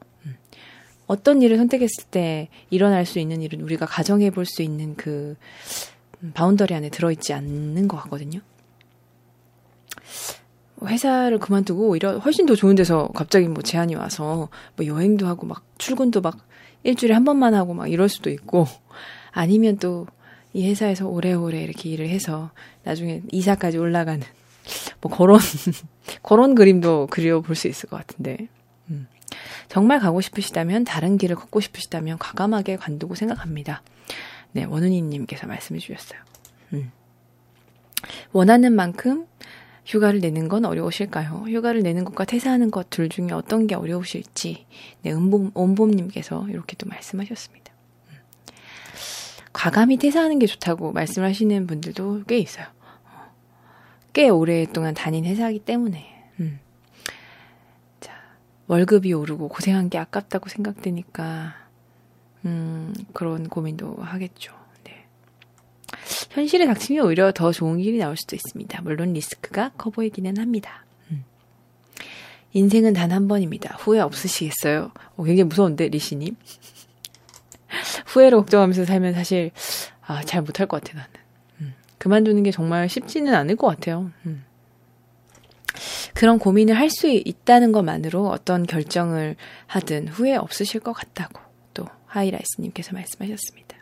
[1.06, 5.36] 어떤 일을 선택했을 때 일어날 수 있는 일은 우리가 가정해 볼 수 있는 그
[6.22, 8.40] 음, boundary 안에 들어있지 않는 것 같거든요.
[10.84, 15.64] 회사를 그만두고 오히려 훨씬 더 좋은 데서 갑자기 뭐 제안이 와서 뭐 여행도 하고 막
[15.78, 16.38] 출근도 막
[16.84, 18.66] 일주일에 한 번만 하고 막 이럴 수도 있고
[19.32, 20.06] 아니면 또
[20.52, 22.50] 이 회사에서 오래오래 이렇게 일을 해서
[22.84, 24.26] 나중에 이사까지 올라가는
[25.00, 25.38] 뭐 그런
[26.22, 28.48] 그런 그림도 그려볼 수 있을 것 같은데
[29.68, 33.82] 정말 가고 싶으시다면 다른 길을 걷고 싶으시다면 과감하게 관두고 생각합니다.
[34.52, 36.20] 네, 원은희님께서 말씀해 주셨어요.
[36.72, 36.90] 음.
[38.32, 39.26] 원하는 만큼
[39.84, 41.44] 휴가를 내는 건 어려우실까요?
[41.48, 44.66] 휴가를 내는 것과 퇴사하는 것 둘 중에 어떤 게 어려우실지,
[45.02, 47.72] 네, 은봄, 온봄님께서 이렇게 또 말씀하셨습니다.
[49.58, 49.60] 음.
[49.60, 52.66] 과감히 퇴사하는 게 좋다고 말씀하시는 분들도 꽤 있어요.
[54.12, 56.06] 꽤 오랫동안 다닌 회사이기 때문에.
[56.40, 56.60] 음.
[58.68, 61.54] 월급이 오르고 고생한 게 아깝다고 생각되니까,
[62.44, 64.52] 음, 그런 고민도 하겠죠.
[64.84, 65.06] 네.
[66.30, 68.82] 현실에 닥치면 오히려 더 좋은 길이 나올 수도 있습니다.
[68.82, 70.84] 물론 리스크가 커 보이기는 합니다.
[71.10, 71.24] 음.
[72.52, 73.74] 인생은 단 한 번입니다.
[73.78, 74.92] 후회 없으시겠어요?
[75.16, 76.36] 어, 굉장히 무서운데, 리시님.
[78.08, 79.50] 후회를 걱정하면서 살면 사실,
[80.06, 81.10] 아, 잘 못할 것 같아, 나는.
[81.60, 81.74] 음.
[81.98, 84.10] 그만두는 게 정말 쉽지는 않을 것 같아요.
[84.26, 84.44] 음.
[86.14, 89.36] 그런 고민을 할 수 있다는 것만으로 어떤 결정을
[89.66, 91.40] 하든 후회 없으실 것 같다고
[91.74, 93.76] 또 하이라이스님께서 말씀하셨습니다.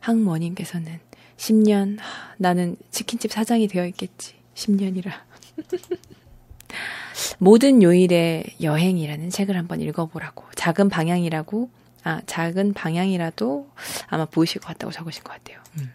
[0.00, 0.98] 항머님께서는
[1.36, 1.98] 10년,
[2.36, 4.34] 나는 치킨집 사장이 되어 있겠지.
[4.54, 5.12] 10년이라.
[7.38, 10.44] 모든 요일의 여행이라는 책을 한번 읽어보라고.
[10.56, 11.70] 작은 방향이라고,
[12.04, 13.70] 아, 작은 방향이라도
[14.08, 15.60] 아마 보이실 것 같다고 적으신 것 같아요.
[15.78, 15.92] 음.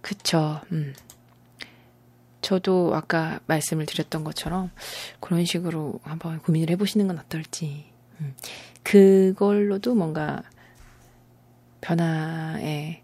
[0.00, 0.94] 그쵸, 음.
[2.40, 4.70] 저도 아까 말씀을 드렸던 것처럼
[5.20, 7.86] 그런 식으로 한번 고민을 해보시는 건 어떨지.
[8.20, 8.34] 음.
[8.84, 10.42] 그걸로도 뭔가
[11.80, 13.02] 변화에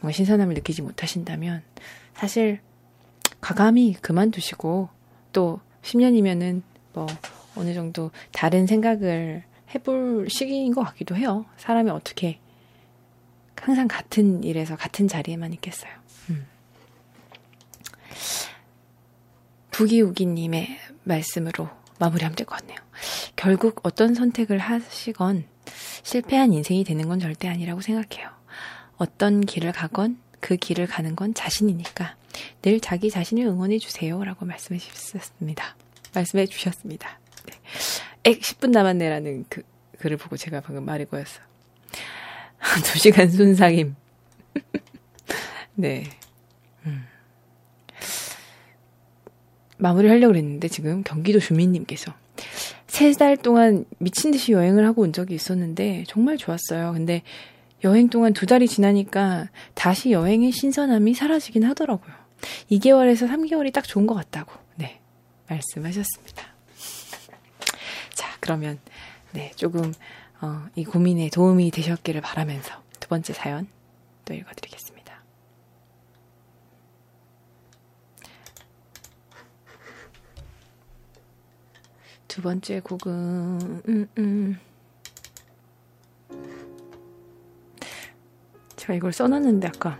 [0.00, 1.62] 뭔가 신선함을 느끼지 못하신다면
[2.14, 2.60] 사실
[3.40, 4.88] 과감히 그만두시고
[5.32, 6.62] 또 10년이면은
[6.92, 7.06] 뭐
[7.56, 9.44] 어느 정도 다른 생각을
[9.74, 11.44] 해볼 시기인 것 같기도 해요.
[11.56, 12.38] 사람이 어떻게
[13.56, 15.92] 항상 같은 일에서 같은 자리에만 있겠어요.
[16.30, 16.46] 음.
[19.70, 21.68] 부기우기님의 말씀으로
[21.98, 22.78] 마무리하면 될 것 같네요.
[23.36, 25.44] 결국 어떤 선택을 하시건
[26.02, 28.30] 실패한 인생이 되는 건 절대 아니라고 생각해요.
[28.96, 32.16] 어떤 길을 가건 그 길을 가는 건 자신이니까
[32.62, 34.22] 늘 자기 자신을 응원해 주세요.
[34.24, 35.76] 라고 말씀해 주셨습니다.
[36.14, 37.19] 말씀해 주셨습니다.
[37.50, 38.30] 네.
[38.30, 39.62] 액 10분 남았네라는 그
[39.98, 41.40] 글을 보고 제가 방금 말이 고였어.
[42.60, 43.96] 2시간 순삭임.
[45.74, 46.04] 네.
[46.86, 47.06] 음.
[49.78, 52.12] 마무리 하려고 그랬는데 지금 경기도 주민님께서
[52.86, 56.92] 세 달 동안 미친 듯이 여행을 하고 온 적이 있었는데 정말 좋았어요.
[56.92, 57.22] 근데
[57.82, 62.12] 여행 동안 두 달이 지나니까 다시 여행의 신선함이 사라지긴 하더라고요.
[62.70, 65.00] 2개월에서 3개월이 딱 좋은 것 같다고, 네,
[65.48, 66.49] 말씀하셨습니다.
[68.40, 68.78] 자, 그러면,
[69.32, 69.92] 네, 조금,
[70.40, 73.68] 어, 이 고민에 도움이 되셨기를 바라면서 두 번째 사연
[74.24, 75.20] 또 읽어드리겠습니다.
[82.28, 84.58] 두 번째 곡은 음, 음.
[88.76, 89.98] 제가 이걸 써놨는데 아까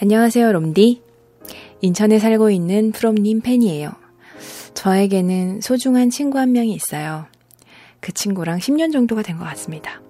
[0.00, 1.02] 안녕하세요 롬디
[1.80, 3.92] 인천에 살고 있는 프롬님 팬이에요
[4.74, 7.26] 저에게는 소중한 친구 한 명이 있어요.
[8.00, 10.02] 그 친구랑 10년 정도가 된 것 같습니다.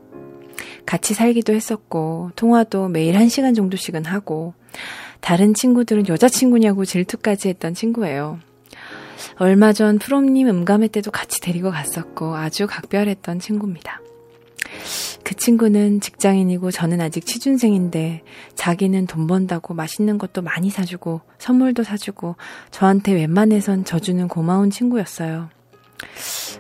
[0.85, 4.55] 같이 살기도 했었고, 통화도 매일 1시간 정도씩은 하고,
[5.21, 8.41] 다른 친구들은 여자친구냐고 질투까지 했던 친구예요.
[9.37, 14.01] 얼마 전 프롬님 음감회 때도 같이 데리고 갔었고, 아주 각별했던 친구입니다.
[15.27, 18.23] 그 친구는 직장인이고 저는 아직 취준생인데
[18.55, 22.37] 자기는 돈 번다고 맛있는 것도 많이 사주고 선물도 사주고
[22.71, 25.49] 저한테 웬만해선 져주는 고마운 친구였어요.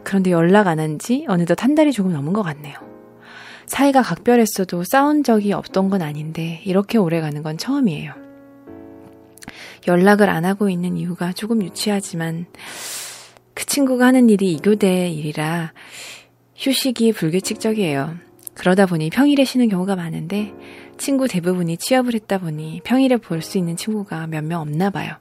[0.03, 2.75] 그런데 연락 안 한 지 어느덧 한 달이 조금 넘은 것 같네요.
[3.67, 8.15] 사이가 각별했어도 싸운 적이 없던 건 아닌데 이렇게 오래 가는 건 처음이에요.
[9.87, 12.47] 연락을 안 하고 있는 이유가 조금 유치하지만
[13.55, 15.73] 그 친구가 하는 일이 이교대 일이라
[16.57, 18.26] 휴식이 불규칙적이에요.
[18.57, 20.55] 그러다 보니 평일에 쉬는 경우가 많은데
[20.99, 25.15] 친구 대부분이 취업을 했다 보니 평일에 볼 수 있는 친구가 몇 명 없나 봐요.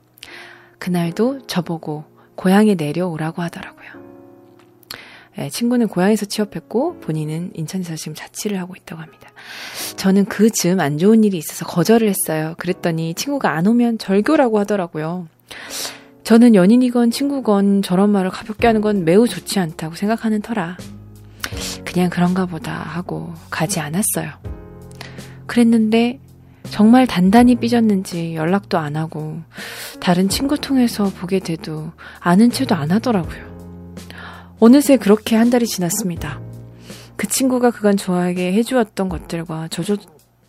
[0.80, 2.06] 그날도 저보고
[2.36, 3.86] 고향에 내려오라고 하더라고요.
[5.38, 9.30] 네, 친구는 고향에서 취업했고 본인은 인천에서 지금 자취를 하고 있다고 합니다.
[9.98, 12.56] 저는 그 즈음 안 좋은 일이 있어서 거절을 했어요.
[12.58, 15.28] 그랬더니 친구가 안 오면 절교라고 하더라고요.
[16.24, 20.78] 저는 연인이건 친구건 저런 말을 가볍게 하는 건 매우 좋지 않다고 생각하는 터라
[21.86, 24.32] 그냥 그런가 보다 하고 가지 않았어요.
[25.46, 26.20] 그랬는데
[26.70, 29.40] 정말 단단히 삐졌는지 연락도 안 하고
[30.00, 33.56] 다른 친구 통해서 보게 돼도 아는 체도 안 하더라고요.
[34.60, 36.42] 어느새 그렇게 한 달이 지났습니다.
[37.16, 39.96] 그 친구가 그간 저에게 해주었던 것들과 저, 저,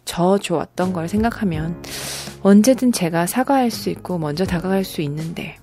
[0.04, 1.82] 저 좋았던 걸 생각하면
[2.42, 5.58] 언제든 제가 사과할 수 있고 먼저 다가갈 수 있는데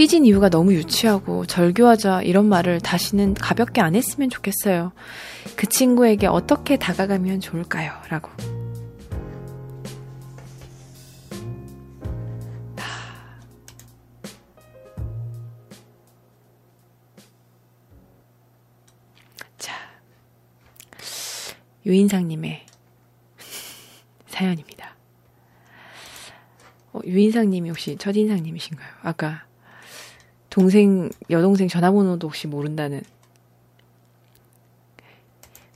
[0.00, 4.92] 삐진 이유가 너무 유치하고 절교하자 이런 말을 다시는 가볍게 안 했으면 좋겠어요.
[5.56, 7.92] 그 친구에게 어떻게 다가가면 좋을까요?
[8.08, 8.30] 라고.
[19.58, 19.74] 자,
[21.84, 22.64] 유인상님의
[24.28, 24.96] 사연입니다.
[26.94, 28.88] 어, 유인상님이 혹시 첫인상님이신가요?
[29.02, 29.49] 아까
[30.50, 33.02] 동생, 여동생 전화번호도 혹시 모른다는.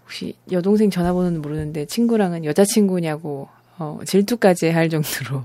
[0.03, 3.49] 혹시 여동생 전화번호는 모르는데 친구랑은 여자친구냐고,
[3.79, 5.45] 어, 질투까지 할 정도로,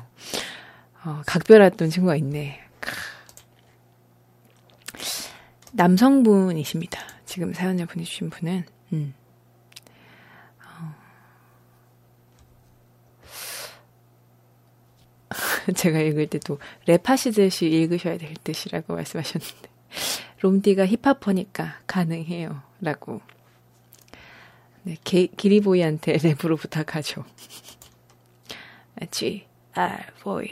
[1.05, 2.59] 어, 각별했던 친구가 있네.
[5.71, 6.99] 남성분이십니다.
[7.25, 9.13] 지금 사연을 보내주신 분은, 음.
[15.75, 19.69] 제가 읽을 때도 랩하시듯이 읽으셔야 될 듯이라고 말씀하셨는데.
[20.41, 22.61] 롬디가 힙합퍼니까 가능해요.
[22.81, 23.21] 라고.
[24.83, 27.25] 네, 게, 기리보이한테 랩으로 부탁하죠.
[29.11, 30.47] G, R, 보이.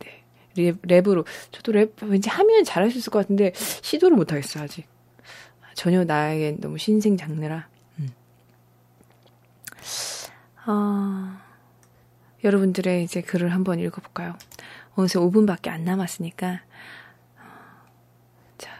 [0.00, 0.22] 네,
[0.56, 1.24] 랩, 랩으로.
[1.50, 4.86] 저도 랩 왠지 하면 잘할 수 있을 것 같은데 시도를 못하겠어요 아직.
[5.74, 7.68] 전혀 나에겐 너무 신생 장르라.
[7.98, 8.08] 음.
[10.64, 11.44] 아...
[12.44, 14.36] 여러분들의 이제 글을 한번 읽어볼까요?
[14.96, 16.62] 어느새 5분밖에 안 남았으니까.
[18.58, 18.70] 자,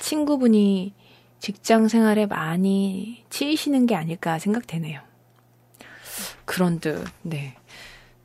[0.00, 0.94] 친구분이
[1.40, 5.00] 직장 생활에 많이 치이시는 게 아닐까 생각되네요.
[6.44, 7.56] 그런 듯, 네.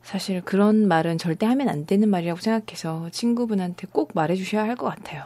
[0.04, 5.26] 사실 그런 말은 절대 하면 안 되는 말이라고 생각해서 친구분한테 꼭 말해주셔야 할 것 같아요.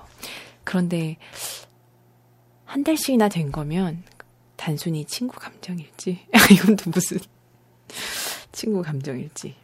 [0.64, 1.18] 그런데
[2.66, 4.04] 한 달씩이나 된 거면
[4.56, 6.28] 단순히 친구 감정일지?
[6.52, 7.18] 이건 또 무슨
[8.52, 9.56] 친구 감정일지.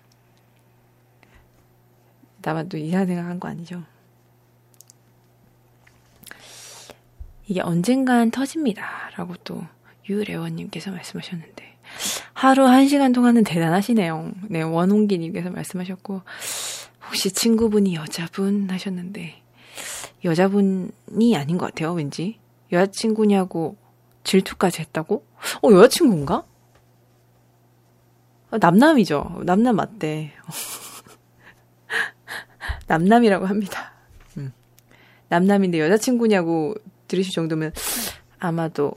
[2.41, 3.83] 나만 또 이상한 생각한 거 아니죠?
[7.47, 9.09] 이게 언젠간 터집니다.
[9.17, 9.61] 라고 또
[10.07, 11.77] 유레원님께서 말씀하셨는데.
[12.33, 14.31] 하루 한 시간 동안은 대단하시네요.
[14.49, 16.21] 네, 원홍기님께서 말씀하셨고,
[17.05, 19.41] 혹시 친구분이 여자분 하셨는데,
[20.23, 22.39] 여자분이 아닌 것 같아요, 왠지.
[22.71, 23.75] 여자친구냐고
[24.23, 25.25] 질투까지 했다고?
[25.61, 26.45] 어, 여자친구인가?
[28.51, 29.41] 어, 남남이죠.
[29.43, 30.31] 남남 맞대.
[32.91, 33.93] 남남이라고 합니다.
[34.35, 34.51] 음.
[35.29, 36.75] 남남인데 여자친구냐고
[37.07, 37.71] 들으실 정도면
[38.37, 38.93] 아마도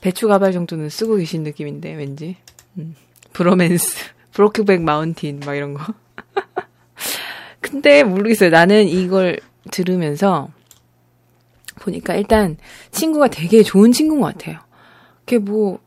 [0.00, 2.36] 배추 가발 정도는 쓰고 계신 느낌인데 왠지
[2.78, 2.96] 음.
[3.32, 3.96] 브로맨스,
[4.32, 5.84] 브로크백 마운틴 막 이런 거.
[7.60, 8.50] 근데 모르겠어요.
[8.50, 9.38] 나는 이걸
[9.70, 10.48] 들으면서
[11.78, 12.56] 보니까 일단
[12.90, 14.58] 친구가 되게 좋은 친구인 것 같아요.
[15.20, 15.78] 그게 뭐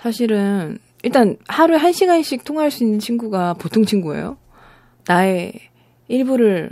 [0.00, 4.38] 사실은 일단 하루에 한 시간씩 통화할 수 있는 친구가 보통 친구예요.
[5.06, 5.52] 나의
[6.08, 6.70] 일부를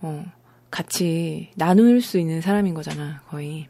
[0.00, 0.24] 어,
[0.70, 3.68] 같이 나눌 수 있는 사람인 거잖아, 거의.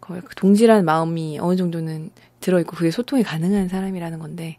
[0.00, 2.10] 거의 그 동질한 마음이 어느 정도는
[2.40, 4.58] 들어있고 그게 소통이 가능한 사람이라는 건데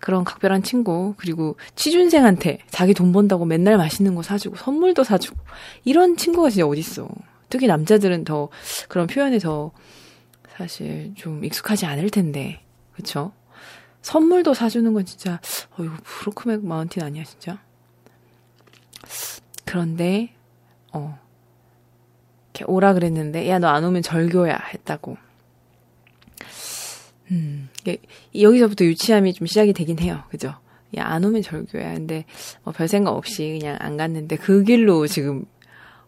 [0.00, 5.36] 그런 각별한 친구, 그리고 취준생한테 자기 돈 번다고 맨날 맛있는 거 사주고, 선물도 사주고,
[5.84, 7.08] 이런 친구가 진짜 어딨어.
[7.48, 8.48] 특히 남자들은 더
[8.88, 9.72] 그런 표현에 더
[10.56, 12.60] 사실 좀 익숙하지 않을 텐데,
[12.92, 13.32] 그쵸?
[14.12, 15.38] 선물도 사주는 건 진짜,
[15.76, 17.58] 어, 이거 브로크맥 마운틴 아니야, 진짜?
[19.66, 20.34] 그런데,
[20.94, 21.18] 어,
[22.54, 25.18] 이렇게 오라 그랬는데, 야, 너 안 오면 절교야, 했다고.
[27.32, 27.68] 음,
[28.34, 30.24] 여기서부터 유치함이 좀 시작이 되긴 해요.
[30.30, 30.54] 그죠?
[30.96, 31.92] 야, 안 오면 절교야.
[31.92, 32.24] 근데,
[32.64, 35.44] 뭐, 별 생각 없이 그냥 안 갔는데, 그 길로 지금,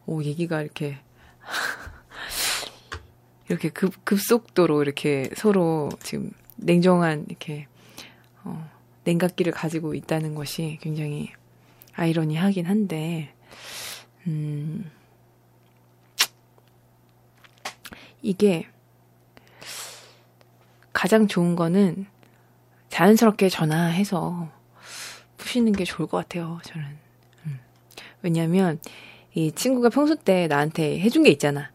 [0.06, 0.96] 오, 얘기가 이렇게,
[3.50, 7.66] 이렇게 급, 급속도로 이렇게 서로 지금 냉정한, 이렇게,
[8.44, 8.70] 어,
[9.04, 11.30] 냉각기를 가지고 있다는 것이 굉장히
[11.94, 13.34] 아이러니하긴 한데,
[14.26, 14.90] 음,
[18.22, 18.66] 이게,
[20.92, 22.06] 가장 좋은 거는
[22.88, 24.50] 자연스럽게 전화해서
[25.36, 26.86] 푸시는 게 좋을 것 같아요, 저는.
[27.46, 27.60] 음.
[28.22, 28.78] 왜냐면,
[29.34, 31.70] 이 친구가 평소 때 나한테 해준 게 있잖아.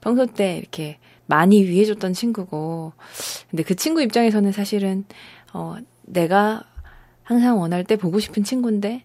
[0.00, 2.92] 평소 때 이렇게 많이 위해줬던 친구고,
[3.50, 5.04] 근데 그 친구 입장에서는 사실은,
[5.56, 6.62] 어, 내가
[7.22, 9.04] 항상 원할 때 보고 싶은 친구인데,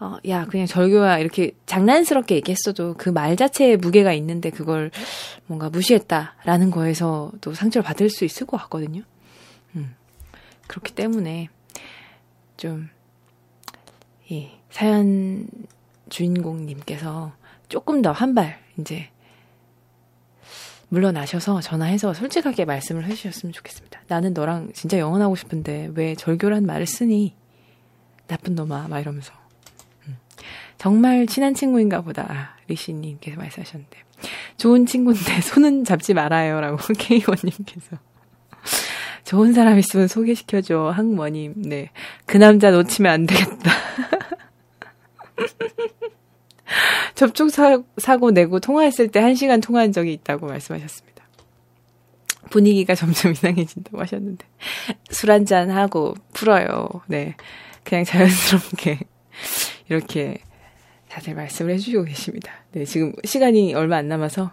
[0.00, 1.18] 어, 야, 그냥 절교야.
[1.18, 4.90] 이렇게 장난스럽게 얘기했어도 그 말 자체에 무게가 있는데 그걸
[5.46, 9.02] 뭔가 무시했다라는 거에서 또 상처를 받을 수 있을 것 같거든요.
[9.76, 9.94] 음.
[10.66, 11.48] 그렇기 때문에
[12.58, 12.90] 좀,
[14.28, 15.48] 이 사연
[16.10, 17.32] 주인공님께서
[17.70, 19.08] 조금 더 한 발, 이제,
[20.88, 24.00] 물러나셔서 전화해서 솔직하게 말씀을 해주셨으면 좋겠습니다.
[24.08, 27.34] 나는 너랑 진짜 영원하고 싶은데 왜 절교란 말을 쓰니?
[28.26, 29.32] 나쁜 놈아, 막 이러면서.
[30.78, 32.56] 정말 친한 친구인가 보다.
[32.68, 33.98] 리시님께서 말씀하셨는데.
[34.56, 36.60] 좋은 친구인데 손은 잡지 말아요.
[36.60, 37.96] 라고 케이원님께서.
[39.24, 40.92] 좋은 사람 있으면 소개시켜줘.
[40.94, 41.54] 항머님.
[41.62, 41.90] 네.
[42.26, 43.72] 그 남자 놓치면 안 되겠다.
[47.14, 51.24] 접촉 사, 사고 내고 통화했을 때 1시간 통화한 적이 있다고 말씀하셨습니다.
[52.50, 54.44] 분위기가 점점 이상해진다고 하셨는데.
[55.10, 56.88] 술 한잔 하고 풀어요.
[57.06, 57.34] 네.
[57.84, 59.00] 그냥 자연스럽게
[59.88, 60.38] 이렇게
[61.08, 62.52] 다들 말씀을 해주시고 계십니다.
[62.72, 64.52] 네, 지금 시간이 얼마 안 남아서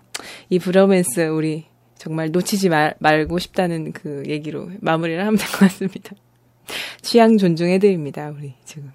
[0.49, 1.65] 이 브로맨스 우리
[1.97, 6.11] 정말 놓치지 말, 말고 싶다는 그 얘기로 마무리를 하면 될 것 같습니다.
[7.01, 8.91] 취향 존중해드립니다, 우리 지금.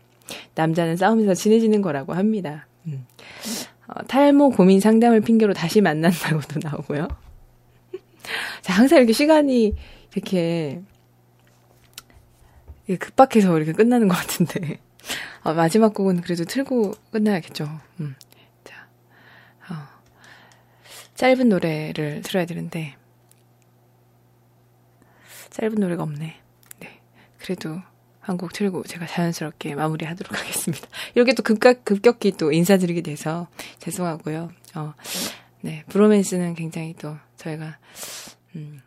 [0.54, 2.66] 남자는 싸우면서 친해지는 거라고 합니다.
[2.86, 3.06] 음.
[3.88, 7.08] 어, 탈모 고민 상담을 핑계로 다시 만난다고도 나오고요.
[8.62, 9.74] 자, 항상 이렇게 시간이
[10.14, 10.80] 이렇게
[12.98, 14.78] 급박해서 이렇게 끝나는 것 같은데.
[15.42, 17.68] 어, 마지막 곡은 그래도 틀고 끝나야겠죠.
[18.00, 18.14] 음.
[18.64, 18.86] 자,
[19.70, 19.74] 어,
[21.14, 22.96] 짧은 노래를 틀어야 되는데,
[25.50, 26.40] 짧은 노래가 없네.
[26.80, 27.00] 네.
[27.38, 27.80] 그래도
[28.30, 30.86] 한 곡 틀고 제가 자연스럽게 마무리하도록 하겠습니다.
[31.16, 33.48] 이렇게 또 급각, 급격히 또 인사드리게 돼서
[33.80, 34.52] 죄송하고요.
[34.76, 34.94] 어,
[35.62, 37.76] 네, 브로맨스는 굉장히 또 저희가,
[38.54, 38.80] 음,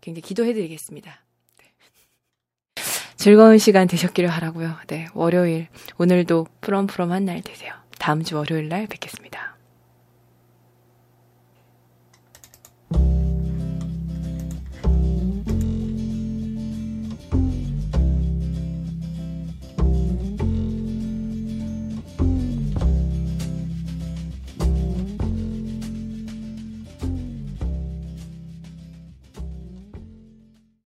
[0.00, 1.22] 굉장히 기도해드리겠습니다.
[1.58, 2.82] 네.
[3.16, 4.74] 즐거운 시간 되셨기를 바라고요.
[4.88, 5.68] 네, 월요일,
[5.98, 7.72] 오늘도 프롬프롬한 날 되세요.
[7.98, 9.56] 다음 주 월요일 날 뵙겠습니다.